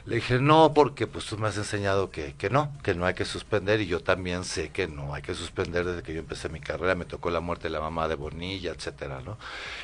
Le 0.06 0.16
dije, 0.16 0.38
no, 0.38 0.74
porque 0.74 1.08
pues 1.08 1.26
tú 1.26 1.38
me 1.38 1.48
has 1.48 1.56
enseñado 1.56 2.10
que, 2.12 2.34
que 2.34 2.50
no, 2.50 2.74
que 2.84 2.94
no 2.94 3.06
hay 3.06 3.14
que 3.14 3.24
suspender 3.24 3.80
y 3.80 3.88
yo 3.88 4.02
también 4.02 4.44
sé 4.44 4.70
que 4.70 4.86
no 4.86 5.14
hay 5.14 5.22
que 5.22 5.34
suspender 5.34 5.86
desde 5.86 6.04
que 6.04 6.14
yo 6.14 6.20
empecé 6.20 6.50
mi 6.50 6.60
carrera. 6.60 6.94
Me 6.94 7.06
tocó 7.06 7.30
la 7.30 7.40
muerte 7.40 7.64
de 7.64 7.70
la 7.70 7.80
mamá 7.80 8.10
de 8.10 8.16
Bonilla, 8.16 8.72
etcétera, 8.72 9.22
¿no? 9.24 9.38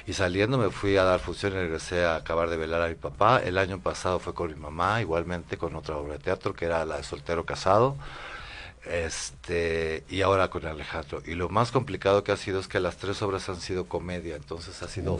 Y 0.08 0.14
saliendo 0.14 0.58
me 0.58 0.72
fui 0.72 0.98
a 0.98 1.06
dar 1.06 1.22
función 1.22 1.54
y 1.54 1.56
regresé 1.56 2.04
a 2.04 2.18
acabar 2.18 2.50
de 2.50 2.58
velar 2.58 2.82
a 2.82 2.90
mi 2.90 2.96
papá. 2.96 3.40
El 3.42 3.58
año 3.58 3.80
pasado 3.80 4.20
fue 4.20 4.34
con 4.34 4.50
mi 4.50 4.60
mamá, 4.60 5.00
igualmente 5.02 5.58
con 5.58 5.74
otra 5.78 5.96
obra 5.96 6.14
de 6.14 6.20
teatro 6.20 6.54
que 6.54 6.66
era 6.66 6.84
la 6.84 6.98
de 6.98 7.04
Soltero 7.04 7.46
Casado 7.46 7.96
este 8.86 10.04
y 10.10 10.22
ahora 10.22 10.50
con 10.50 10.66
Alejandro. 10.66 11.22
Y 11.26 11.36
lo 11.36 11.50
más 11.50 11.72
complicado 11.72 12.24
que 12.24 12.32
ha 12.32 12.38
sido 12.38 12.60
es 12.60 12.68
que 12.68 12.80
las 12.80 12.98
tres 12.98 13.22
obras 13.22 13.50
han 13.50 13.60
sido 13.60 13.86
comedia 13.86 14.36
entonces 14.36 14.82
ha 14.82 14.88
sido 14.88 15.20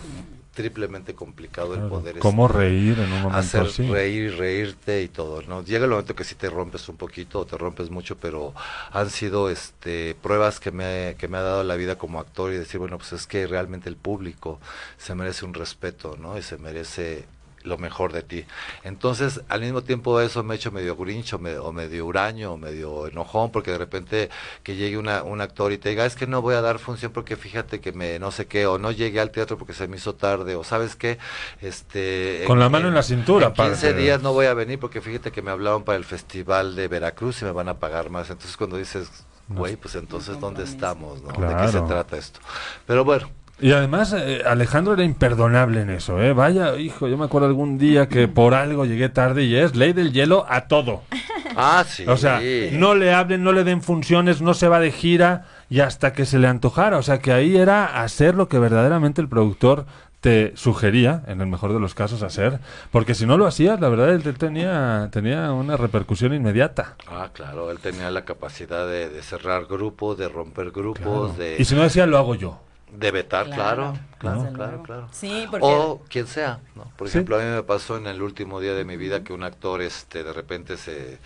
triplemente 0.54 1.14
complicado 1.14 1.76
el 1.76 1.82
poder 1.82 2.20
cómo 2.20 2.48
reír 2.48 3.00
en 3.00 3.12
un 3.12 3.22
momento 3.22 3.38
hacer 3.38 3.62
así? 3.62 3.88
reír 3.88 4.38
reírte 4.38 5.04
y 5.04 5.08
todo 5.08 5.42
no 5.44 5.64
llega 5.64 5.86
el 5.86 5.92
momento 5.92 6.16
que 6.16 6.24
sí 6.24 6.36
te 6.36 6.50
rompes 6.50 6.90
un 6.90 6.98
poquito 6.98 7.40
o 7.40 7.46
te 7.46 7.58
rompes 7.58 7.90
mucho 7.90 8.18
pero 8.18 8.54
han 8.92 9.10
sido 9.10 9.50
este 9.50 10.16
pruebas 10.22 10.60
que 10.60 10.72
me 10.72 11.16
que 11.18 11.28
me 11.28 11.38
ha 11.38 11.42
dado 11.42 11.64
la 11.64 11.76
vida 11.76 11.98
como 11.98 12.20
actor 12.20 12.54
y 12.54 12.58
decir 12.58 12.80
bueno 12.80 12.98
pues 12.98 13.14
es 13.14 13.28
que 13.28 13.46
realmente 13.48 13.90
el 13.90 13.96
público 13.96 14.60
se 14.98 15.16
merece 15.16 15.46
un 15.46 15.54
respeto 15.54 16.18
no 16.20 16.38
y 16.38 16.42
se 16.42 16.58
merece 16.58 17.26
lo 17.70 17.78
mejor 17.78 18.12
de 18.12 18.24
ti. 18.24 18.46
Entonces, 18.84 19.42
al 19.48 19.62
mismo 19.62 19.82
tiempo 19.82 20.20
eso 20.20 20.44
me 20.44 20.54
ha 20.54 20.58
hecho 20.58 20.72
medio 20.72 20.96
grincho 20.96 21.38
o, 21.38 21.72
medio 21.72 22.06
huraño, 22.06 22.54
o 22.54 22.58
medio 22.58 23.08
enojón, 23.08 23.52
porque 23.52 23.72
de 23.72 23.78
repente 23.78 24.30
que 24.64 24.76
llegue 24.76 24.98
una, 24.98 25.24
un 25.24 25.40
actor 25.40 25.72
y 25.72 25.78
te 25.78 25.90
diga, 25.90 26.06
es 26.06 26.16
que 26.16 26.28
no 26.28 26.42
voy 26.42 26.56
a 26.56 26.62
dar 26.62 26.80
función 26.80 27.12
porque 27.12 27.38
fíjate 27.38 27.80
que 27.80 27.92
me 27.92 28.20
no 28.20 28.32
sé 28.32 28.48
qué, 28.48 28.66
o 28.68 28.78
no 28.78 28.92
llegué 28.92 29.20
al 29.20 29.32
teatro 29.32 29.58
porque 29.58 29.74
se 29.74 29.88
me 29.88 29.98
hizo 29.98 30.16
tarde, 30.16 30.56
o 30.56 30.64
sabes 30.64 30.96
qué, 30.96 31.18
este... 31.62 32.44
Con 32.48 32.60
la 32.60 32.70
mano 32.70 32.88
en, 32.90 32.96
la 32.96 33.04
cintura. 33.04 33.48
En 33.48 33.54
15 33.54 33.94
días 33.94 34.22
no 34.22 34.34
voy 34.34 34.48
a 34.48 34.54
venir 34.54 34.80
porque 34.80 35.02
fíjate 35.02 35.32
que 35.32 35.42
me 35.42 35.52
hablaron 35.52 35.84
para 35.84 35.98
el 35.98 36.06
festival 36.06 36.76
de 36.76 36.88
Veracruz 36.88 37.42
y 37.42 37.46
me 37.46 37.52
van 37.52 37.70
a 37.70 37.76
pagar 37.76 38.10
más. 38.10 38.30
Entonces 38.30 38.58
cuando 38.58 38.78
dices, 38.78 39.10
güey, 39.48 39.76
pues 39.76 39.96
entonces 39.96 40.40
¿dónde 40.40 40.64
estamos? 40.64 41.22
¿no? 41.22 41.30
¿De 41.30 41.56
qué 41.56 41.68
se 41.72 41.82
trata 41.82 42.18
esto? 42.18 42.40
Pero 42.86 43.04
bueno, 43.04 43.30
y 43.62 43.72
además, 43.72 44.14
eh, 44.14 44.42
Alejandro 44.46 44.94
era 44.94 45.04
imperdonable 45.04 45.82
en 45.82 45.90
eso, 45.90 46.22
¿eh? 46.22 46.34
Vaya, 46.34 46.78
hijo, 46.78 47.08
yo 47.08 47.18
me 47.18 47.26
acuerdo 47.26 47.48
algún 47.48 47.78
día 47.78 48.08
que 48.08 48.28
por 48.28 48.54
algo 48.54 48.86
llegué 48.86 49.10
tarde 49.10 49.44
y 49.44 49.56
es 49.56 49.76
ley 49.76 49.94
del 49.94 50.14
hielo 50.14 50.46
a 50.50 50.68
todo. 50.68 51.04
Ah, 51.62 51.84
sí. 51.86 52.06
O 52.08 52.16
sea, 52.16 52.40
no 52.72 52.96
le 52.96 53.12
hablen, 53.12 53.44
no 53.44 53.52
le 53.52 53.66
den 53.66 53.82
funciones, 53.82 54.40
no 54.40 54.54
se 54.54 54.70
va 54.70 54.80
de 54.80 54.92
gira 54.92 55.46
y 55.70 55.82
hasta 55.82 56.14
que 56.14 56.26
se 56.26 56.40
le 56.40 56.48
antojara. 56.48 56.98
O 56.98 57.04
sea, 57.04 57.20
que 57.20 57.34
ahí 57.34 57.58
era 57.58 58.02
hacer 58.02 58.36
lo 58.36 58.48
que 58.48 58.60
verdaderamente 58.60 59.20
el 59.20 59.28
productor 59.28 59.86
te 60.22 60.54
sugería, 60.56 61.24
en 61.28 61.42
el 61.42 61.48
mejor 61.48 61.74
de 61.74 61.80
los 61.80 61.96
casos, 61.96 62.24
hacer, 62.24 62.60
porque 62.92 63.16
si 63.16 63.26
no 63.26 63.38
lo 63.38 63.48
hacías, 63.48 63.80
la 63.80 63.90
verdad, 63.90 64.10
él 64.10 64.24
tenía, 64.38 65.10
tenía 65.12 65.52
una 65.52 65.78
repercusión 65.78 66.34
inmediata. 66.34 66.96
Ah, 67.08 67.30
claro, 67.34 67.72
él 67.72 67.80
tenía 67.80 68.12
la 68.12 68.26
capacidad 68.26 68.88
de, 68.88 69.22
cerrar 69.22 69.66
grupos, 69.66 70.18
de 70.18 70.28
romper 70.28 70.72
grupos, 70.72 71.38
de... 71.38 71.56
Y 71.58 71.66
si 71.66 71.76
no 71.76 71.84
decía, 71.84 72.06
lo 72.06 72.18
hago 72.18 72.36
yo. 72.36 72.60
De 72.92 73.12
vetar, 73.12 73.46
claro, 73.50 73.94
claro, 74.18 74.52
claro, 74.54 74.84
claro. 74.84 75.08
Sí, 75.12 75.46
porque... 75.50 75.66
O 75.66 76.02
quien 76.10 76.28
sea, 76.28 76.60
¿no? 76.76 76.92
Por 76.98 77.08
ejemplo, 77.08 77.38
a 77.38 77.40
mí 77.40 77.46
me 77.46 77.64
pasó 77.64 77.98
en 77.98 78.08
el 78.08 78.22
último 78.22 78.60
día 78.60 78.74
de 78.74 78.84
mi 78.84 78.98
vida 78.98 79.24
que 79.24 79.32
un 79.32 79.44
actor 79.44 79.82
este 79.82 80.24
de 80.24 80.34
repente 80.34 80.76
se 80.76 81.20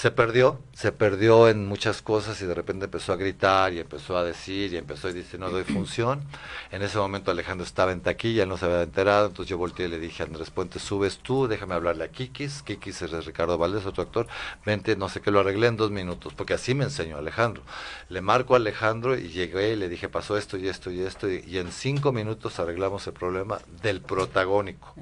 se 0.00 0.10
perdió, 0.10 0.58
se 0.72 0.92
perdió 0.92 1.50
en 1.50 1.66
muchas 1.66 2.00
cosas 2.00 2.40
y 2.40 2.46
de 2.46 2.54
repente 2.54 2.86
empezó 2.86 3.12
a 3.12 3.16
gritar 3.16 3.74
y 3.74 3.80
empezó 3.80 4.16
a 4.16 4.24
decir 4.24 4.72
y 4.72 4.78
empezó 4.78 5.08
a 5.08 5.12
decir 5.12 5.38
no 5.38 5.50
doy 5.50 5.62
función. 5.62 6.22
En 6.70 6.80
ese 6.80 6.96
momento 6.96 7.30
Alejandro 7.30 7.66
estaba 7.66 7.92
en 7.92 8.00
taquilla, 8.00 8.46
no 8.46 8.56
se 8.56 8.64
había 8.64 8.80
enterado, 8.80 9.26
entonces 9.26 9.50
yo 9.50 9.58
volteé 9.58 9.88
y 9.88 9.88
le 9.90 9.98
dije, 9.98 10.22
Andrés 10.22 10.48
Puente, 10.48 10.78
subes 10.78 11.18
tú, 11.18 11.48
déjame 11.48 11.74
hablarle 11.74 12.04
a 12.04 12.08
Kikis, 12.08 12.62
Kikis 12.62 13.02
es 13.02 13.26
Ricardo 13.26 13.58
Valdés, 13.58 13.84
otro 13.84 14.02
actor, 14.02 14.26
vente, 14.64 14.96
no 14.96 15.10
sé 15.10 15.20
qué, 15.20 15.30
lo 15.30 15.40
arreglé 15.40 15.66
en 15.66 15.76
dos 15.76 15.90
minutos, 15.90 16.32
porque 16.32 16.54
así 16.54 16.72
me 16.72 16.84
enseñó 16.84 17.18
Alejandro. 17.18 17.62
Le 18.08 18.22
marco 18.22 18.54
a 18.54 18.56
Alejandro 18.56 19.18
y 19.18 19.28
llegué 19.28 19.74
y 19.74 19.76
le 19.76 19.90
dije, 19.90 20.08
pasó 20.08 20.38
esto 20.38 20.56
y 20.56 20.66
esto 20.66 20.90
y 20.90 21.02
esto, 21.02 21.28
y, 21.30 21.58
en 21.58 21.70
cinco 21.72 22.10
minutos 22.10 22.58
arreglamos 22.58 23.06
el 23.06 23.12
problema 23.12 23.58
del 23.82 24.00
protagónico. 24.00 24.94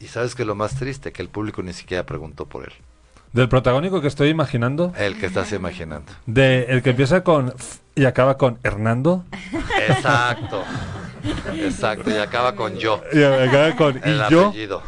Y 0.00 0.08
sabes 0.08 0.34
que 0.34 0.44
lo 0.44 0.54
más 0.54 0.78
triste, 0.78 1.12
que 1.12 1.22
el 1.22 1.30
público 1.30 1.62
ni 1.62 1.72
siquiera 1.72 2.04
preguntó 2.04 2.44
por 2.44 2.64
él. 2.64 2.74
¿Del 3.34 3.48
protagónico 3.48 4.00
que 4.00 4.06
estoy 4.06 4.28
imaginando? 4.28 4.92
El 4.96 5.18
que 5.18 5.26
estás 5.26 5.50
imaginando. 5.52 6.12
De 6.24 6.66
el 6.68 6.84
que 6.84 6.90
empieza 6.90 7.24
con 7.24 7.52
y 7.96 8.04
acaba 8.04 8.38
con 8.38 8.60
Hernando. 8.62 9.24
Exacto. 9.88 10.62
Exacto, 11.52 12.10
y 12.10 12.18
acaba 12.18 12.54
con 12.54 12.76
yo. 12.76 13.02
Y 13.12 13.24
acaba 13.24 13.74
con 13.74 14.00
el 14.04 14.20
y 14.20 14.30
yo. 14.30 14.48
apellido. 14.48 14.82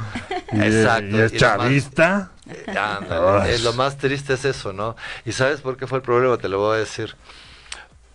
Exacto. 0.53 1.16
Y 1.16 1.20
es 1.22 1.32
chavista. 1.32 2.30
Eh, 2.47 3.59
lo 3.64 3.72
más 3.72 3.99
triste 3.99 4.34
es 4.34 4.44
eso, 4.44 4.72
¿no? 4.72 4.94
¿Y 5.24 5.32
sabes 5.32 5.61
por 5.61 5.76
qué 5.76 5.88
fue 5.88 5.99
el 5.99 6.03
problema? 6.03 6.36
Te 6.36 6.49
lo 6.49 6.61
voy 6.61 6.76
a 6.76 6.78
decir 6.78 7.16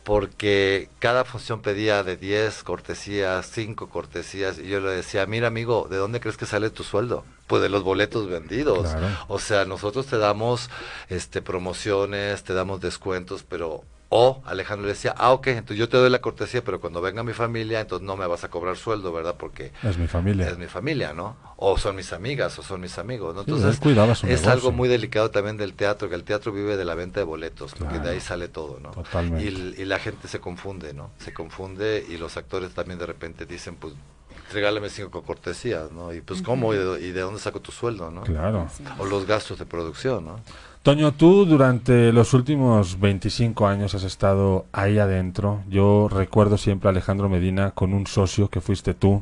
porque 0.04 0.89
cada 0.99 1.26
función 1.26 1.62
pedía 1.62 2.04
de 2.04 2.18
10 2.18 2.64
cortesías, 2.64 3.49
5 3.52 3.89
cortesías, 3.89 4.58
y 4.58 4.68
yo 4.68 4.80
le 4.80 4.89
decía, 4.91 5.26
mira 5.26 5.47
amigo, 5.47 5.88
¿de 5.89 5.97
dónde 5.97 6.20
crees 6.20 6.38
que 6.38 6.45
sale 6.45 6.70
tu 6.70 6.84
sueldo? 6.84 7.24
Pues 7.47 7.62
de 7.62 7.70
los 7.70 7.84
boletos 7.84 8.28
vendidos. 8.28 8.89
O 9.28 9.39
sea, 9.39 9.66
nosotros 9.66 10.08
te 10.08 10.18
damos 10.18 10.70
este 11.10 11.41
promociones, 11.41 12.43
te 12.43 12.54
damos 12.54 12.82
descuentos, 12.82 13.43
pero 13.47 13.84
O 14.14 14.41
Alejandro 14.45 14.88
le 14.88 14.91
decía, 14.91 15.16
ah, 15.18 15.32
ok, 15.32 15.47
entonces 15.47 15.78
yo 15.78 15.88
te 15.88 15.95
doy 15.95 16.09
la 16.09 16.20
cortesía, 16.20 16.62
pero 16.62 16.82
cuando 16.82 16.99
venga 16.99 17.24
mi 17.24 17.32
familia, 17.32 17.80
entonces 17.80 18.05
no 18.05 18.18
me 18.18 18.28
vas 18.28 18.43
a 18.43 18.49
cobrar 18.49 18.76
sueldo, 18.76 19.14
¿verdad? 19.14 19.36
Porque 19.39 19.72
es 19.84 19.97
mi 19.97 20.05
familia. 20.07 20.49
Es 20.49 20.57
mi 20.57 20.68
familia, 20.68 21.14
¿no? 21.14 21.38
O 21.55 21.78
son 21.78 21.95
mis 21.95 22.12
amigas, 22.12 22.59
o 22.59 22.62
son 22.62 22.82
mis 22.82 22.97
amigos, 22.97 23.34
¿no? 23.34 23.41
Entonces, 23.41 23.80
es 23.80 23.86
negocio. 23.86 24.51
algo 24.51 24.74
muy 24.74 24.89
delicado 24.89 25.32
también 25.32 25.55
del 25.55 25.76
teatro, 25.76 26.09
que 26.09 26.16
el 26.16 26.26
teatro 26.26 26.51
vive 26.51 26.76
de 26.76 26.84
la 26.84 26.93
venta 26.93 27.22
de 27.22 27.26
boletos, 27.26 27.74
porque 27.74 27.99
de 27.99 28.09
ahí 28.09 28.20
sale 28.20 28.49
todo, 28.49 28.82
¿no? 28.82 28.91
Totalmente. 28.91 29.45
Y, 29.45 29.82
y 29.82 29.86
la 29.86 29.97
gente 29.97 30.28
se 30.28 30.41
confunde, 30.41 30.93
¿no? 30.93 31.12
Se 31.18 31.34
confunde 31.34 32.05
y 32.09 32.18
los 32.18 32.36
actores 32.36 32.74
también 32.74 32.99
de 32.99 33.05
repente 33.05 33.45
dicen, 33.45 33.76
pues, 33.76 33.93
regálame 34.51 34.89
cinco 34.89 35.24
cortesías, 35.24 35.89
¿no? 35.89 36.14
Y 36.14 36.20
pues, 36.20 36.41
¿cómo? 36.41 36.74
¿Y 36.74 36.78
de, 36.78 37.01
y 37.01 37.12
de 37.12 37.22
dónde 37.22 37.39
saco 37.39 37.62
tu 37.62 37.72
sueldo, 37.72 38.12
no? 38.12 38.24
Claro. 38.24 38.68
Sí. 38.76 38.84
O 38.99 39.05
los 39.05 39.26
gastos 39.26 39.57
de 39.57 39.66
producción, 39.66 40.26
¿no? 40.26 40.41
Toño, 40.84 41.11
tú 41.11 41.45
durante 41.45 42.11
los 42.11 42.34
últimos 42.34 42.99
25 42.99 43.67
años 43.67 43.93
has 43.93 44.03
estado 44.03 44.65
ahí 44.71 44.97
adentro. 44.97 45.61
Yo 45.69 46.09
recuerdo 46.11 46.57
siempre 46.57 46.89
a 46.89 46.91
Alejandro 46.91 47.29
Medina 47.29 47.69
con 47.69 47.93
un 47.93 48.07
socio 48.07 48.49
que 48.49 48.61
fuiste 48.61 48.95
tú, 48.95 49.21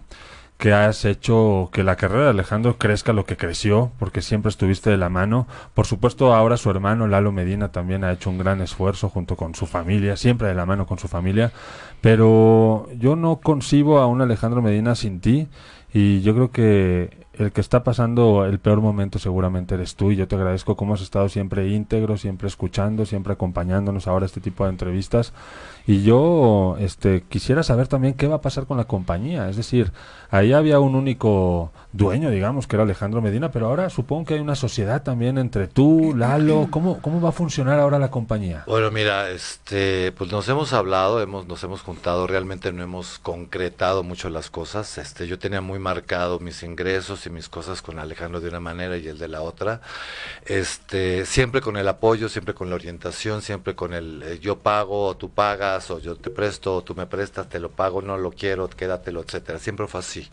que 0.57 0.71
has 0.71 1.03
hecho 1.03 1.69
que 1.73 1.83
la 1.83 1.97
carrera 1.97 2.23
de 2.23 2.29
Alejandro 2.29 2.77
crezca 2.77 3.11
lo 3.11 3.25
que 3.25 3.35
creció, 3.35 3.91
porque 3.99 4.21
siempre 4.21 4.47
estuviste 4.47 4.89
de 4.89 4.95
la 4.95 5.09
mano. 5.09 5.47
Por 5.73 5.85
supuesto, 5.85 6.33
ahora 6.33 6.55
su 6.55 6.69
hermano 6.69 7.07
Lalo 7.07 7.33
Medina 7.33 7.73
también 7.73 8.05
ha 8.05 8.13
hecho 8.13 8.29
un 8.29 8.37
gran 8.37 8.61
esfuerzo 8.61 9.09
junto 9.09 9.35
con 9.35 9.53
su 9.53 9.65
familia, 9.65 10.15
siempre 10.15 10.47
de 10.47 10.55
la 10.55 10.65
mano 10.65 10.85
con 10.85 10.97
su 10.97 11.09
familia. 11.09 11.51
Pero 11.99 12.87
yo 12.97 13.17
no 13.17 13.41
concibo 13.41 13.99
a 13.99 14.07
un 14.07 14.21
Alejandro 14.21 14.61
Medina 14.61 14.95
sin 14.95 15.19
ti 15.19 15.49
y 15.93 16.21
yo 16.21 16.33
creo 16.33 16.51
que 16.51 17.27
el 17.39 17.51
que 17.51 17.61
está 17.61 17.83
pasando 17.83 18.45
el 18.45 18.59
peor 18.59 18.81
momento 18.81 19.17
seguramente 19.17 19.75
eres 19.75 19.95
tú 19.95 20.11
y 20.11 20.17
yo 20.17 20.27
te 20.27 20.35
agradezco 20.35 20.75
cómo 20.75 20.93
has 20.93 21.01
estado 21.01 21.29
siempre 21.29 21.69
íntegro, 21.69 22.17
siempre 22.17 22.47
escuchando, 22.47 23.05
siempre 23.05 23.33
acompañándonos 23.33 24.07
ahora 24.07 24.25
este 24.25 24.41
tipo 24.41 24.65
de 24.65 24.71
entrevistas 24.71 25.33
y 25.87 26.03
yo 26.03 26.75
este 26.79 27.23
quisiera 27.29 27.63
saber 27.63 27.87
también 27.87 28.13
qué 28.13 28.27
va 28.27 28.35
a 28.35 28.41
pasar 28.41 28.65
con 28.65 28.77
la 28.77 28.83
compañía, 28.83 29.49
es 29.49 29.55
decir, 29.55 29.91
ahí 30.29 30.53
había 30.53 30.79
un 30.79 30.95
único 30.95 31.71
dueño, 31.93 32.29
digamos, 32.29 32.67
que 32.67 32.75
era 32.75 32.83
Alejandro 32.83 33.21
Medina, 33.21 33.51
pero 33.51 33.67
ahora 33.67 33.89
supongo 33.89 34.25
que 34.25 34.33
hay 34.35 34.39
una 34.41 34.55
sociedad 34.55 35.01
también 35.01 35.37
entre 35.37 35.67
tú, 35.67 36.13
Lalo, 36.15 36.67
¿cómo 36.69 36.99
cómo 37.01 37.21
va 37.21 37.29
a 37.29 37.31
funcionar 37.31 37.79
ahora 37.79 37.99
la 37.99 38.11
compañía? 38.11 38.63
Bueno, 38.67 38.91
mira, 38.91 39.29
este, 39.29 40.11
pues 40.11 40.31
nos 40.31 40.47
hemos 40.49 40.73
hablado, 40.73 41.21
hemos, 41.21 41.47
nos 41.47 41.63
hemos 41.63 41.81
juntado, 41.81 42.27
realmente 42.27 42.71
no 42.71 42.83
hemos 42.83 43.17
concretado 43.19 44.03
mucho 44.03 44.29
las 44.29 44.49
cosas. 44.49 44.97
Este, 44.97 45.27
yo 45.27 45.39
tenía 45.39 45.61
muy 45.61 45.79
marcado 45.79 46.39
mis 46.39 46.63
ingresos 46.63 47.25
mis 47.29 47.49
cosas 47.49 47.81
con 47.81 47.99
Alejandro 47.99 48.39
de 48.39 48.49
una 48.49 48.59
manera 48.59 48.97
y 48.97 49.07
el 49.07 49.17
de 49.17 49.27
la 49.27 49.41
otra. 49.41 49.81
Este, 50.45 51.25
siempre 51.25 51.61
con 51.61 51.77
el 51.77 51.87
apoyo, 51.87 52.29
siempre 52.29 52.53
con 52.53 52.69
la 52.69 52.75
orientación, 52.75 53.41
siempre 53.41 53.75
con 53.75 53.93
el 53.93 54.23
eh, 54.23 54.39
yo 54.39 54.59
pago, 54.59 55.07
o 55.07 55.17
tú 55.17 55.29
pagas, 55.29 55.91
o 55.91 55.99
yo 55.99 56.15
te 56.15 56.29
presto, 56.29 56.75
o 56.77 56.83
tú 56.83 56.95
me 56.95 57.05
prestas, 57.05 57.49
te 57.49 57.59
lo 57.59 57.69
pago, 57.71 58.01
no 58.01 58.17
lo 58.17 58.31
quiero, 58.31 58.69
quédatelo, 58.69 59.21
etcétera. 59.21 59.59
Siempre 59.59 59.87
fue 59.87 59.99
así. 59.99 60.29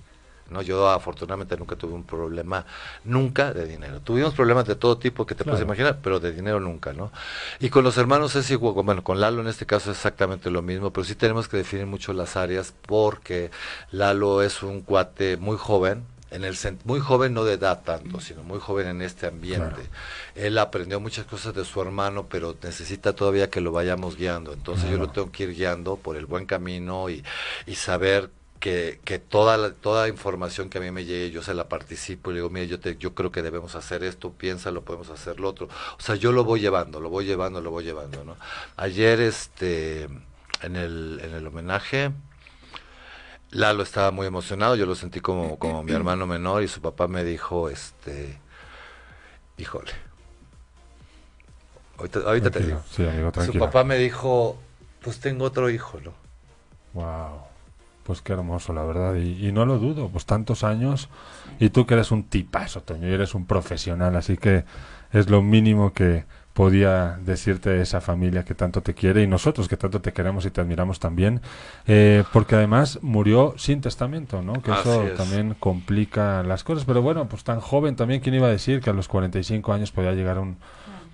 No, 0.50 0.62
yo 0.62 0.88
afortunadamente 0.88 1.56
nunca 1.56 1.74
tuve 1.74 1.94
un 1.94 2.04
problema, 2.04 2.64
nunca 3.04 3.52
de 3.52 3.66
dinero. 3.66 4.00
Tuvimos 4.00 4.34
problemas 4.34 4.64
de 4.66 4.76
todo 4.76 4.96
tipo 4.96 5.26
que 5.26 5.34
te 5.34 5.44
puedes 5.44 5.60
imaginar, 5.60 5.98
pero 6.02 6.20
de 6.20 6.32
dinero 6.32 6.60
nunca, 6.60 6.92
¿no? 6.92 7.10
Y 7.58 7.68
con 7.68 7.82
los 7.82 7.98
hermanos 7.98 8.36
es 8.36 8.48
igual, 8.50 8.74
bueno, 8.84 9.02
con 9.02 9.20
Lalo 9.20 9.40
en 9.40 9.48
este 9.48 9.66
caso 9.66 9.90
es 9.90 9.96
exactamente 9.96 10.50
lo 10.50 10.62
mismo, 10.62 10.92
pero 10.92 11.04
sí 11.04 11.16
tenemos 11.16 11.48
que 11.48 11.56
definir 11.56 11.86
mucho 11.86 12.12
las 12.12 12.36
áreas 12.36 12.72
porque 12.86 13.50
Lalo 13.90 14.42
es 14.42 14.62
un 14.62 14.82
cuate 14.82 15.36
muy 15.36 15.56
joven, 15.56 16.04
en 16.36 16.44
el 16.44 16.56
muy 16.84 17.00
joven 17.00 17.32
no 17.32 17.44
de 17.44 17.54
edad 17.54 17.82
tanto, 17.82 18.20
sino 18.20 18.42
muy 18.42 18.58
joven 18.60 18.86
en 18.88 19.02
este 19.02 19.26
ambiente. 19.26 19.74
Claro. 19.74 19.88
Él 20.34 20.58
aprendió 20.58 21.00
muchas 21.00 21.24
cosas 21.24 21.54
de 21.54 21.64
su 21.64 21.80
hermano, 21.80 22.26
pero 22.28 22.54
necesita 22.62 23.14
todavía 23.14 23.48
que 23.48 23.62
lo 23.62 23.72
vayamos 23.72 24.16
guiando. 24.16 24.52
Entonces 24.52 24.90
yo 24.90 24.98
lo 24.98 25.08
tengo 25.08 25.32
que 25.32 25.44
ir 25.44 25.54
guiando 25.54 25.96
por 25.96 26.16
el 26.16 26.26
buen 26.26 26.44
camino 26.44 27.08
y, 27.08 27.24
y 27.66 27.76
saber 27.76 28.30
que, 28.60 29.00
que 29.04 29.18
toda 29.18 29.56
la, 29.56 29.72
toda 29.72 30.08
información 30.08 30.68
que 30.68 30.76
a 30.78 30.80
mí 30.82 30.90
me 30.90 31.04
llegue 31.06 31.30
yo 31.30 31.42
se 31.42 31.54
la 31.54 31.68
participo 31.68 32.30
y 32.30 32.34
le 32.34 32.40
digo, 32.40 32.50
mire, 32.50 32.66
yo, 32.66 32.80
te, 32.80 32.96
yo 32.96 33.14
creo 33.14 33.32
que 33.32 33.42
debemos 33.42 33.74
hacer 33.74 34.04
esto, 34.04 34.32
piénsalo, 34.32 34.82
podemos 34.82 35.08
hacer 35.08 35.40
lo 35.40 35.48
otro. 35.48 35.68
O 35.98 36.02
sea, 36.02 36.16
yo 36.16 36.32
lo 36.32 36.44
voy 36.44 36.60
llevando, 36.60 37.00
lo 37.00 37.08
voy 37.08 37.24
llevando, 37.24 37.62
lo 37.62 37.70
voy 37.70 37.84
llevando, 37.84 38.24
¿no? 38.24 38.36
Ayer, 38.76 39.20
este, 39.20 40.04
en 40.62 40.76
el, 40.76 41.18
en 41.22 41.34
el 41.34 41.46
homenaje, 41.46 42.12
Lalo 43.50 43.82
estaba 43.82 44.10
muy 44.10 44.26
emocionado, 44.26 44.76
yo 44.76 44.86
lo 44.86 44.94
sentí 44.94 45.20
como, 45.20 45.58
como 45.58 45.82
mi 45.82 45.92
hermano 45.92 46.26
menor 46.26 46.62
y 46.62 46.68
su 46.68 46.80
papá 46.80 47.08
me 47.08 47.24
dijo, 47.24 47.68
este, 47.68 48.38
híjole, 49.58 49.92
ahorita, 51.98 52.20
ahorita 52.20 52.50
te 52.50 52.60
digo. 52.60 52.82
Sí, 52.90 53.06
amigo, 53.06 53.32
Su 53.44 53.58
papá 53.58 53.84
me 53.84 53.96
dijo, 53.96 54.58
pues 55.00 55.20
tengo 55.20 55.44
otro 55.44 55.70
hijo, 55.70 56.00
¿no? 56.04 56.12
Wow. 56.94 57.40
Pues 58.04 58.22
qué 58.22 58.34
hermoso, 58.34 58.72
la 58.72 58.84
verdad. 58.84 59.16
Y, 59.16 59.48
y 59.48 59.52
no 59.52 59.66
lo 59.66 59.78
dudo, 59.78 60.08
pues 60.08 60.26
tantos 60.26 60.62
años. 60.62 61.08
Y 61.58 61.70
tú 61.70 61.86
que 61.86 61.94
eres 61.94 62.12
un 62.12 62.22
tipazo, 62.22 62.80
Toño, 62.82 63.08
y 63.08 63.12
eres 63.12 63.34
un 63.34 63.46
profesional, 63.46 64.14
así 64.14 64.36
que 64.36 64.64
es 65.12 65.28
lo 65.28 65.42
mínimo 65.42 65.92
que 65.92 66.24
podía 66.56 67.18
decirte 67.20 67.82
esa 67.82 68.00
familia 68.00 68.42
que 68.42 68.54
tanto 68.54 68.80
te 68.80 68.94
quiere 68.94 69.22
y 69.22 69.26
nosotros 69.26 69.68
que 69.68 69.76
tanto 69.76 70.00
te 70.00 70.14
queremos 70.14 70.46
y 70.46 70.50
te 70.50 70.62
admiramos 70.62 70.98
también. 70.98 71.42
Eh, 71.86 72.24
porque 72.32 72.54
además 72.54 72.98
murió 73.02 73.52
sin 73.58 73.82
testamento, 73.82 74.40
¿no? 74.40 74.62
Que 74.62 74.70
Así 74.70 74.88
eso 74.88 75.02
es. 75.02 75.14
también 75.18 75.54
complica 75.60 76.42
las 76.44 76.64
cosas. 76.64 76.86
Pero 76.86 77.02
bueno, 77.02 77.28
pues 77.28 77.44
tan 77.44 77.60
joven 77.60 77.94
también, 77.94 78.22
¿quién 78.22 78.36
iba 78.36 78.46
a 78.46 78.50
decir 78.50 78.80
que 78.80 78.88
a 78.88 78.94
los 78.94 79.06
45 79.06 79.70
años 79.74 79.92
podía 79.92 80.12
llegar 80.12 80.38
un, 80.38 80.56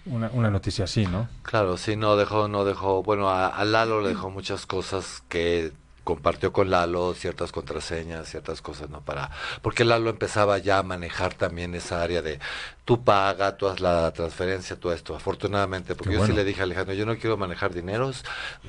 una, 0.06 0.30
una 0.32 0.48
noticia 0.48 0.84
así, 0.84 1.06
¿no? 1.06 1.28
Claro, 1.42 1.76
sí, 1.76 1.96
no 1.96 2.14
dejó, 2.14 2.46
no 2.46 2.64
dejó, 2.64 3.02
bueno, 3.02 3.28
a, 3.28 3.48
a 3.48 3.64
Lalo 3.64 4.00
le 4.00 4.10
dejó 4.10 4.30
muchas 4.30 4.64
cosas 4.64 5.24
que 5.28 5.72
compartió 6.04 6.52
con 6.52 6.70
Lalo, 6.70 7.14
ciertas 7.14 7.52
contraseñas, 7.52 8.28
ciertas 8.28 8.60
cosas, 8.60 8.90
¿no? 8.90 9.00
Para, 9.02 9.30
porque 9.62 9.84
Lalo 9.84 10.10
empezaba 10.10 10.58
ya 10.58 10.78
a 10.78 10.82
manejar 10.82 11.34
también 11.34 11.74
esa 11.74 12.02
área 12.02 12.22
de 12.22 12.40
tú 12.84 13.04
paga, 13.04 13.56
tú 13.56 13.68
haz 13.68 13.80
la 13.80 14.12
transferencia, 14.12 14.76
tú 14.76 14.90
esto, 14.90 15.14
afortunadamente, 15.14 15.94
porque 15.94 16.14
Qué 16.14 16.18
yo 16.20 16.26
sí 16.26 16.32
le 16.32 16.44
dije 16.44 16.60
a 16.60 16.64
Alejandro, 16.64 16.94
yo 16.94 17.06
no 17.06 17.16
quiero 17.16 17.36
manejar 17.36 17.72
dineros, 17.72 18.24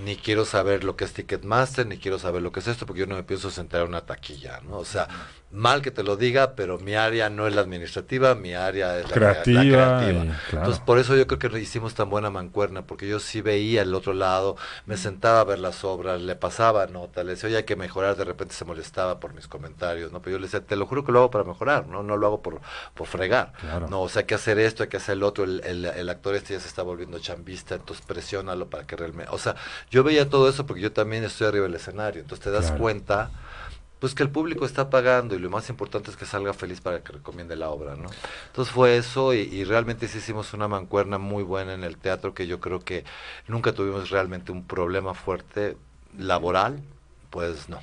ni 0.05 0.15
quiero 0.15 0.45
saber 0.45 0.83
lo 0.83 0.95
que 0.95 1.05
es 1.05 1.13
Ticketmaster, 1.13 1.85
ni 1.87 1.97
quiero 1.97 2.19
saber 2.19 2.41
lo 2.41 2.51
que 2.51 2.59
es 2.59 2.67
esto, 2.67 2.85
porque 2.85 3.01
yo 3.01 3.07
no 3.07 3.15
me 3.15 3.23
pienso 3.23 3.49
sentar 3.49 3.81
en 3.81 3.87
una 3.89 4.01
taquilla, 4.05 4.61
¿no? 4.61 4.77
O 4.77 4.85
sea, 4.85 5.07
mal 5.51 5.81
que 5.81 5.91
te 5.91 6.03
lo 6.03 6.15
diga, 6.15 6.55
pero 6.55 6.79
mi 6.79 6.95
área 6.95 7.29
no 7.29 7.47
es 7.47 7.55
la 7.55 7.61
administrativa, 7.61 8.33
mi 8.35 8.53
área 8.53 8.99
es 8.99 9.09
la 9.09 9.13
Creativa 9.15 9.63
la 9.63 9.97
creativa. 9.97 10.25
y- 10.25 10.49
claro. 10.49 10.65
Entonces, 10.65 10.83
por 10.83 10.99
eso 10.99 11.15
yo 11.15 11.27
creo 11.27 11.39
que 11.51 11.59
hicimos 11.59 11.93
tan 11.93 12.09
buena 12.09 12.29
mancuerna, 12.29 12.85
porque 12.85 13.07
yo 13.07 13.19
sí 13.19 13.41
veía 13.41 13.81
el 13.83 13.93
otro 13.93 14.13
lado, 14.13 14.55
me 14.85 14.97
sentaba 14.97 15.41
a 15.41 15.43
ver 15.43 15.59
las 15.59 15.83
obras, 15.83 16.21
le 16.21 16.35
pasaba 16.35 16.87
nota, 16.87 17.23
le 17.23 17.31
decía, 17.31 17.47
oye, 17.47 17.57
hay 17.57 17.63
que 17.63 17.75
mejorar, 17.75 18.15
de 18.15 18.25
repente 18.25 18.53
se 18.55 18.65
molestaba 18.65 19.19
por 19.19 19.33
mis 19.33 19.47
comentarios, 19.47 20.11
¿no? 20.11 20.21
Pero 20.21 20.33
yo 20.37 20.39
le 20.39 20.45
decía, 20.47 20.61
te 20.65 20.75
lo 20.75 20.85
juro 20.87 21.03
que 21.03 21.11
lo 21.11 21.19
hago 21.19 21.31
para 21.31 21.43
mejorar, 21.43 21.87
¿no? 21.87 22.01
No 22.03 22.17
lo 22.17 22.27
hago 22.27 22.41
por, 22.41 22.59
por 22.93 23.07
fregar. 23.07 23.53
Claro. 23.59 23.87
No, 23.89 24.02
o 24.03 24.09
sea, 24.09 24.21
hay 24.21 24.25
que 24.27 24.35
hacer 24.35 24.59
esto, 24.59 24.83
hay 24.83 24.89
que 24.89 24.97
hacer 24.97 25.13
el 25.17 25.23
otro, 25.23 25.43
el, 25.45 25.61
el, 25.65 25.85
el 25.85 26.09
actor 26.09 26.35
este 26.35 26.53
ya 26.53 26.59
se 26.59 26.67
está 26.67 26.83
volviendo 26.83 27.19
chambista, 27.19 27.75
entonces 27.75 28.05
presiónalo 28.05 28.69
para 28.69 28.85
que 28.87 28.95
realmente... 28.95 29.31
O 29.33 29.37
sea, 29.39 29.55
yo 29.91 30.03
veía 30.03 30.29
todo 30.29 30.49
eso 30.49 30.65
porque 30.65 30.81
yo 30.81 30.91
también 30.93 31.23
estoy 31.23 31.47
arriba 31.47 31.65
del 31.65 31.75
escenario, 31.75 32.21
entonces 32.21 32.43
te 32.43 32.51
das 32.51 32.71
Claro. 32.71 32.77
cuenta 32.79 33.31
pues 33.99 34.15
que 34.15 34.23
el 34.23 34.29
público 34.31 34.65
está 34.65 34.89
pagando 34.89 35.33
y 35.35 35.39
lo 35.39 35.49
más 35.49 35.69
importante 35.69 36.11
es 36.11 36.17
que 36.17 36.25
salga 36.25 36.53
feliz 36.53 36.81
para 36.81 37.01
que 37.03 37.13
recomiende 37.13 37.55
la 37.55 37.69
obra, 37.69 37.95
¿no? 37.95 38.17
Entonces 38.47 38.73
fue 38.73 38.97
eso 38.97 39.33
y, 39.33 39.39
y 39.41 39.63
realmente 39.63 40.07
sí 40.09 40.17
hicimos 40.17 40.53
una 40.53 40.67
mancuerna 40.67 41.17
muy 41.19 41.43
buena 41.43 41.73
en 41.73 41.83
el 41.85 41.97
teatro 41.97 42.33
que 42.33 42.45
yo 42.47 42.59
creo 42.59 42.81
que 42.81 43.05
nunca 43.47 43.71
tuvimos 43.73 44.09
realmente 44.09 44.51
un 44.51 44.67
problema 44.67 45.13
fuerte 45.13 45.77
laboral, 46.17 46.83
pues 47.29 47.69
no. 47.69 47.81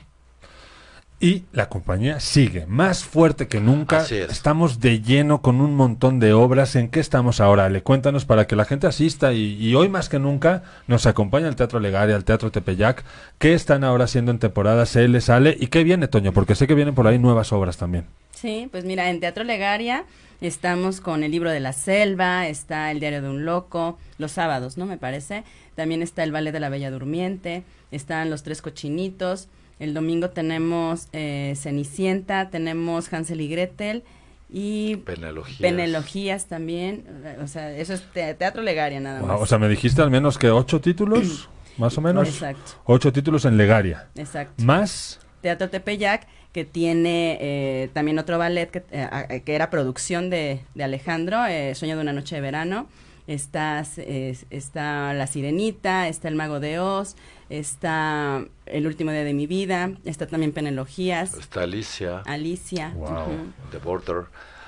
Y 1.22 1.44
la 1.52 1.68
compañía 1.68 2.18
sigue 2.18 2.64
más 2.64 3.04
fuerte 3.04 3.46
que 3.46 3.60
nunca. 3.60 3.98
Así 3.98 4.16
es. 4.16 4.30
Estamos 4.30 4.80
de 4.80 5.02
lleno 5.02 5.42
con 5.42 5.60
un 5.60 5.76
montón 5.76 6.18
de 6.18 6.32
obras. 6.32 6.76
¿En 6.76 6.88
qué 6.88 6.98
estamos 6.98 7.42
ahora? 7.42 7.68
Le 7.68 7.82
cuéntanos 7.82 8.24
para 8.24 8.46
que 8.46 8.56
la 8.56 8.64
gente 8.64 8.86
asista 8.86 9.34
y, 9.34 9.54
y 9.56 9.74
hoy 9.74 9.90
más 9.90 10.08
que 10.08 10.18
nunca 10.18 10.62
nos 10.86 11.04
acompaña 11.04 11.48
el 11.48 11.56
Teatro 11.56 11.78
Legaria, 11.78 12.16
el 12.16 12.24
Teatro 12.24 12.50
Tepeyac. 12.50 13.04
¿Qué 13.38 13.52
están 13.52 13.84
ahora 13.84 14.04
haciendo 14.04 14.30
en 14.30 14.38
temporada? 14.38 14.86
¿Se 14.86 15.06
le 15.08 15.20
sale? 15.20 15.54
¿Y 15.60 15.66
qué 15.66 15.84
viene, 15.84 16.08
Toño? 16.08 16.32
Porque 16.32 16.54
sé 16.54 16.66
que 16.66 16.74
vienen 16.74 16.94
por 16.94 17.06
ahí 17.06 17.18
nuevas 17.18 17.52
obras 17.52 17.76
también. 17.76 18.06
Sí, 18.30 18.68
pues 18.70 18.86
mira, 18.86 19.10
en 19.10 19.20
Teatro 19.20 19.44
Legaria 19.44 20.04
estamos 20.40 21.02
con 21.02 21.22
el 21.22 21.30
libro 21.32 21.50
de 21.50 21.60
la 21.60 21.74
selva, 21.74 22.48
está 22.48 22.90
el 22.90 22.98
diario 22.98 23.20
de 23.20 23.28
un 23.28 23.44
loco, 23.44 23.98
los 24.16 24.32
sábados, 24.32 24.78
¿no? 24.78 24.86
Me 24.86 24.96
parece. 24.96 25.44
También 25.74 26.00
está 26.00 26.24
el 26.24 26.32
ballet 26.32 26.52
de 26.52 26.60
la 26.60 26.70
Bella 26.70 26.90
Durmiente, 26.90 27.64
están 27.90 28.30
los 28.30 28.42
tres 28.42 28.62
cochinitos. 28.62 29.48
El 29.80 29.94
domingo 29.94 30.30
tenemos 30.30 31.08
eh, 31.12 31.54
Cenicienta, 31.56 32.50
tenemos 32.50 33.12
Hansel 33.12 33.40
y 33.40 33.48
Gretel 33.48 34.04
y 34.52 34.96
Penelogías. 34.96 35.58
Penelogías 35.60 36.46
también. 36.46 37.04
O 37.42 37.46
sea, 37.46 37.76
eso 37.76 37.94
es 37.94 38.02
te- 38.12 38.34
Teatro 38.34 38.62
Legaria 38.62 39.00
nada 39.00 39.20
Wow, 39.20 39.28
más. 39.28 39.40
o 39.40 39.46
sea, 39.46 39.58
me 39.58 39.68
dijiste 39.68 40.02
al 40.02 40.10
menos 40.10 40.38
que 40.38 40.50
ocho 40.50 40.80
títulos, 40.80 41.48
más 41.78 41.96
o 41.98 42.00
menos. 42.00 42.28
Exacto, 42.28 42.72
Ocho 42.84 43.12
títulos 43.12 43.44
en 43.44 43.56
Legaria. 43.56 44.08
exacto. 44.16 44.62
Más. 44.62 45.18
Teatro 45.40 45.70
Tepeyac, 45.70 46.26
que 46.52 46.64
tiene 46.66 47.38
eh, 47.40 47.88
también 47.94 48.18
otro 48.18 48.36
ballet 48.38 48.70
que, 48.70 48.82
eh, 48.90 49.42
que 49.46 49.54
era 49.54 49.70
producción 49.70 50.28
de, 50.28 50.60
de 50.74 50.84
Alejandro, 50.84 51.46
eh, 51.46 51.74
Sueño 51.74 51.96
de 51.96 52.02
una 52.02 52.12
noche 52.12 52.34
de 52.34 52.40
verano. 52.42 52.86
está, 53.26 53.80
es- 53.80 54.44
está 54.50 55.14
La 55.14 55.26
Sirenita, 55.28 56.08
está 56.08 56.26
El 56.28 56.34
Mago 56.34 56.58
de 56.60 56.80
Oz, 56.80 57.14
está 57.50 58.42
El 58.66 58.86
Último 58.86 59.10
Día 59.10 59.24
de 59.24 59.34
mi 59.34 59.46
Vida, 59.46 59.90
está 60.04 60.26
también 60.26 60.52
Penelogías, 60.52 61.34
Está 61.34 61.62
Alicia, 61.62 62.20
Alicia. 62.24 62.92
Wow. 62.96 63.52
The 63.70 63.78
Border. 63.78 64.24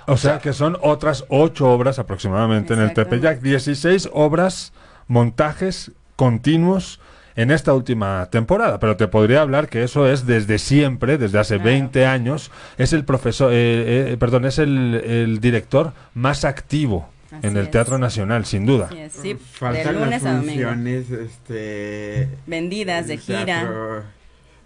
O 0.06 0.16
sea 0.16 0.40
que 0.40 0.52
son 0.52 0.76
otras 0.82 1.24
ocho 1.28 1.70
obras 1.70 1.98
aproximadamente 1.98 2.74
en 2.74 2.80
el. 2.80 2.92
Tepeyac. 2.92 3.40
16 3.40 4.10
obras, 4.12 4.72
montajes 5.06 5.92
continuos 6.16 7.00
en 7.36 7.50
esta 7.50 7.72
última 7.72 8.26
temporada. 8.30 8.80
Pero 8.80 8.96
te 8.96 9.06
podría 9.08 9.42
hablar 9.42 9.68
que 9.68 9.84
eso 9.84 10.08
es 10.08 10.26
desde 10.26 10.58
siempre, 10.58 11.18
desde 11.18 11.38
hace 11.38 11.54
Claro. 11.54 11.70
20 11.70 12.04
años. 12.06 12.50
Es 12.78 12.92
el 12.92 13.04
profesor, 13.04 13.52
eh, 13.52 14.12
eh, 14.12 14.16
perdón, 14.18 14.44
es 14.44 14.58
el, 14.58 14.94
el 15.04 15.40
director 15.40 15.92
más 16.14 16.44
activo 16.44 17.08
Así 17.32 17.46
en 17.46 17.56
el 17.56 17.64
es. 17.64 17.70
Teatro 17.70 17.98
Nacional, 17.98 18.44
sin 18.44 18.66
duda. 18.66 18.88
Es, 18.96 19.12
sí, 19.14 19.32
de 19.32 19.38
Faltan 19.38 19.94
lunes 19.94 20.10
las 20.10 20.24
a 20.24 20.34
domingo. 20.36 20.52
funciones 20.68 21.10
este, 21.10 22.28
Vendidas 22.46 23.06
de 23.08 23.16
gira. 23.18 24.04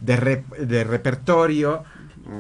de, 0.00 0.16
rep- 0.18 0.56
de 0.56 0.84
repertorio, 0.84 1.84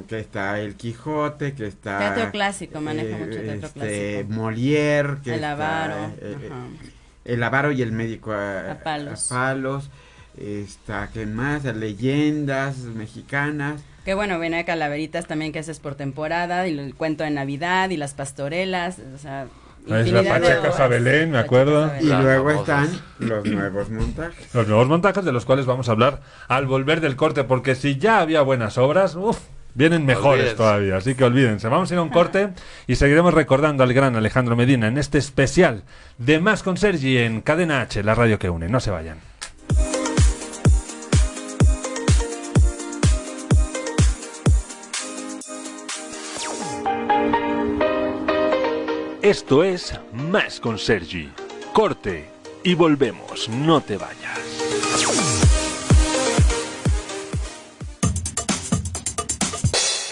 que 0.08 0.18
está 0.18 0.58
El 0.60 0.74
Quijote, 0.74 1.54
que 1.54 1.66
está... 1.68 1.98
Teatro 1.98 2.30
clásico, 2.32 2.80
maneja 2.80 3.16
mucho 3.16 3.40
teatro 3.40 3.66
este, 3.66 4.24
clásico. 4.26 4.32
Molière, 4.34 5.22
que 5.22 5.30
El 5.30 5.36
está, 5.36 5.52
avaro. 5.52 5.94
eh, 6.20 6.36
eh. 6.42 6.50
El 7.24 7.42
avaro 7.42 7.72
y 7.72 7.82
el 7.82 7.92
médico 7.92 8.32
a, 8.32 8.72
A 8.72 8.78
palos. 8.82 9.30
a 9.30 9.34
palos, 9.34 9.90
está, 10.36 11.08
¿qué 11.12 11.24
más? 11.26 11.64
Leyendas 11.64 12.78
mexicanas. 12.78 13.80
Que 14.04 14.14
bueno, 14.14 14.38
viene 14.38 14.64
Calaveritas 14.64 15.26
también 15.26 15.50
que 15.52 15.58
haces 15.60 15.80
por 15.80 15.94
temporada, 15.96 16.68
y 16.68 16.78
el 16.78 16.94
cuento 16.94 17.24
de 17.24 17.30
Navidad 17.30 17.90
y 17.90 17.96
las 17.96 18.14
pastorelas, 18.14 18.98
o 19.14 19.18
sea, 19.18 19.46
es 19.86 20.10
la 20.10 20.20
obras. 20.20 20.80
a 20.80 20.88
Belén, 20.88 21.30
me 21.30 21.38
acuerdo. 21.38 21.92
Y 22.00 22.06
luego 22.06 22.50
están 22.50 22.88
los 23.18 23.44
nuevos 23.44 23.90
montajes. 23.90 24.54
Los 24.54 24.66
nuevos 24.66 24.88
montajes 24.88 25.24
de 25.24 25.32
los 25.32 25.44
cuales 25.44 25.66
vamos 25.66 25.88
a 25.88 25.92
hablar 25.92 26.20
al 26.48 26.66
volver 26.66 27.00
del 27.00 27.16
corte, 27.16 27.44
porque 27.44 27.74
si 27.74 27.96
ya 27.96 28.20
había 28.20 28.42
buenas 28.42 28.78
obras, 28.78 29.14
uff, 29.14 29.38
vienen 29.74 30.04
mejores 30.04 30.40
Olvídense. 30.40 30.56
todavía, 30.56 30.96
así 30.96 31.14
que 31.14 31.24
olvídense. 31.24 31.68
Vamos 31.68 31.90
a 31.90 31.94
ir 31.94 31.98
a 31.98 32.02
un 32.02 32.08
corte 32.08 32.48
y 32.86 32.96
seguiremos 32.96 33.34
recordando 33.34 33.84
al 33.84 33.92
gran 33.92 34.16
Alejandro 34.16 34.56
Medina 34.56 34.88
en 34.88 34.98
este 34.98 35.18
especial 35.18 35.82
de 36.18 36.40
Más 36.40 36.62
con 36.62 36.76
Sergi 36.76 37.18
en 37.18 37.40
Cadena 37.40 37.82
H, 37.82 38.02
la 38.02 38.14
radio 38.14 38.38
que 38.38 38.50
une. 38.50 38.68
No 38.68 38.80
se 38.80 38.90
vayan. 38.90 39.18
Esto 49.26 49.64
es 49.64 49.92
Más 50.12 50.60
con 50.60 50.78
Sergi. 50.78 51.28
Corte 51.72 52.30
y 52.62 52.76
volvemos, 52.76 53.48
no 53.48 53.80
te 53.80 53.96
vayas. 53.96 54.38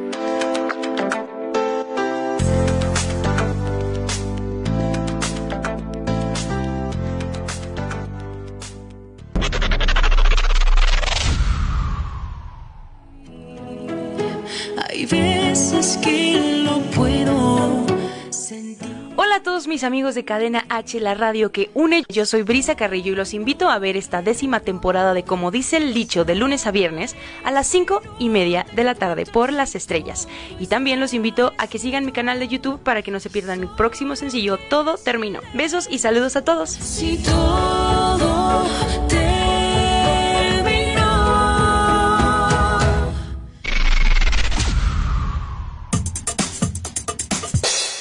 Mis 19.74 19.84
amigos 19.84 20.14
de 20.14 20.24
Cadena 20.24 20.68
H, 20.70 21.00
la 21.00 21.16
radio 21.16 21.52
que 21.52 21.72
une. 21.74 22.04
Yo 22.08 22.28
soy 22.28 22.44
Brisa 22.44 22.76
Carrillo 22.76 23.14
y 23.14 23.16
los 23.16 23.34
invito 23.34 23.72
a 23.72 23.80
ver 23.80 23.98
esta 23.98 24.22
décima 24.22 24.60
temporada 24.60 25.16
de 25.16 25.24
Como 25.24 25.50
dice 25.50 25.78
el 25.78 25.96
dicho 25.96 26.26
de 26.26 26.36
lunes 26.36 26.68
a 26.68 26.72
viernes 26.72 27.16
a 27.44 27.50
las 27.50 27.66
5 27.66 28.04
y 28.20 28.30
media 28.30 28.68
de 28.76 28.84
la 28.84 28.94
tarde 28.94 29.26
por 29.26 29.52
las 29.52 29.74
estrellas. 29.74 30.28
Y 30.60 30.68
también 30.68 31.00
los 31.00 31.16
invito 31.16 31.54
a 31.58 31.66
que 31.66 31.80
sigan 31.80 32.06
mi 32.06 32.12
canal 32.12 32.38
de 32.38 32.50
YouTube 32.50 32.82
para 32.84 33.02
que 33.02 33.10
no 33.10 33.20
se 33.20 33.32
pierdan 33.32 33.62
mi 33.62 33.66
próximo 33.66 34.16
sencillo 34.16 34.60
Todo 34.70 34.96
Terminó. 34.96 35.40
Besos 35.56 35.88
y 35.90 35.98
saludos 35.98 36.36
a 36.36 36.44
todos. 36.44 36.78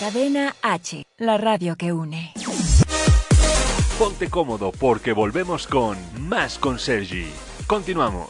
Cadena 0.03 0.57
H, 0.63 1.07
la 1.19 1.39
radio 1.39 1.77
que 1.77 1.93
une. 1.93 2.33
Ponte 3.97 4.29
cómodo 4.29 4.73
porque 4.73 5.13
volvemos 5.13 5.69
con 5.69 5.97
Más 6.19 6.59
con 6.59 6.81
Sergi. 6.81 7.27
Continuamos. 7.69 8.27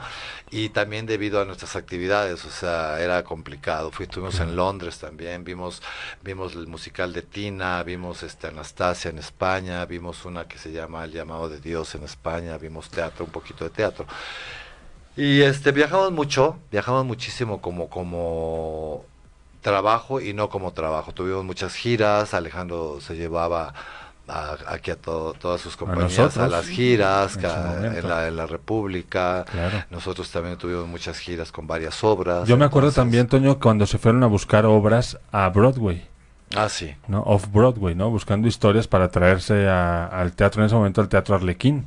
y 0.52 0.68
también 0.68 1.06
debido 1.06 1.42
a 1.42 1.44
nuestras 1.46 1.74
actividades, 1.74 2.44
o 2.44 2.50
sea, 2.50 3.00
era 3.00 3.24
complicado. 3.24 3.90
Fui, 3.90 4.04
estuvimos 4.04 4.38
en 4.38 4.54
Londres 4.54 5.00
también, 5.00 5.42
vimos 5.42 5.82
vimos 6.22 6.54
el 6.54 6.68
musical 6.68 7.12
de 7.12 7.22
Tina, 7.22 7.82
vimos 7.82 8.22
este 8.22 8.46
Anastasia 8.46 9.10
en 9.10 9.18
España, 9.18 9.84
vimos 9.84 10.24
una 10.24 10.46
que 10.46 10.58
se 10.58 10.70
llama 10.70 11.02
El 11.02 11.10
llamado 11.10 11.48
de 11.48 11.58
Dios 11.58 11.96
en 11.96 12.04
España, 12.04 12.56
vimos 12.56 12.88
teatro, 12.88 13.24
un 13.24 13.32
poquito 13.32 13.64
de 13.64 13.70
teatro. 13.70 14.06
Y 15.18 15.42
este 15.42 15.72
viajamos 15.72 16.12
mucho, 16.12 16.56
viajamos 16.70 17.04
muchísimo 17.04 17.60
como 17.60 17.88
como 17.88 19.04
trabajo 19.62 20.20
y 20.20 20.32
no 20.32 20.48
como 20.48 20.72
trabajo. 20.72 21.12
Tuvimos 21.12 21.44
muchas 21.44 21.74
giras, 21.74 22.34
Alejandro 22.34 23.00
se 23.00 23.16
llevaba 23.16 23.74
a- 24.28 24.56
aquí 24.68 24.90
a 24.92 24.96
todo- 24.96 25.32
todas 25.34 25.60
sus 25.60 25.76
compañías 25.76 26.18
a, 26.18 26.22
nosotros, 26.24 26.50
las 26.52 26.66
giras 26.68 27.36
en 27.38 27.46
a- 27.46 28.08
la, 28.08 28.28
en 28.28 28.36
la 28.36 28.46
República. 28.46 29.44
Claro. 29.50 29.84
Nosotros 29.90 30.30
también 30.30 30.56
tuvimos 30.56 30.86
muchas 30.86 31.18
giras 31.18 31.50
con 31.50 31.66
varias 31.66 32.04
obras. 32.04 32.46
Yo 32.46 32.56
me 32.56 32.64
acuerdo 32.66 32.90
entonces- 32.90 33.02
también, 33.02 33.26
Toño, 33.26 33.58
cuando 33.58 33.86
se 33.86 33.98
fueron 33.98 34.22
a 34.22 34.26
buscar 34.26 34.66
obras 34.66 35.18
a 35.32 35.48
Broadway. 35.48 36.06
Ah, 36.56 36.68
sí. 36.68 36.94
¿no? 37.08 37.22
Off 37.22 37.46
Broadway, 37.52 37.94
¿no? 37.94 38.08
Buscando 38.10 38.46
historias 38.48 38.86
para 38.86 39.08
traerse 39.10 39.68
a- 39.68 40.06
al 40.06 40.32
teatro, 40.32 40.62
en 40.62 40.66
ese 40.66 40.74
momento 40.76 41.00
al 41.00 41.08
teatro 41.08 41.34
Arlequín. 41.34 41.86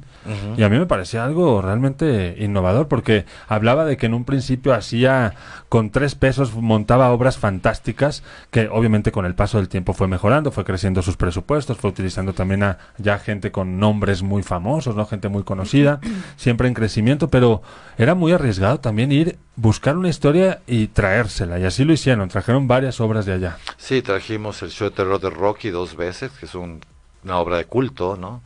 Y 0.58 0.64
a 0.64 0.70
mí 0.70 0.78
me 0.78 0.86
parecía 0.86 1.24
algo 1.26 1.62
realmente 1.62 2.36
innovador 2.40 2.88
porque 2.88 3.26
hablaba 3.48 3.86
de 3.86 3.98
que 3.98 4.06
en 4.06 4.14
un 4.14 4.24
principio 4.26 4.74
hacía 4.74 5.34
con 5.70 5.90
tres 5.90 6.16
pesos, 6.16 6.54
montaba 6.54 7.10
obras 7.12 7.38
fantásticas 7.38 8.24
que 8.52 8.68
obviamente 8.70 9.12
con 9.12 9.26
el 9.26 9.36
paso 9.36 9.58
del 9.58 9.70
tiempo 9.70 9.94
fue 9.94 10.08
mejorando, 10.08 10.52
fue 10.52 10.64
creciendo 10.66 11.02
sus 11.02 11.18
presupuestos, 11.18 11.78
fue 11.78 11.90
utilizando 11.90 12.34
también 12.34 12.64
a 12.64 12.78
ya 12.98 13.18
gente 13.20 13.52
con 13.52 13.80
nombres 13.80 14.22
muy 14.24 14.44
famosos, 14.44 14.96
¿no? 14.96 15.06
Gente 15.06 15.30
muy 15.30 15.44
conocida, 15.44 16.00
siempre 16.38 16.68
en 16.68 16.74
crecimiento, 16.74 17.30
pero 17.30 17.62
era 17.98 18.16
muy 18.16 18.32
arriesgado 18.32 18.80
también 18.80 19.12
ir, 19.12 19.38
buscar 19.56 19.98
una 19.98 20.10
historia 20.10 20.60
y 20.68 20.88
traérsela. 20.88 21.60
Y 21.60 21.66
así 21.66 21.84
lo 21.84 21.94
hicieron, 21.94 22.30
trajeron 22.30 22.68
varias 22.68 23.00
obras 23.02 23.26
de 23.26 23.34
allá. 23.34 23.58
Sí, 23.78 24.02
trajimos 24.02 24.62
el 24.62 24.70
show 24.70 24.90
de 24.90 24.96
terror 24.96 25.20
de 25.20 25.30
Rocky 25.30 25.70
dos 25.70 25.96
veces, 25.96 26.32
que 26.32 26.46
es 26.46 26.56
un- 26.56 26.82
una 27.24 27.38
obra 27.40 27.58
de 27.58 27.66
culto, 27.66 28.18
¿no? 28.18 28.42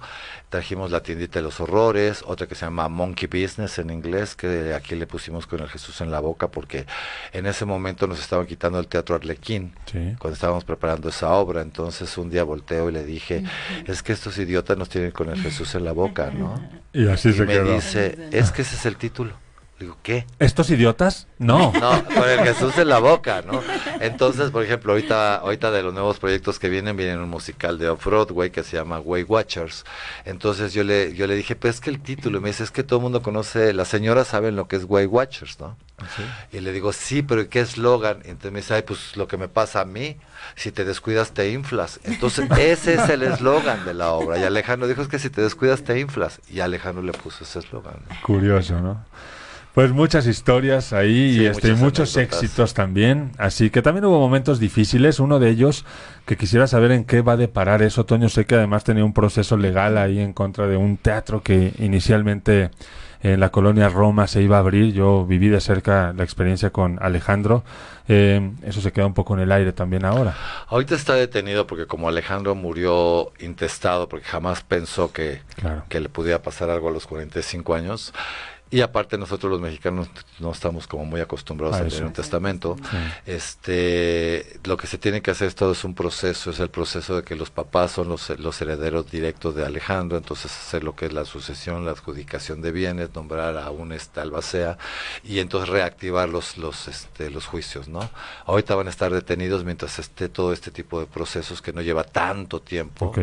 Trajimos 0.50 0.92
La 0.92 1.02
tiendita 1.02 1.40
de 1.40 1.44
los 1.44 1.60
horrores, 1.60 2.24
otra 2.26 2.48
que 2.48 2.56
se 2.56 2.66
llama 2.66 2.88
Monkey 2.88 3.28
Business 3.28 3.78
en 3.80 3.90
inglés, 3.90 4.36
que 4.36 4.74
aquí 4.74 4.96
le 4.96 5.06
pusimos 5.08 5.48
con 5.48 5.60
el 5.60 5.68
Jesús 5.70 6.00
en 6.02 6.12
la 6.12 6.20
boca, 6.20 6.48
porque 6.50 6.86
en 7.34 7.46
ese 7.46 7.66
momento 7.66 8.08
nos 8.08 8.20
estaban 8.20 8.46
quitando 8.46 8.80
el 8.80 8.88
teatro 8.88 9.16
Arlequín, 9.16 9.74
Sí. 9.86 10.16
cuando 10.20 10.34
estábamos 10.36 10.64
preparando 10.64 11.10
esa 11.10 11.30
obra. 11.32 11.62
Entonces 11.62 12.18
un 12.18 12.30
día 12.30 12.44
volteo 12.44 12.90
y 12.90 12.94
le 12.94 13.04
dije, 13.04 13.44
es 13.86 14.02
que 14.04 14.14
estos 14.14 14.38
idiotas 14.38 14.78
nos 14.78 14.88
tienen 14.90 15.12
con 15.12 15.30
el 15.30 15.42
Jesús 15.42 15.76
en 15.76 15.84
la 15.84 15.92
boca, 15.92 16.32
¿no? 16.32 16.56
Y 16.94 17.08
así 17.08 17.30
Y 17.30 17.34
se 17.34 17.46
me 17.46 17.54
quedó. 17.54 17.74
dice, 17.76 18.30
es 18.32 18.52
que 18.52 18.62
ese 18.62 18.76
es 18.76 18.86
el 18.86 18.96
título. 18.98 19.34
Digo, 19.80 19.98
¿qué? 20.04 20.26
¿Estos 20.40 20.70
idiotas? 20.70 21.28
No. 21.38 21.74
No, 21.86 22.04
con 22.06 22.30
el 22.30 22.40
Jesús 22.40 22.78
en 22.78 22.90
la 22.90 23.00
boca, 23.00 23.44
¿no? 23.46 23.62
Entonces, 24.00 24.50
por 24.50 24.64
ejemplo, 24.64 24.94
ahorita, 24.94 25.36
ahorita 25.36 25.70
de 25.70 25.84
los 25.84 25.94
nuevos 25.94 26.20
proyectos 26.20 26.58
que 26.58 26.70
vienen, 26.70 26.96
viene 26.96 27.18
un 27.18 27.30
musical 27.30 27.78
de 27.78 27.90
Off-Broadway 27.90 28.50
que 28.50 28.64
se 28.64 28.78
llama 28.78 29.00
Way 29.00 29.24
Watchers. 29.24 29.86
Entonces 30.24 30.74
yo 30.74 30.84
le, 30.84 31.14
yo 31.14 31.28
le 31.28 31.36
dije, 31.36 31.56
pues 31.56 31.76
es 31.76 31.82
que 31.82 31.90
el 31.90 32.00
título, 32.00 32.40
y 32.40 32.42
me 32.42 32.50
dice, 32.50 32.64
es 32.64 32.72
que 32.72 32.84
todo 32.84 33.00
el 33.00 33.04
mundo 33.04 33.22
conoce, 33.22 33.74
las 33.74 33.90
señoras 33.90 34.28
saben 34.28 34.56
lo 34.56 34.68
que 34.68 34.78
es 34.78 34.86
Way 34.86 35.06
Watchers, 35.06 35.60
¿no? 35.60 35.78
Y 36.52 36.60
le 36.60 36.72
digo, 36.72 36.92
sí, 36.92 37.22
pero 37.22 37.48
¿qué 37.50 37.62
eslogan? 37.62 38.18
Entonces 38.26 38.52
me 38.52 38.60
dice, 38.60 38.74
ay, 38.74 38.82
pues 38.82 39.16
lo 39.16 39.28
que 39.28 39.38
me 39.38 39.48
pasa 39.48 39.82
a 39.82 39.86
mí, 39.86 40.18
si 40.56 40.72
te 40.72 40.86
descuidas 40.86 41.32
te 41.32 41.52
inflas. 41.52 42.00
Entonces 42.04 42.50
ese 42.58 42.96
es 42.96 43.10
el 43.10 43.24
eslogan 43.24 43.86
de 43.86 43.94
la 43.94 44.12
obra. 44.12 44.38
Y 44.38 44.44
Alejandro 44.44 44.88
dijo, 44.88 45.02
es 45.02 45.08
que 45.08 45.20
si 45.20 45.30
te 45.30 45.42
descuidas 45.42 45.84
te 45.84 46.00
inflas. 46.00 46.42
Y 46.50 46.60
Alejandro 46.60 47.04
le 47.04 47.14
puso 47.14 47.44
ese 47.44 47.60
eslogan. 47.60 47.96
¿no? 48.10 48.16
Curioso, 48.22 48.80
¿no? 48.82 49.06
Pues 49.76 49.92
muchas 49.92 50.26
historias 50.26 50.94
ahí 50.94 51.34
Sí, 51.36 51.42
y 51.42 51.46
este, 51.46 51.74
muchos 51.74 52.16
éxitos 52.16 52.74
también. 52.74 53.34
Así 53.38 53.70
que 53.70 53.82
también 53.82 54.06
hubo 54.06 54.20
momentos 54.20 54.58
difíciles. 54.58 55.20
Uno 55.20 55.38
de 55.38 55.50
ellos 55.50 55.86
que 56.26 56.38
quisiera 56.38 56.66
saber 56.66 56.92
en 56.92 57.04
qué 57.04 57.22
va 57.22 57.34
a 57.34 57.38
deparar 57.38 57.82
eso. 57.82 58.06
Toño 58.06 58.30
sé 58.30 58.46
que 58.46 58.56
además 58.56 58.86
tenía 58.86 59.04
un 59.04 59.14
proceso 59.14 59.58
legal 59.58 59.98
ahí 59.98 60.20
en 60.20 60.32
contra 60.32 60.68
de 60.68 60.78
un 60.78 60.96
teatro 60.96 61.44
que 61.44 61.74
inicialmente 61.80 62.72
en 63.22 63.40
la 63.42 63.50
colonia 63.50 63.90
Roma 63.90 64.28
se 64.28 64.42
iba 64.42 64.56
a 64.56 64.60
abrir. 64.60 64.94
Yo 64.94 65.26
viví 65.26 65.50
de 65.50 65.60
cerca 65.60 66.14
la 66.16 66.24
experiencia 66.24 66.70
con 66.70 66.98
Alejandro. 67.02 67.66
Eh, 68.08 68.52
eso 68.64 68.80
se 68.80 68.94
queda 68.94 69.08
un 69.08 69.14
poco 69.14 69.34
en 69.34 69.42
el 69.42 69.52
aire 69.52 69.74
también 69.74 70.06
ahora. 70.06 70.38
Ahorita 70.68 70.96
está 70.96 71.16
detenido 71.16 71.68
porque 71.68 71.86
como 71.86 72.08
Alejandro 72.08 72.56
murió 72.56 73.34
intestado, 73.40 74.08
porque 74.08 74.26
jamás 74.26 74.62
pensó 74.62 75.12
que, 75.12 75.42
Claro. 75.56 75.84
que 75.90 76.00
le 76.00 76.08
pudiera 76.08 76.42
pasar 76.42 76.70
algo 76.70 76.88
a 76.88 76.92
los 76.92 77.08
45 77.08 77.74
años. 77.74 78.14
Y 78.76 78.82
aparte 78.82 79.18
nosotros 79.18 79.50
los 79.50 79.62
mexicanos 79.62 80.10
no 80.40 80.52
estamos 80.52 80.86
como 80.86 81.06
muy 81.06 81.22
acostumbrados 81.22 81.78
A 81.78 81.80
a, 81.80 81.88
tener 81.88 82.04
un 82.04 82.12
testamento. 82.12 82.76
Sí. 82.92 82.98
Este, 83.26 84.60
lo 84.66 84.76
que 84.76 84.86
se 84.88 84.98
tiene 84.98 85.22
que 85.22 85.32
hacer 85.32 85.54
todo 85.54 85.72
es 85.72 85.86
un 85.86 85.96
proceso, 85.96 86.50
es 86.50 86.60
el 86.60 86.70
proceso 86.70 87.16
de 87.16 87.24
que 87.24 87.36
los 87.36 87.50
papás 87.52 87.92
son 87.92 88.10
los, 88.10 88.30
los 88.38 88.62
herederos 88.62 89.10
directos 89.10 89.56
de 89.56 89.66
Alejandro, 89.66 90.18
entonces 90.18 90.52
hacer 90.52 90.84
lo 90.84 90.94
que 90.94 91.06
es 91.06 91.14
la 91.14 91.24
sucesión, 91.24 91.86
la 91.86 91.92
adjudicación 91.92 92.62
de 92.62 92.74
bienes, 92.74 93.16
nombrar 93.16 93.56
a 93.58 93.70
un 93.72 93.94
este, 93.94 94.20
albacea 94.20 94.78
y 95.24 95.40
entonces 95.40 95.70
reactivar 95.70 96.28
los, 96.28 96.58
los, 96.58 96.90
este, 96.90 97.30
los 97.30 97.46
juicios, 97.46 97.88
¿no? 97.88 98.10
Ahorita 98.46 98.76
van 98.76 98.88
a 98.88 98.90
estar 98.90 99.14
detenidos 99.14 99.64
mientras 99.64 100.00
esté 100.00 100.28
todo 100.28 100.52
este 100.52 100.70
tipo 100.70 101.00
de 101.00 101.06
procesos 101.06 101.62
que 101.62 101.72
no 101.72 101.82
lleva 101.82 102.04
tanto 102.04 102.62
tiempo 102.62 103.14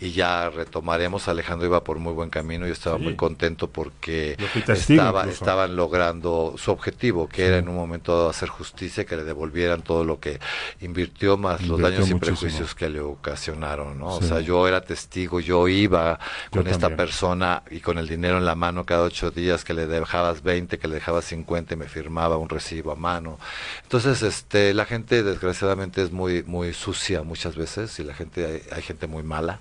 y 0.00 0.12
ya 0.12 0.48
retomaremos. 0.48 1.28
Alejandro 1.28 1.66
iba 1.66 1.84
por 1.84 1.98
muy 1.98 2.14
buen 2.14 2.30
camino, 2.30 2.66
yo 2.66 2.72
estaba 2.72 2.96
Sí. 2.96 3.02
muy 3.04 3.16
contento 3.16 3.68
porque 3.68 4.36
Yo 4.38 4.46
fui 4.46 4.62
testigo 4.62 5.01
estaba, 5.06 5.24
estaban 5.30 5.76
logrando 5.76 6.54
su 6.56 6.70
objetivo, 6.70 7.28
que 7.28 7.36
Sí. 7.36 7.42
era 7.42 7.58
en 7.58 7.68
un 7.68 7.74
momento 7.76 8.16
dado 8.16 8.30
hacer 8.30 8.48
justicia, 8.48 9.04
que 9.04 9.16
le 9.16 9.24
devolvieran 9.24 9.82
todo 9.82 10.04
lo 10.04 10.18
que 10.20 10.38
invirtió, 10.80 11.36
más 11.36 11.62
los 11.66 11.80
daños 11.80 12.08
y 12.10 12.14
prejuicios 12.14 12.74
que 12.74 12.88
le 12.88 13.00
ocasionaron, 13.00 13.98
¿no? 13.98 14.18
Sí. 14.18 14.24
O 14.24 14.28
sea, 14.28 14.40
yo 14.40 14.66
era 14.68 14.80
testigo, 14.82 15.40
yo 15.40 15.68
iba 15.68 16.18
con 16.50 16.66
esta 16.66 16.80
también. 16.88 16.96
persona 16.98 17.62
y 17.70 17.80
con 17.80 17.98
el 17.98 18.08
dinero 18.08 18.38
en 18.38 18.44
la 18.44 18.54
mano 18.54 18.84
cada 18.84 19.02
ocho 19.02 19.30
días, 19.30 19.64
que 19.64 19.74
le 19.74 19.86
dejabas 19.86 20.42
20, 20.42 20.78
que 20.78 20.88
le 20.88 20.94
dejabas 20.96 21.24
50 21.26 21.74
y 21.74 21.76
me 21.76 21.88
firmaba 21.88 22.36
un 22.36 22.48
recibo 22.48 22.92
a 22.92 22.96
mano. 22.96 23.38
Entonces, 23.82 24.22
este, 24.22 24.74
la 24.74 24.84
gente 24.84 25.22
desgraciadamente 25.22 26.02
es 26.02 26.12
muy, 26.12 26.42
muy 26.44 26.72
sucia 26.74 27.22
muchas 27.22 27.56
veces 27.56 27.98
y 27.98 28.04
la 28.04 28.14
gente, 28.14 28.44
hay, 28.46 28.62
hay 28.76 28.82
gente 28.82 29.06
muy 29.06 29.22
mala. 29.22 29.60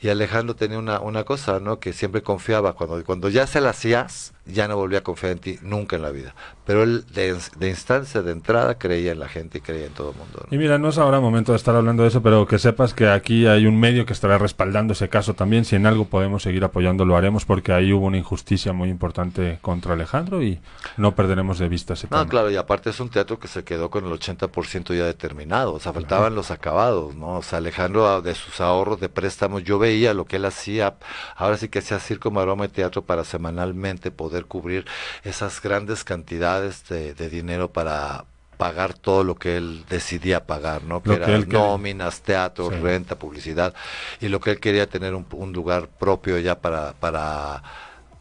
Y 0.00 0.08
Alejandro 0.10 0.54
tenía 0.56 0.78
una, 0.78 1.00
una 1.00 1.24
cosa, 1.24 1.58
¿no? 1.58 1.80
Que 1.80 1.92
siempre 1.92 2.22
confiaba. 2.22 2.74
Cuando, 2.74 3.02
cuando 3.04 3.28
ya 3.28 3.46
se 3.46 3.60
la 3.62 3.70
hacías, 3.70 4.34
ya 4.44 4.68
no 4.68 4.76
volvía 4.76 4.98
a 4.98 5.02
confiar 5.02 5.32
en 5.32 5.38
ti 5.38 5.58
nunca 5.62 5.96
en 5.96 6.02
la 6.02 6.10
vida. 6.10 6.34
Pero 6.66 6.82
él, 6.82 7.04
de, 7.12 7.36
de 7.58 7.68
instancia, 7.68 8.20
de 8.22 8.32
entrada, 8.32 8.76
creía 8.78 9.12
en 9.12 9.18
la 9.20 9.28
gente 9.28 9.58
y 9.58 9.60
creía 9.62 9.86
en 9.86 9.92
todo 9.92 10.10
el 10.10 10.16
mundo. 10.18 10.44
¿no? 10.48 10.54
Y 10.54 10.58
mira, 10.58 10.78
no 10.78 10.90
es 10.90 10.98
ahora 10.98 11.18
momento 11.20 11.52
de 11.52 11.56
estar 11.56 11.74
hablando 11.74 12.02
de 12.02 12.10
eso, 12.10 12.22
pero 12.22 12.46
que 12.46 12.58
sepas 12.58 12.92
que 12.92 13.08
aquí 13.08 13.46
hay 13.46 13.66
un 13.66 13.80
medio 13.80 14.04
que 14.04 14.12
estará 14.12 14.36
respaldando 14.36 14.92
ese 14.92 15.08
caso 15.08 15.32
también. 15.34 15.64
Si 15.64 15.76
en 15.76 15.86
algo 15.86 16.04
podemos 16.04 16.42
seguir 16.42 16.62
apoyando, 16.64 17.04
lo 17.06 17.16
haremos 17.16 17.44
porque 17.46 17.72
ahí 17.72 17.92
hubo 17.92 18.06
una 18.06 18.18
injusticia 18.18 18.72
muy 18.74 18.90
importante 18.90 19.58
contra 19.62 19.94
Alejandro 19.94 20.42
y 20.42 20.60
no 20.98 21.14
perderemos 21.14 21.58
de 21.58 21.68
vista 21.68 21.94
ese 21.94 22.06
No, 22.10 22.18
tema. 22.18 22.28
claro, 22.28 22.50
y 22.50 22.56
aparte 22.56 22.90
es 22.90 23.00
un 23.00 23.08
teatro 23.08 23.38
que 23.38 23.48
se 23.48 23.64
quedó 23.64 23.88
con 23.90 24.04
el 24.04 24.12
80% 24.12 24.94
ya 24.94 25.04
determinado, 25.06 25.72
o 25.74 25.80
sea, 25.80 25.92
faltaban 25.92 26.34
los 26.34 26.50
acabados, 26.50 27.14
¿no? 27.14 27.38
O 27.38 27.42
sea, 27.42 27.58
Alejandro 27.58 28.20
de 28.20 28.34
sus 28.34 28.60
ahorros 28.60 29.00
de 29.00 29.08
préstamos, 29.08 29.64
yo 29.64 29.78
veía 29.86 30.14
lo 30.14 30.24
que 30.26 30.36
él 30.36 30.44
hacía, 30.44 30.96
ahora 31.36 31.56
sí 31.56 31.68
que 31.68 31.80
hacía 31.80 31.98
circo, 32.00 32.30
maroma 32.30 32.64
y 32.66 32.68
teatro 32.68 33.02
para 33.02 33.24
semanalmente 33.24 34.10
poder 34.10 34.44
cubrir 34.46 34.84
esas 35.24 35.60
grandes 35.62 36.04
cantidades 36.04 36.88
de, 36.88 37.14
de 37.14 37.28
dinero 37.30 37.66
para 37.72 38.24
pagar 38.56 38.94
todo 38.94 39.22
lo 39.22 39.34
que 39.34 39.56
él 39.58 39.84
decidía 39.88 40.46
pagar, 40.46 40.82
¿no? 40.84 41.02
Que 41.02 41.14
era 41.16 41.26
nóminas, 41.46 42.22
teatro, 42.22 42.70
Sí. 42.70 42.76
renta, 42.82 43.14
publicidad, 43.18 43.74
y 44.20 44.28
lo 44.28 44.40
que 44.40 44.50
él 44.52 44.60
quería 44.60 44.86
tener 44.88 45.14
un, 45.14 45.26
un 45.32 45.52
lugar 45.52 45.88
propio 45.88 46.38
ya 46.38 46.54
para, 46.60 46.94
para 46.94 47.62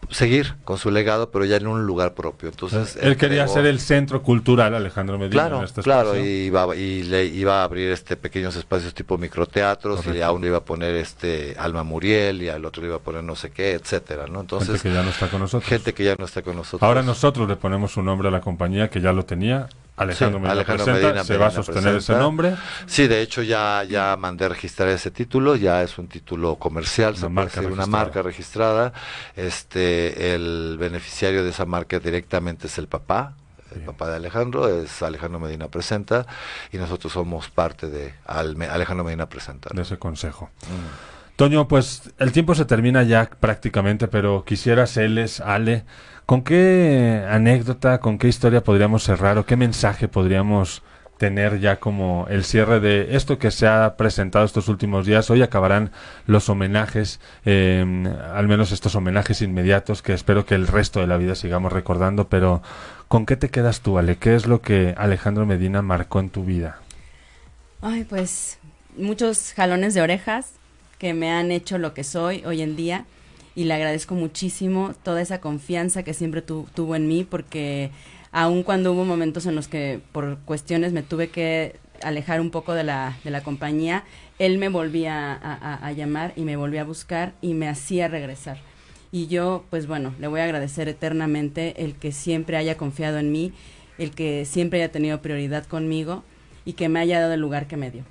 seguir 0.10 0.56
con 0.64 0.78
su 0.78 0.92
legado, 0.92 1.32
pero 1.32 1.46
ya 1.46 1.58
en 1.58 1.68
un 1.68 1.86
lugar 1.86 2.14
propio. 2.14 2.50
Entonces 2.50 2.98
Él 3.02 3.18
quería 3.18 3.48
ser 3.48 3.66
el 3.66 3.80
centro 3.80 4.22
cultural, 4.22 4.74
Alejandro 4.76 5.18
Medina. 5.18 5.32
Claro, 5.32 5.58
en 5.60 5.64
este 5.66 5.82
claro, 5.82 6.18
y 6.18 6.46
iba, 6.46 6.76
y 6.76 7.04
le 7.04 7.26
iba 7.26 7.62
a 7.62 7.64
abrir 7.64 7.92
este 7.92 8.16
pequeños 8.16 8.56
espacios 8.56 8.94
tipo 8.94 9.18
microteatros, 9.18 10.02
y 10.02 10.04
Correcto. 10.04 10.26
a 10.26 10.32
uno 10.32 10.48
iba 10.48 10.58
a 10.58 10.66
poner 10.66 10.96
este 10.96 11.56
Alma 11.58 11.84
Muriel, 11.84 12.42
y 12.42 12.50
al 12.50 12.66
otro 12.66 12.82
le 12.82 12.88
iba 12.88 12.98
a 12.98 13.00
poner 13.00 13.24
no 13.24 13.36
sé 13.36 13.52
qué, 13.52 13.74
etcétera, 13.74 14.28
¿no? 14.28 14.42
Entonces, 14.42 14.82
gente 14.82 14.90
que 14.90 14.94
ya 14.94 15.04
no 15.04 15.10
está 15.10 15.28
con 15.30 15.40
nosotros. 15.42 15.70
gente 15.70 15.94
que 15.94 16.04
ya 16.04 16.16
no 16.18 16.26
está 16.26 16.42
con 16.42 16.56
nosotros. 16.56 16.84
Ahora 16.84 17.02
nosotros 17.02 17.48
le 17.48 17.56
ponemos 17.56 17.98
un 17.98 18.06
nombre 18.06 18.28
a 18.28 18.32
la 18.32 18.42
compañía 18.42 18.90
que 18.90 19.02
ya 19.02 19.14
lo 19.14 19.26
tenía. 19.26 19.68
Alejandro 19.98 20.40
Sí, 20.40 20.42
Medina 20.42 20.52
Alejandro 20.52 20.86
presenta, 20.86 21.08
Medina 21.08 21.24
se 21.24 21.38
va 21.38 21.48
a 21.48 21.52
sostener 21.52 21.96
ese 21.96 22.14
nombre. 22.16 22.56
Sí, 22.86 23.08
de 23.08 23.22
hecho 23.22 23.42
ya, 23.42 23.84
ya 23.84 24.16
mandé 24.18 24.50
registrar 24.50 24.90
ese 24.90 25.10
título, 25.10 25.56
ya 25.56 25.84
es 25.84 25.98
un 25.98 26.08
título 26.08 26.56
comercial, 26.58 27.12
Una 27.12 27.16
se 27.16 27.22
puede 27.22 27.34
marca 27.34 27.62
decir, 27.62 27.74
una 27.74 27.86
marca 27.86 28.22
registrada. 28.22 28.94
Este, 29.36 30.36
el 30.36 30.78
beneficiario 30.78 31.44
de 31.44 31.52
esa 31.52 31.66
marca 31.66 32.00
directamente 32.00 32.68
es 32.68 32.78
el 32.78 32.88
papá, 32.88 33.36
el 33.72 33.78
Bien. 33.80 33.86
papá 33.86 34.10
de 34.10 34.18
Alejandro, 34.18 34.68
es 34.68 35.02
Alejandro 35.02 35.40
Medina 35.40 35.70
Presenta, 35.70 36.26
y 36.74 36.78
nosotros 36.78 37.14
somos 37.14 37.50
parte 37.50 37.88
de 37.90 38.14
Alejandro 38.26 39.06
Medina 39.06 39.28
Presenta. 39.30 39.70
de 39.74 39.82
ese 39.82 39.98
consejo. 39.98 40.50
Mm. 40.64 41.15
Toño, 41.36 41.68
pues 41.68 42.14
el 42.18 42.32
tiempo 42.32 42.56
se 42.56 42.64
termina 42.64 43.04
ya 43.04 43.30
prácticamente, 43.40 44.08
pero 44.08 44.46
quisiera 44.46 44.88
Celes, 44.88 45.42
Ale, 45.42 45.84
¿con 46.26 46.44
qué 46.44 47.26
anécdota, 47.30 48.00
con 48.00 48.18
qué 48.18 48.30
historia 48.30 48.64
podríamos 48.64 49.04
cerrar 49.04 49.38
o 49.38 49.46
qué 49.46 49.58
mensaje 49.58 50.08
podríamos 50.08 50.82
tener 51.18 51.60
ya 51.60 51.80
como 51.80 52.28
el 52.30 52.44
cierre 52.44 52.80
de 52.80 53.16
esto 53.16 53.38
que 53.38 53.52
se 53.52 53.68
ha 53.68 53.96
presentado 53.96 54.46
estos 54.46 54.68
últimos 54.68 55.06
días. 55.06 55.30
Hoy 55.30 55.42
acabarán 55.42 55.92
los 56.28 56.50
homenajes, 56.50 57.20
eh, 57.46 57.86
al 58.34 58.48
menos 58.48 58.72
estos 58.72 58.96
homenajes 58.96 59.42
inmediatos 59.42 60.02
que 60.02 60.14
espero 60.14 60.46
que 60.46 60.56
el 60.56 60.68
resto 60.68 61.00
de 61.00 61.08
la 61.08 61.18
vida 61.18 61.36
sigamos 61.36 61.72
recordando, 61.72 62.28
pero 62.28 62.62
¿con 63.08 63.26
qué 63.26 63.38
te 63.38 63.50
quedas 63.50 63.82
tú, 63.82 63.98
Ale? 63.98 64.18
¿Qué 64.18 64.36
es 64.36 64.46
lo 64.46 64.62
que 64.62 64.94
Alejandro 64.98 65.46
Medina 65.46 65.82
marcó 65.82 66.20
en 66.20 66.30
tu 66.30 66.44
vida? 66.44 66.80
Ay, 67.82 68.04
pues 68.04 68.60
muchos 68.98 69.54
jalones 69.54 69.94
de 69.94 70.02
orejas 70.02 70.54
que 70.98 71.14
me 71.14 71.32
han 71.32 71.52
hecho 71.52 71.78
lo 71.78 71.94
que 71.94 72.04
soy 72.04 72.44
hoy 72.46 72.62
en 72.62 72.76
día 72.76 73.06
y 73.56 73.66
le 73.66 73.74
agradezco 73.74 74.16
muchísimo 74.16 74.94
toda 75.04 75.22
esa 75.22 75.40
confianza 75.42 76.04
que 76.04 76.14
siempre 76.14 76.42
tu- 76.42 76.68
tuvo 76.74 76.96
en 76.96 77.08
mí 77.08 77.24
porque 77.24 77.92
aun 78.32 78.64
cuando 78.64 78.92
hubo 78.94 79.06
momentos 79.06 79.46
en 79.46 79.56
los 79.56 79.68
que 79.68 80.02
por 80.12 80.38
cuestiones 80.40 80.92
me 80.94 81.04
tuve 81.04 81.30
que 81.30 81.76
alejar 82.04 82.42
un 82.42 82.52
poco 82.52 82.74
de 82.74 82.84
la, 82.84 83.18
de 83.24 83.32
la 83.32 83.42
compañía, 83.42 84.04
él 84.40 84.58
me 84.58 84.68
volvía 84.68 85.32
a, 85.34 85.54
a- 85.54 85.88
a 85.88 85.92
llamar 85.94 86.34
y 86.36 86.42
me 86.42 86.58
volvía 86.58 86.82
a 86.82 86.86
buscar 86.86 87.34
y 87.42 87.54
me 87.54 87.70
hacía 87.70 88.10
regresar. 88.10 88.58
Y 89.14 89.28
yo, 89.28 89.64
pues 89.70 89.88
bueno, 89.88 90.14
le 90.20 90.28
voy 90.28 90.42
a 90.42 90.44
agradecer 90.44 90.90
eternamente 90.90 91.86
el 91.86 91.96
que 91.96 92.12
siempre 92.12 92.58
haya 92.58 92.76
confiado 92.76 93.18
en 93.18 93.32
mí, 93.32 93.54
el 93.98 94.12
que 94.12 94.44
siempre 94.44 94.82
haya 94.84 94.92
tenido 94.92 95.22
prioridad 95.22 95.66
conmigo 95.66 96.26
y 96.66 96.74
que 96.74 96.90
me 96.90 97.00
haya 97.00 97.22
dado 97.22 97.34
el 97.34 97.40
lugar 97.40 97.68
que 97.68 97.78
me 97.78 97.92
dio. 97.92 98.04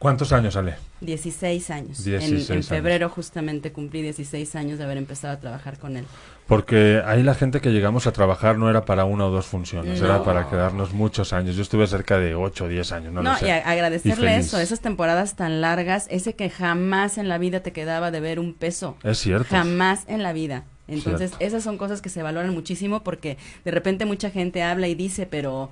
¿Cuántos 0.00 0.32
años, 0.32 0.56
Ale? 0.56 0.74
16 1.00 1.70
años. 1.70 1.98
En- 1.98 2.04
16 2.18 2.48
en, 2.50 2.52
años. 2.56 2.68
febrero 2.68 3.08
justamente 3.08 3.72
cumplí 3.72 4.02
16 4.02 4.56
años 4.56 4.78
de 4.78 4.84
haber 4.84 4.96
empezado 4.96 5.34
a 5.34 5.40
trabajar 5.40 5.78
con 5.78 5.96
él. 5.96 6.04
Porque 6.46 7.02
ahí 7.04 7.22
la 7.22 7.34
gente 7.34 7.60
que 7.60 7.70
llegamos 7.72 8.06
a 8.06 8.12
trabajar 8.12 8.56
no 8.56 8.70
era 8.70 8.84
para 8.84 9.04
una 9.04 9.26
o 9.26 9.30
dos 9.30 9.46
funciones, 9.46 10.00
era 10.00 10.22
para 10.22 10.48
quedarnos 10.48 10.92
muchos 10.92 11.32
años. 11.32 11.56
Yo 11.56 11.62
estuve 11.62 11.86
cerca 11.88 12.18
de 12.18 12.34
8 12.36 12.64
o 12.64 12.68
10 12.68 12.92
años, 12.92 13.12
no, 13.12 13.22
No, 13.22 13.32
lo 13.32 13.38
sé. 13.38 13.48
y 13.48 13.50
a- 13.50 13.68
agradecerle 13.68 14.36
eso, 14.36 14.58
esas 14.60 14.80
temporadas 14.80 15.34
tan 15.34 15.60
largas, 15.60 16.06
ese 16.10 16.34
que 16.34 16.48
jamás 16.48 17.18
en 17.18 17.28
la 17.28 17.38
vida 17.38 17.60
te 17.60 17.72
quedaba 17.72 18.10
de 18.10 18.20
ver 18.20 18.38
un 18.38 18.54
peso. 18.54 18.96
Es 19.02 19.18
cierto. 19.18 19.48
Jamás 19.50 20.04
en 20.06 20.22
la 20.22 20.32
vida. 20.32 20.64
Entonces, 20.88 21.30
Cierto. 21.30 21.44
esas 21.44 21.64
son 21.64 21.78
cosas 21.78 22.00
que 22.00 22.08
se 22.10 22.22
valoran 22.22 22.54
muchísimo 22.54 23.02
porque 23.02 23.38
de 23.64 23.70
repente 23.72 24.04
mucha 24.04 24.30
gente 24.30 24.62
habla 24.62 24.86
y 24.86 24.94
dice, 24.94 25.26
pero 25.26 25.70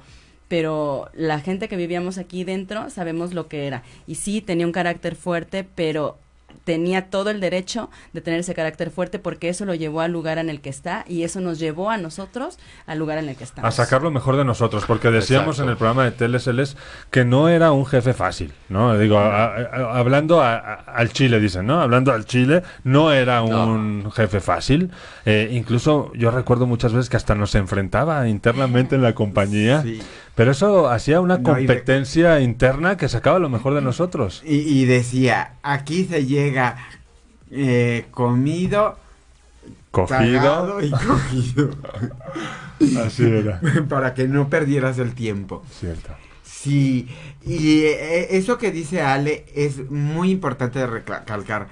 pero 0.55 1.11
la 1.15 1.41
gente 1.41 1.67
que 1.67 1.75
vivíamos 1.77 2.17
aquí 2.17 2.45
dentro 2.45 2.89
sabemos 2.89 3.35
lo 3.35 3.49
que 3.49 3.67
era. 3.67 3.83
Y 4.07 4.15
sí, 4.15 4.41
tenía 4.41 4.67
un 4.67 4.73
carácter 4.73 5.17
fuerte, 5.17 5.67
pero 5.75 6.17
tenía 6.63 7.11
todo 7.11 7.29
el 7.31 7.41
derecho 7.41 7.91
de 8.15 8.23
tener 8.23 8.41
ese 8.41 8.55
carácter 8.55 8.91
fuerte 8.91 9.19
porque 9.19 9.51
eso 9.51 9.67
lo 9.67 9.75
llevó 9.75 10.01
al 10.01 10.13
lugar 10.13 10.39
en 10.39 10.49
el 10.49 10.61
que 10.63 10.71
está 10.71 11.05
y 11.07 11.25
eso 11.25 11.41
nos 11.41 11.59
llevó 11.59 11.91
a 11.91 11.99
nosotros 11.99 12.59
al 12.87 12.99
lugar 12.99 13.19
en 13.19 13.29
el 13.29 13.37
que 13.37 13.45
A 13.45 13.49
estamos. 13.49 13.75
sacar 13.75 14.01
lo 14.03 14.11
mejor 14.11 14.37
de 14.37 14.45
nosotros, 14.47 14.85
porque 14.87 15.11
decíamos 15.11 15.57
Exacto. 15.57 15.65
en 15.65 15.69
el 15.73 15.77
programa 15.77 16.05
de 16.05 16.13
Teleseles 16.13 16.77
que 17.11 17.25
no 17.27 17.49
era 17.51 17.73
un 17.73 17.85
jefe 17.85 18.15
fácil, 18.15 18.53
¿no? 18.71 18.97
Digo, 18.97 19.19
a- 19.19 19.47
a- 19.47 19.99
hablando 19.99 20.41
a- 20.41 20.55
a- 20.57 20.75
al 20.95 21.13
Chile, 21.13 21.39
dicen, 21.39 21.67
¿no? 21.67 21.83
Hablando 21.83 22.13
al 22.13 22.25
Chile, 22.25 22.63
no 22.85 23.13
era 23.13 23.43
un 23.43 24.11
jefe 24.13 24.41
fácil. 24.41 24.91
Eh, 25.27 25.51
incluso 25.53 26.13
yo 26.15 26.31
recuerdo 26.31 26.67
muchas 26.67 26.93
veces 26.95 27.11
que 27.11 27.19
hasta 27.19 27.35
nos 27.35 27.55
enfrentaba 27.57 28.27
internamente 28.27 28.95
en 28.95 29.03
la 29.03 29.15
compañía, 29.15 29.83
Sí. 29.83 30.01
Pero 30.35 30.51
eso 30.53 30.89
hacía 30.91 31.21
una 31.21 31.39
No, 31.39 31.43
competencia 31.45 32.41
interna 32.41 32.97
que 32.97 33.09
sacaba 33.09 33.39
lo 33.39 33.49
mejor 33.49 33.75
de 33.75 33.83
nosotros. 33.83 34.43
Y, 34.45 34.57
y 34.57 34.85
decía, 34.85 35.55
aquí 35.63 36.05
se 36.05 36.27
llega 36.27 36.77
eh, 37.51 38.07
comido, 38.11 38.99
Cogido, 39.91 40.81
y 40.83 40.91
cogido. 40.91 41.71
así 43.05 43.25
era. 43.25 43.61
para 43.89 44.15
que 44.15 44.27
no 44.27 44.49
perdieras 44.49 44.99
el 44.99 45.15
tiempo. 45.15 45.63
Cierto. 45.71 46.11
Sí, 46.43 47.09
y 47.45 47.83
eh, 47.83 48.37
eso 48.37 48.59
que 48.59 48.73
dice 48.73 49.03
Ale 49.03 49.45
es 49.55 49.91
muy 49.91 50.31
importante 50.31 50.79
de 50.79 50.87
recalcar, 50.87 51.69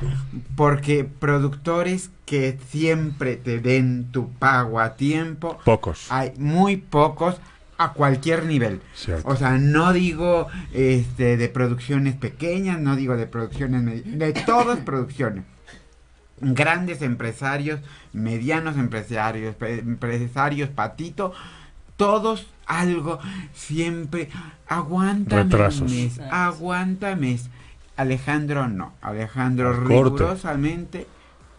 porque 0.54 1.04
productores 1.04 2.10
que 2.26 2.58
siempre 2.70 3.36
te 3.36 3.58
den 3.58 4.12
tu 4.12 4.28
pago 4.34 4.80
a 4.80 4.94
tiempo, 4.96 5.58
Pocos. 5.64 6.06
hay 6.10 6.32
muy 6.36 6.76
pocos 6.76 7.36
a 7.84 7.92
cualquier 7.92 8.44
nivel. 8.44 8.80
Cierto. 8.94 9.28
O 9.28 9.36
sea, 9.36 9.58
no 9.58 9.92
digo 9.92 10.48
este 10.72 11.36
de 11.36 11.48
producciones 11.48 12.14
pequeñas, 12.16 12.78
no 12.80 12.96
digo 12.96 13.16
de 13.16 13.26
producciones 13.26 14.04
de 14.18 14.32
todas 14.32 14.78
producciones. 14.84 15.44
Grandes 16.40 17.02
empresarios, 17.02 17.80
medianos 18.12 18.76
empresarios, 18.76 19.54
empresarios 19.60 20.68
patito, 20.70 21.32
todos 21.96 22.46
algo 22.66 23.20
siempre 23.54 24.28
aguántame 24.66 25.42
Retrasos. 25.44 25.90
mes, 25.90 26.18
aguanta 26.30 27.14
mes. 27.16 27.48
Alejandro 27.96 28.66
no, 28.68 28.94
Alejandro 29.02 29.68
Al 29.70 29.76
corte. 29.76 29.94
rigurosamente 29.94 31.06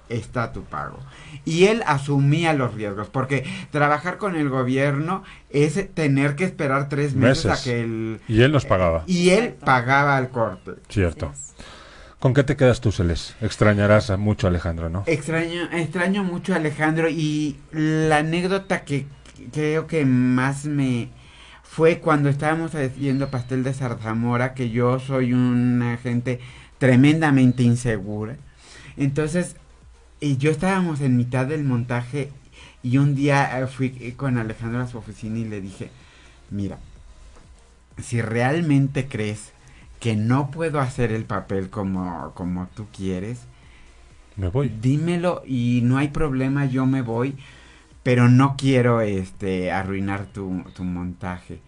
está 0.10 0.52
tu 0.52 0.64
pago. 0.64 1.00
Y 1.46 1.66
él 1.66 1.84
asumía 1.86 2.54
los 2.54 2.74
riesgos, 2.74 3.08
porque 3.10 3.46
trabajar 3.72 4.18
con 4.18 4.36
el 4.36 4.50
gobierno 4.50 5.24
es 5.50 5.94
tener 5.94 6.36
que 6.36 6.44
esperar 6.46 6.90
tres 6.90 7.16
meses, 7.16 7.46
Meses. 7.46 7.62
a 7.62 7.64
que 7.64 7.82
el... 7.82 8.22
Y 8.28 8.42
él 8.42 8.52
nos 8.52 8.66
pagaba. 8.66 9.04
Y 9.08 9.30
él 9.30 9.56
pagaba 9.64 10.18
el 10.20 10.30
corte. 10.30 10.74
Cierto. 10.90 11.32
¿Con 12.20 12.34
qué 12.34 12.44
te 12.44 12.56
quedas 12.56 12.80
tú, 12.80 12.92
Celes? 12.92 13.36
Extrañarás 13.42 14.10
a 14.10 14.16
mucho 14.18 14.48
a 14.48 14.50
Alejandro, 14.50 14.90
¿no? 14.90 15.04
Extraño, 15.08 15.70
extraño 15.74 16.24
mucho 16.24 16.54
a 16.54 16.58
Alejandro 16.58 17.10
y 17.10 17.58
la 17.72 18.18
anécdota 18.18 18.86
que 18.86 19.08
creo 19.52 19.88
que 19.88 20.06
más 20.06 20.64
me 20.66 21.10
fue 21.64 22.00
cuando 22.00 22.30
estábamos 22.30 22.76
haciendo 22.76 23.30
pastel 23.30 23.64
de 23.64 23.74
zarzamora, 23.74 24.54
que 24.54 24.70
yo 24.70 25.00
soy 25.00 25.34
una 25.34 25.98
gente 25.98 26.40
tremendamente 26.78 27.64
insegura. 27.64 28.38
Entonces, 28.96 29.56
y 30.24 30.38
yo 30.38 30.52
estábamos 30.52 31.02
en 31.02 31.18
mitad 31.18 31.46
del 31.46 31.64
montaje 31.66 32.30
y 32.82 32.98
un 32.98 33.14
día 33.14 33.60
eh, 33.60 33.68
fui 33.68 33.96
eh, 34.00 34.14
con 34.16 34.38
Alejandro 34.38 34.82
a 34.82 34.88
su 34.88 34.98
oficina 34.98 35.38
y 35.40 35.46
le 35.46 35.60
dije, 35.60 35.90
mira, 36.50 36.78
si 38.02 38.22
realmente 38.22 39.08
crees 39.08 39.52
que 40.00 40.16
no 40.16 40.50
puedo 40.52 40.80
hacer 40.80 41.12
el 41.12 41.26
papel 41.26 41.70
como, 41.70 42.32
como 42.36 42.68
tú 42.76 42.88
quieres, 42.96 43.42
Me 44.36 44.48
voy. 44.50 44.70
dímelo 44.70 45.44
y 45.46 45.82
no 45.84 45.98
hay 45.98 46.08
problema, 46.10 46.66
yo 46.66 46.86
me 46.86 47.02
voy, 47.02 47.36
pero 48.02 48.30
no 48.30 48.56
quiero 48.58 49.02
este 49.02 49.72
arruinar 49.72 50.26
tu, 50.28 50.64
tu 50.74 50.84
montaje. 50.84 51.60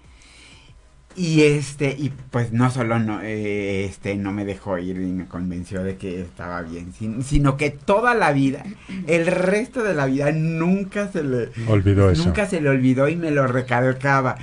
Y 1.18 1.43
este, 1.43 1.95
y 1.97 2.11
pues 2.30 2.51
no 2.51 2.70
solo 2.70 2.99
no, 2.99 3.22
eh, 3.22 3.86
este, 3.86 4.16
no 4.16 4.34
me 4.34 4.43
dejó 4.43 4.78
ir 4.80 4.97
y 4.97 5.11
me 5.13 5.26
convenció 5.28 5.82
de 5.82 5.95
que 5.95 6.22
estaba 6.22 6.61
bien, 6.61 6.91
sin- 6.93 7.24
sino 7.24 7.55
que 7.55 7.70
toda 7.70 8.13
la 8.16 8.34
vida, 8.34 8.63
el 9.07 9.26
resto 9.28 9.82
de 9.84 9.93
la 9.93 10.07
vida, 10.07 10.32
nunca 10.34 11.07
se 11.09 11.24
le, 11.24 11.49
Olvidó 11.68 12.09
eso. 12.11 12.26
nunca 12.26 12.45
se 12.47 12.59
le 12.59 12.68
olvidó 12.70 13.07
y 13.07 13.16
me 13.16 13.32
lo 13.32 13.47
recalcaba. 13.47 14.36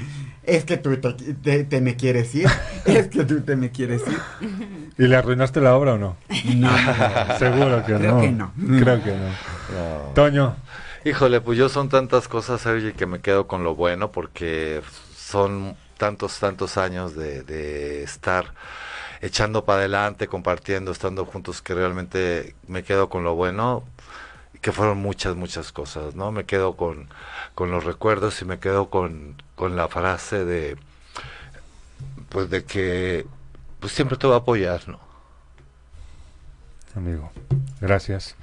Es 0.45 0.64
que 0.64 0.77
tú 0.79 0.97
te, 0.97 1.12
te- 1.12 1.64
te 1.64 1.81
me 1.83 1.95
quieres 1.95 2.35
ir, 2.35 2.49
es 2.87 3.09
que 3.09 3.25
tú 3.25 3.43
te 3.43 3.55
me 3.55 3.70
quieres 3.70 4.03
ir. 4.07 4.49
¿Y 4.99 5.07
le 5.09 5.16
arruinaste 5.16 5.61
la 5.61 5.77
obra 5.77 5.95
o 5.95 5.99
no? 5.99 6.16
No, 6.57 6.70
Seguro 7.39 7.85
que 7.85 7.95
Creo 7.95 8.14
no. 8.14 8.20
que 8.20 8.31
no. 8.33 8.53
Creo 8.81 9.03
que 9.05 9.11
no. 9.11 9.27
No. 9.27 10.12
Toño, 10.14 10.57
Híjole, 11.05 11.41
pues 11.41 11.59
yo 11.59 11.68
son 11.68 11.89
tantas 11.89 12.29
cosas, 12.29 12.61
Sergi, 12.61 12.93
que 12.93 13.07
me 13.07 13.18
quedo 13.18 13.47
con 13.49 13.64
lo 13.64 13.75
bueno 13.75 14.12
porque 14.12 14.81
son 15.16 15.75
tantos, 16.03 16.41
tantos 16.41 16.79
años 16.79 17.15
de, 17.15 17.45
de 17.45 18.03
estar 18.03 18.55
echando 19.21 19.65
para 19.65 19.79
adelante, 19.79 20.27
compartiendo, 20.27 20.91
estando 20.91 21.25
juntos, 21.25 21.63
que 21.63 21.75
realmente 21.75 22.57
me 22.67 22.83
quedo 22.83 23.09
con 23.09 23.23
lo 23.23 23.37
bueno, 23.37 23.85
que 24.61 24.73
fueron 24.73 24.99
muchas, 24.99 25.37
muchas 25.37 25.71
cosas, 25.71 26.17
¿no? 26.17 26.33
Me 26.33 26.45
quedo 26.45 26.77
con, 26.77 27.09
con 27.55 27.71
los 27.71 27.85
recuerdos 27.85 28.43
y 28.43 28.45
me 28.45 28.59
quedo 28.59 28.91
con, 28.91 29.41
con 29.55 29.77
la 29.77 29.87
frase 29.87 30.45
de, 30.45 30.77
pues 32.31 32.51
de 32.51 32.65
que, 32.65 33.25
pues 33.79 33.93
siempre 33.93 34.17
te 34.17 34.27
va 34.27 34.35
a 34.35 34.39
apoyar, 34.39 34.89
¿no? 34.89 34.99
amigo, 36.97 37.31
gracias. 37.81 38.35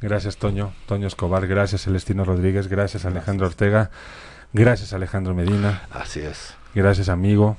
Gracias, 0.00 0.36
Toño. 0.36 0.72
Toño 0.86 1.06
Escobar, 1.06 1.46
gracias, 1.46 1.82
Celestino 1.82 2.24
Rodríguez, 2.24 2.66
gracias, 2.66 3.04
Alejandro 3.04 3.46
Ortega, 3.46 3.90
gracias, 4.52 4.92
Alejandro 4.92 5.32
Medina, 5.32 5.86
Así 5.92 6.20
es. 6.20 6.57
Gracias, 6.74 7.08
amigo. 7.08 7.56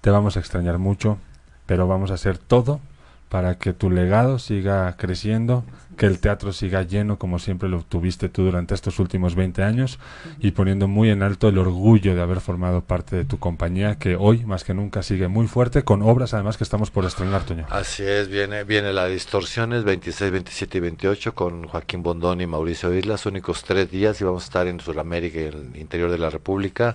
Te 0.00 0.10
vamos 0.10 0.36
a 0.36 0.40
extrañar 0.40 0.78
mucho, 0.78 1.18
pero 1.66 1.86
vamos 1.86 2.10
a 2.10 2.14
hacer 2.14 2.38
todo 2.38 2.80
para 3.28 3.58
que 3.58 3.72
tu 3.72 3.90
legado 3.90 4.38
siga 4.38 4.94
creciendo 4.96 5.64
que 5.96 6.06
el 6.06 6.18
teatro 6.18 6.52
siga 6.52 6.82
lleno 6.82 7.18
como 7.18 7.38
siempre 7.38 7.68
lo 7.68 7.82
tuviste 7.82 8.28
tú 8.28 8.44
durante 8.44 8.74
estos 8.74 8.98
últimos 8.98 9.34
20 9.34 9.62
años 9.62 9.98
y 10.38 10.52
poniendo 10.52 10.88
muy 10.88 11.10
en 11.10 11.22
alto 11.22 11.48
el 11.48 11.58
orgullo 11.58 12.14
de 12.14 12.22
haber 12.22 12.40
formado 12.40 12.82
parte 12.82 13.16
de 13.16 13.24
tu 13.24 13.38
compañía 13.38 13.98
que 13.98 14.16
hoy 14.16 14.44
más 14.44 14.64
que 14.64 14.74
nunca 14.74 15.02
sigue 15.02 15.28
muy 15.28 15.46
fuerte 15.46 15.82
con 15.82 16.02
obras 16.02 16.34
además 16.34 16.56
que 16.56 16.64
estamos 16.64 16.90
por 16.90 17.04
estrenar, 17.04 17.44
Toño. 17.44 17.66
Así 17.70 18.02
es, 18.02 18.28
viene, 18.28 18.64
viene 18.64 18.92
la 18.92 19.06
Distorsiones 19.06 19.84
26, 19.84 20.30
27 20.30 20.78
y 20.78 20.80
28 20.80 21.34
con 21.34 21.66
Joaquín 21.66 22.02
Bondón 22.02 22.40
y 22.40 22.46
Mauricio 22.46 22.92
Islas, 22.94 23.26
únicos 23.26 23.64
tres 23.64 23.90
días 23.90 24.20
y 24.20 24.24
vamos 24.24 24.44
a 24.44 24.46
estar 24.46 24.66
en 24.66 24.80
Sudamérica 24.80 25.40
y 25.40 25.44
en 25.44 25.72
el 25.74 25.80
interior 25.80 26.10
de 26.10 26.18
la 26.18 26.30
República. 26.30 26.94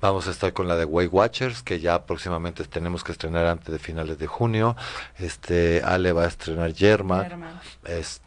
Vamos 0.00 0.28
a 0.28 0.30
estar 0.30 0.52
con 0.52 0.68
la 0.68 0.76
de 0.76 0.84
Way 0.84 1.06
Watchers, 1.08 1.62
que 1.62 1.80
ya 1.80 2.04
próximamente 2.04 2.64
tenemos 2.64 3.04
que 3.04 3.12
estrenar 3.12 3.46
antes 3.46 3.72
de 3.72 3.78
finales 3.78 4.18
de 4.18 4.26
junio. 4.26 4.76
Este, 5.18 5.82
Ale 5.84 6.12
va 6.12 6.24
a 6.24 6.28
estrenar 6.28 6.72
Yerma. 6.72 7.22
Yerma. 7.22 7.62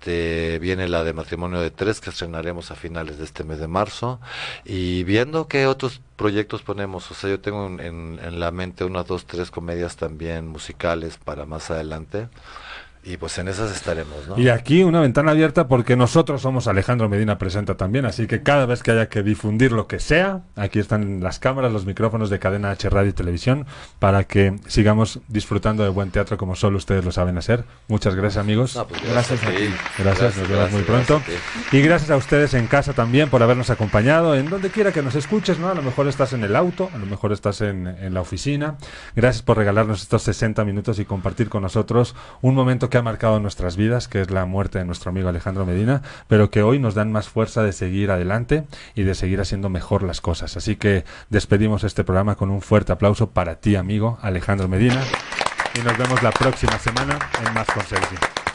Este, 0.07 0.57
viene 0.59 0.87
la 0.87 1.03
de 1.03 1.11
Matrimonio 1.11 1.59
de 1.59 1.69
Tres, 1.69 1.99
que 1.99 2.11
estrenaremos 2.11 2.71
a 2.71 2.75
finales 2.75 3.17
de 3.17 3.25
este 3.25 3.43
mes 3.43 3.59
de 3.59 3.67
marzo. 3.67 4.21
Y 4.63 5.03
viendo 5.03 5.49
qué 5.49 5.67
otros 5.67 5.99
proyectos 6.15 6.61
ponemos, 6.61 7.11
o 7.11 7.13
sea, 7.13 7.29
yo 7.29 7.41
tengo 7.41 7.65
en, 7.67 7.81
en- 8.23 8.39
la 8.39 8.51
mente 8.51 8.85
unas 8.85 9.05
dos, 9.05 9.25
tres 9.25 9.51
comedias 9.51 9.97
también 9.97 10.47
musicales 10.47 11.17
para 11.17 11.45
más 11.45 11.69
adelante. 11.71 12.29
Y 13.09 13.15
pues 13.15 13.37
en 13.37 13.47
esas 13.47 13.71
estaremos, 13.71 14.27
¿no? 14.27 14.37
Y 14.37 14.49
aquí 14.49 14.83
una 14.83 14.99
ventana 14.99 15.31
abierta 15.31 15.69
porque 15.69 15.95
nosotros 15.95 16.41
somos 16.41 16.67
Alejandro 16.67 17.07
Medina 17.07 17.37
Presenta 17.37 17.77
también, 17.77 18.05
así 18.05 18.27
que 18.27 18.43
cada 18.43 18.65
vez 18.65 18.83
que 18.83 18.91
haya 18.91 19.07
que 19.07 19.23
difundir 19.23 19.71
lo 19.71 19.87
que 19.87 19.99
sea, 19.99 20.41
aquí 20.57 20.79
están 20.79 21.21
las 21.23 21.39
cámaras, 21.39 21.71
los 21.71 21.85
micrófonos 21.85 22.29
de 22.29 22.39
cadena 22.39 22.69
H 22.71 22.89
Radio 22.89 23.09
y 23.11 23.13
Televisión 23.13 23.65
para 23.99 24.25
que 24.25 24.55
sigamos 24.67 25.21
disfrutando 25.29 25.83
de 25.83 25.89
buen 25.89 26.11
teatro 26.11 26.37
como 26.37 26.55
solo 26.57 26.75
ustedes 26.77 27.05
lo 27.05 27.13
saben 27.13 27.37
hacer. 27.37 27.63
Muchas 27.87 28.13
gracias 28.13 28.43
amigos. 28.43 28.75
No, 28.75 28.85
pues 28.85 29.01
Gracias 29.09 29.41
a 29.41 29.51
ti. 29.51 29.55
ti. 29.55 29.73
Gracias, 29.99 30.35
nos 30.35 30.49
vemos 30.49 30.71
muy 30.73 30.81
pronto. 30.81 31.21
gracias. 31.25 31.73
Y 31.73 31.81
gracias 31.81 32.11
a 32.11 32.17
ustedes 32.17 32.53
en 32.55 32.67
casa 32.67 32.91
también 32.91 33.29
por 33.29 33.41
habernos 33.41 33.69
acompañado, 33.69 34.35
en 34.35 34.49
donde 34.49 34.69
quiera 34.69 34.91
que 34.91 35.01
nos 35.01 35.15
escuches, 35.15 35.59
¿no? 35.59 35.69
A 35.69 35.75
lo 35.75 35.81
mejor 35.81 36.09
estás 36.09 36.33
en 36.33 36.43
el 36.43 36.57
auto, 36.57 36.89
a 36.93 36.97
lo 36.97 37.05
mejor 37.05 37.31
estás 37.31 37.61
en, 37.61 37.87
en 37.87 38.13
la 38.13 38.19
oficina. 38.19 38.75
Gracias 39.15 39.43
por 39.43 39.55
regalarnos 39.55 40.01
estos 40.01 40.23
60 40.23 40.65
minutos 40.65 40.99
y 40.99 41.05
compartir 41.05 41.47
con 41.47 41.61
nosotros 41.63 42.13
un 42.41 42.53
momento 42.53 42.89
que 42.89 42.96
ha 42.97 43.01
marcado 43.01 43.39
nuestras 43.39 43.77
vidas, 43.77 44.07
que 44.07 44.21
es 44.21 44.31
la 44.31 44.45
muerte 44.45 44.79
de 44.79 44.85
nuestro 44.85 45.09
amigo 45.09 45.29
Alejandro 45.29 45.65
Medina, 45.65 46.01
pero 46.27 46.49
que 46.49 46.63
hoy 46.63 46.79
nos 46.79 46.95
dan 46.95 47.11
más 47.11 47.29
fuerza 47.29 47.63
de 47.63 47.73
seguir 47.73 48.11
adelante 48.11 48.63
y 48.95 49.03
de 49.03 49.15
seguir 49.15 49.41
haciendo 49.41 49.69
mejor 49.69 50.03
las 50.03 50.21
cosas. 50.21 50.57
Así 50.57 50.75
que 50.75 51.05
despedimos 51.29 51.83
este 51.83 52.03
programa 52.03 52.35
con 52.35 52.49
un 52.49 52.61
fuerte 52.61 52.91
aplauso 52.91 53.31
para 53.31 53.55
ti, 53.55 53.75
amigo 53.75 54.17
Alejandro 54.21 54.67
Medina. 54.67 55.01
Y 55.75 55.79
nos 55.79 55.97
vemos 55.97 56.23
la 56.23 56.31
próxima 56.31 56.77
semana 56.79 57.19
en 57.45 57.53
Más 57.53 57.67
con 57.67 58.46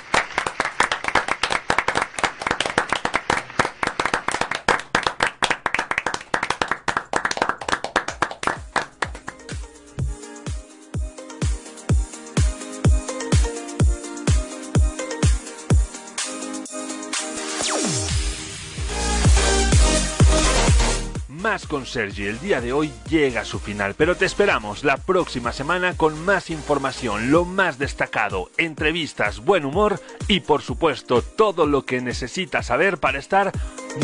con 21.73 21.87
Sergi, 21.87 22.27
el 22.27 22.39
día 22.39 22.61
de 22.61 22.75
hoy 22.75 22.93
llega 23.09 23.41
a 23.41 23.45
su 23.47 23.59
final, 23.59 23.95
pero 23.95 24.15
te 24.15 24.27
esperamos 24.27 24.85
la 24.85 24.99
próxima 24.99 25.53
semana 25.53 25.97
con 25.97 26.23
más 26.23 26.51
información, 26.51 27.31
lo 27.31 27.47
más 27.47 27.79
destacado, 27.79 28.51
entrevistas, 28.59 29.41
buen 29.41 29.65
humor 29.65 29.99
y 30.29 30.41
por 30.41 30.61
supuesto 30.61 31.23
todo 31.23 31.65
lo 31.65 31.87
que 31.87 32.03
necesitas 32.03 32.67
saber 32.67 32.99
para 32.99 33.19
estar 33.19 33.53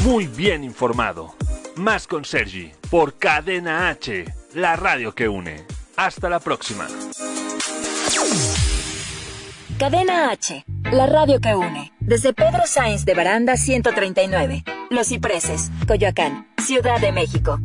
muy 0.03 0.27
bien 0.27 0.65
informado. 0.65 1.35
Más 1.77 2.07
con 2.07 2.25
Sergi, 2.25 2.73
por 2.91 3.19
Cadena 3.19 3.91
H, 3.91 4.25
la 4.55 4.75
radio 4.77 5.15
que 5.15 5.29
une. 5.29 5.67
Hasta 5.95 6.31
la 6.31 6.41
próxima. 6.41 6.89
Cadena 9.79 10.33
H, 10.33 10.65
la 10.91 11.07
radio 11.07 11.41
que 11.41 11.55
une. 11.55 11.93
Desde 12.01 12.33
Pedro 12.33 12.67
Sainz 12.67 13.05
de 13.05 13.15
Baranda 13.15 13.57
139, 13.57 14.65
Los 14.91 15.07
Cipreses, 15.07 15.71
Coyoacán, 15.87 16.49
Ciudad 16.59 17.01
de 17.01 17.13
México. 17.13 17.61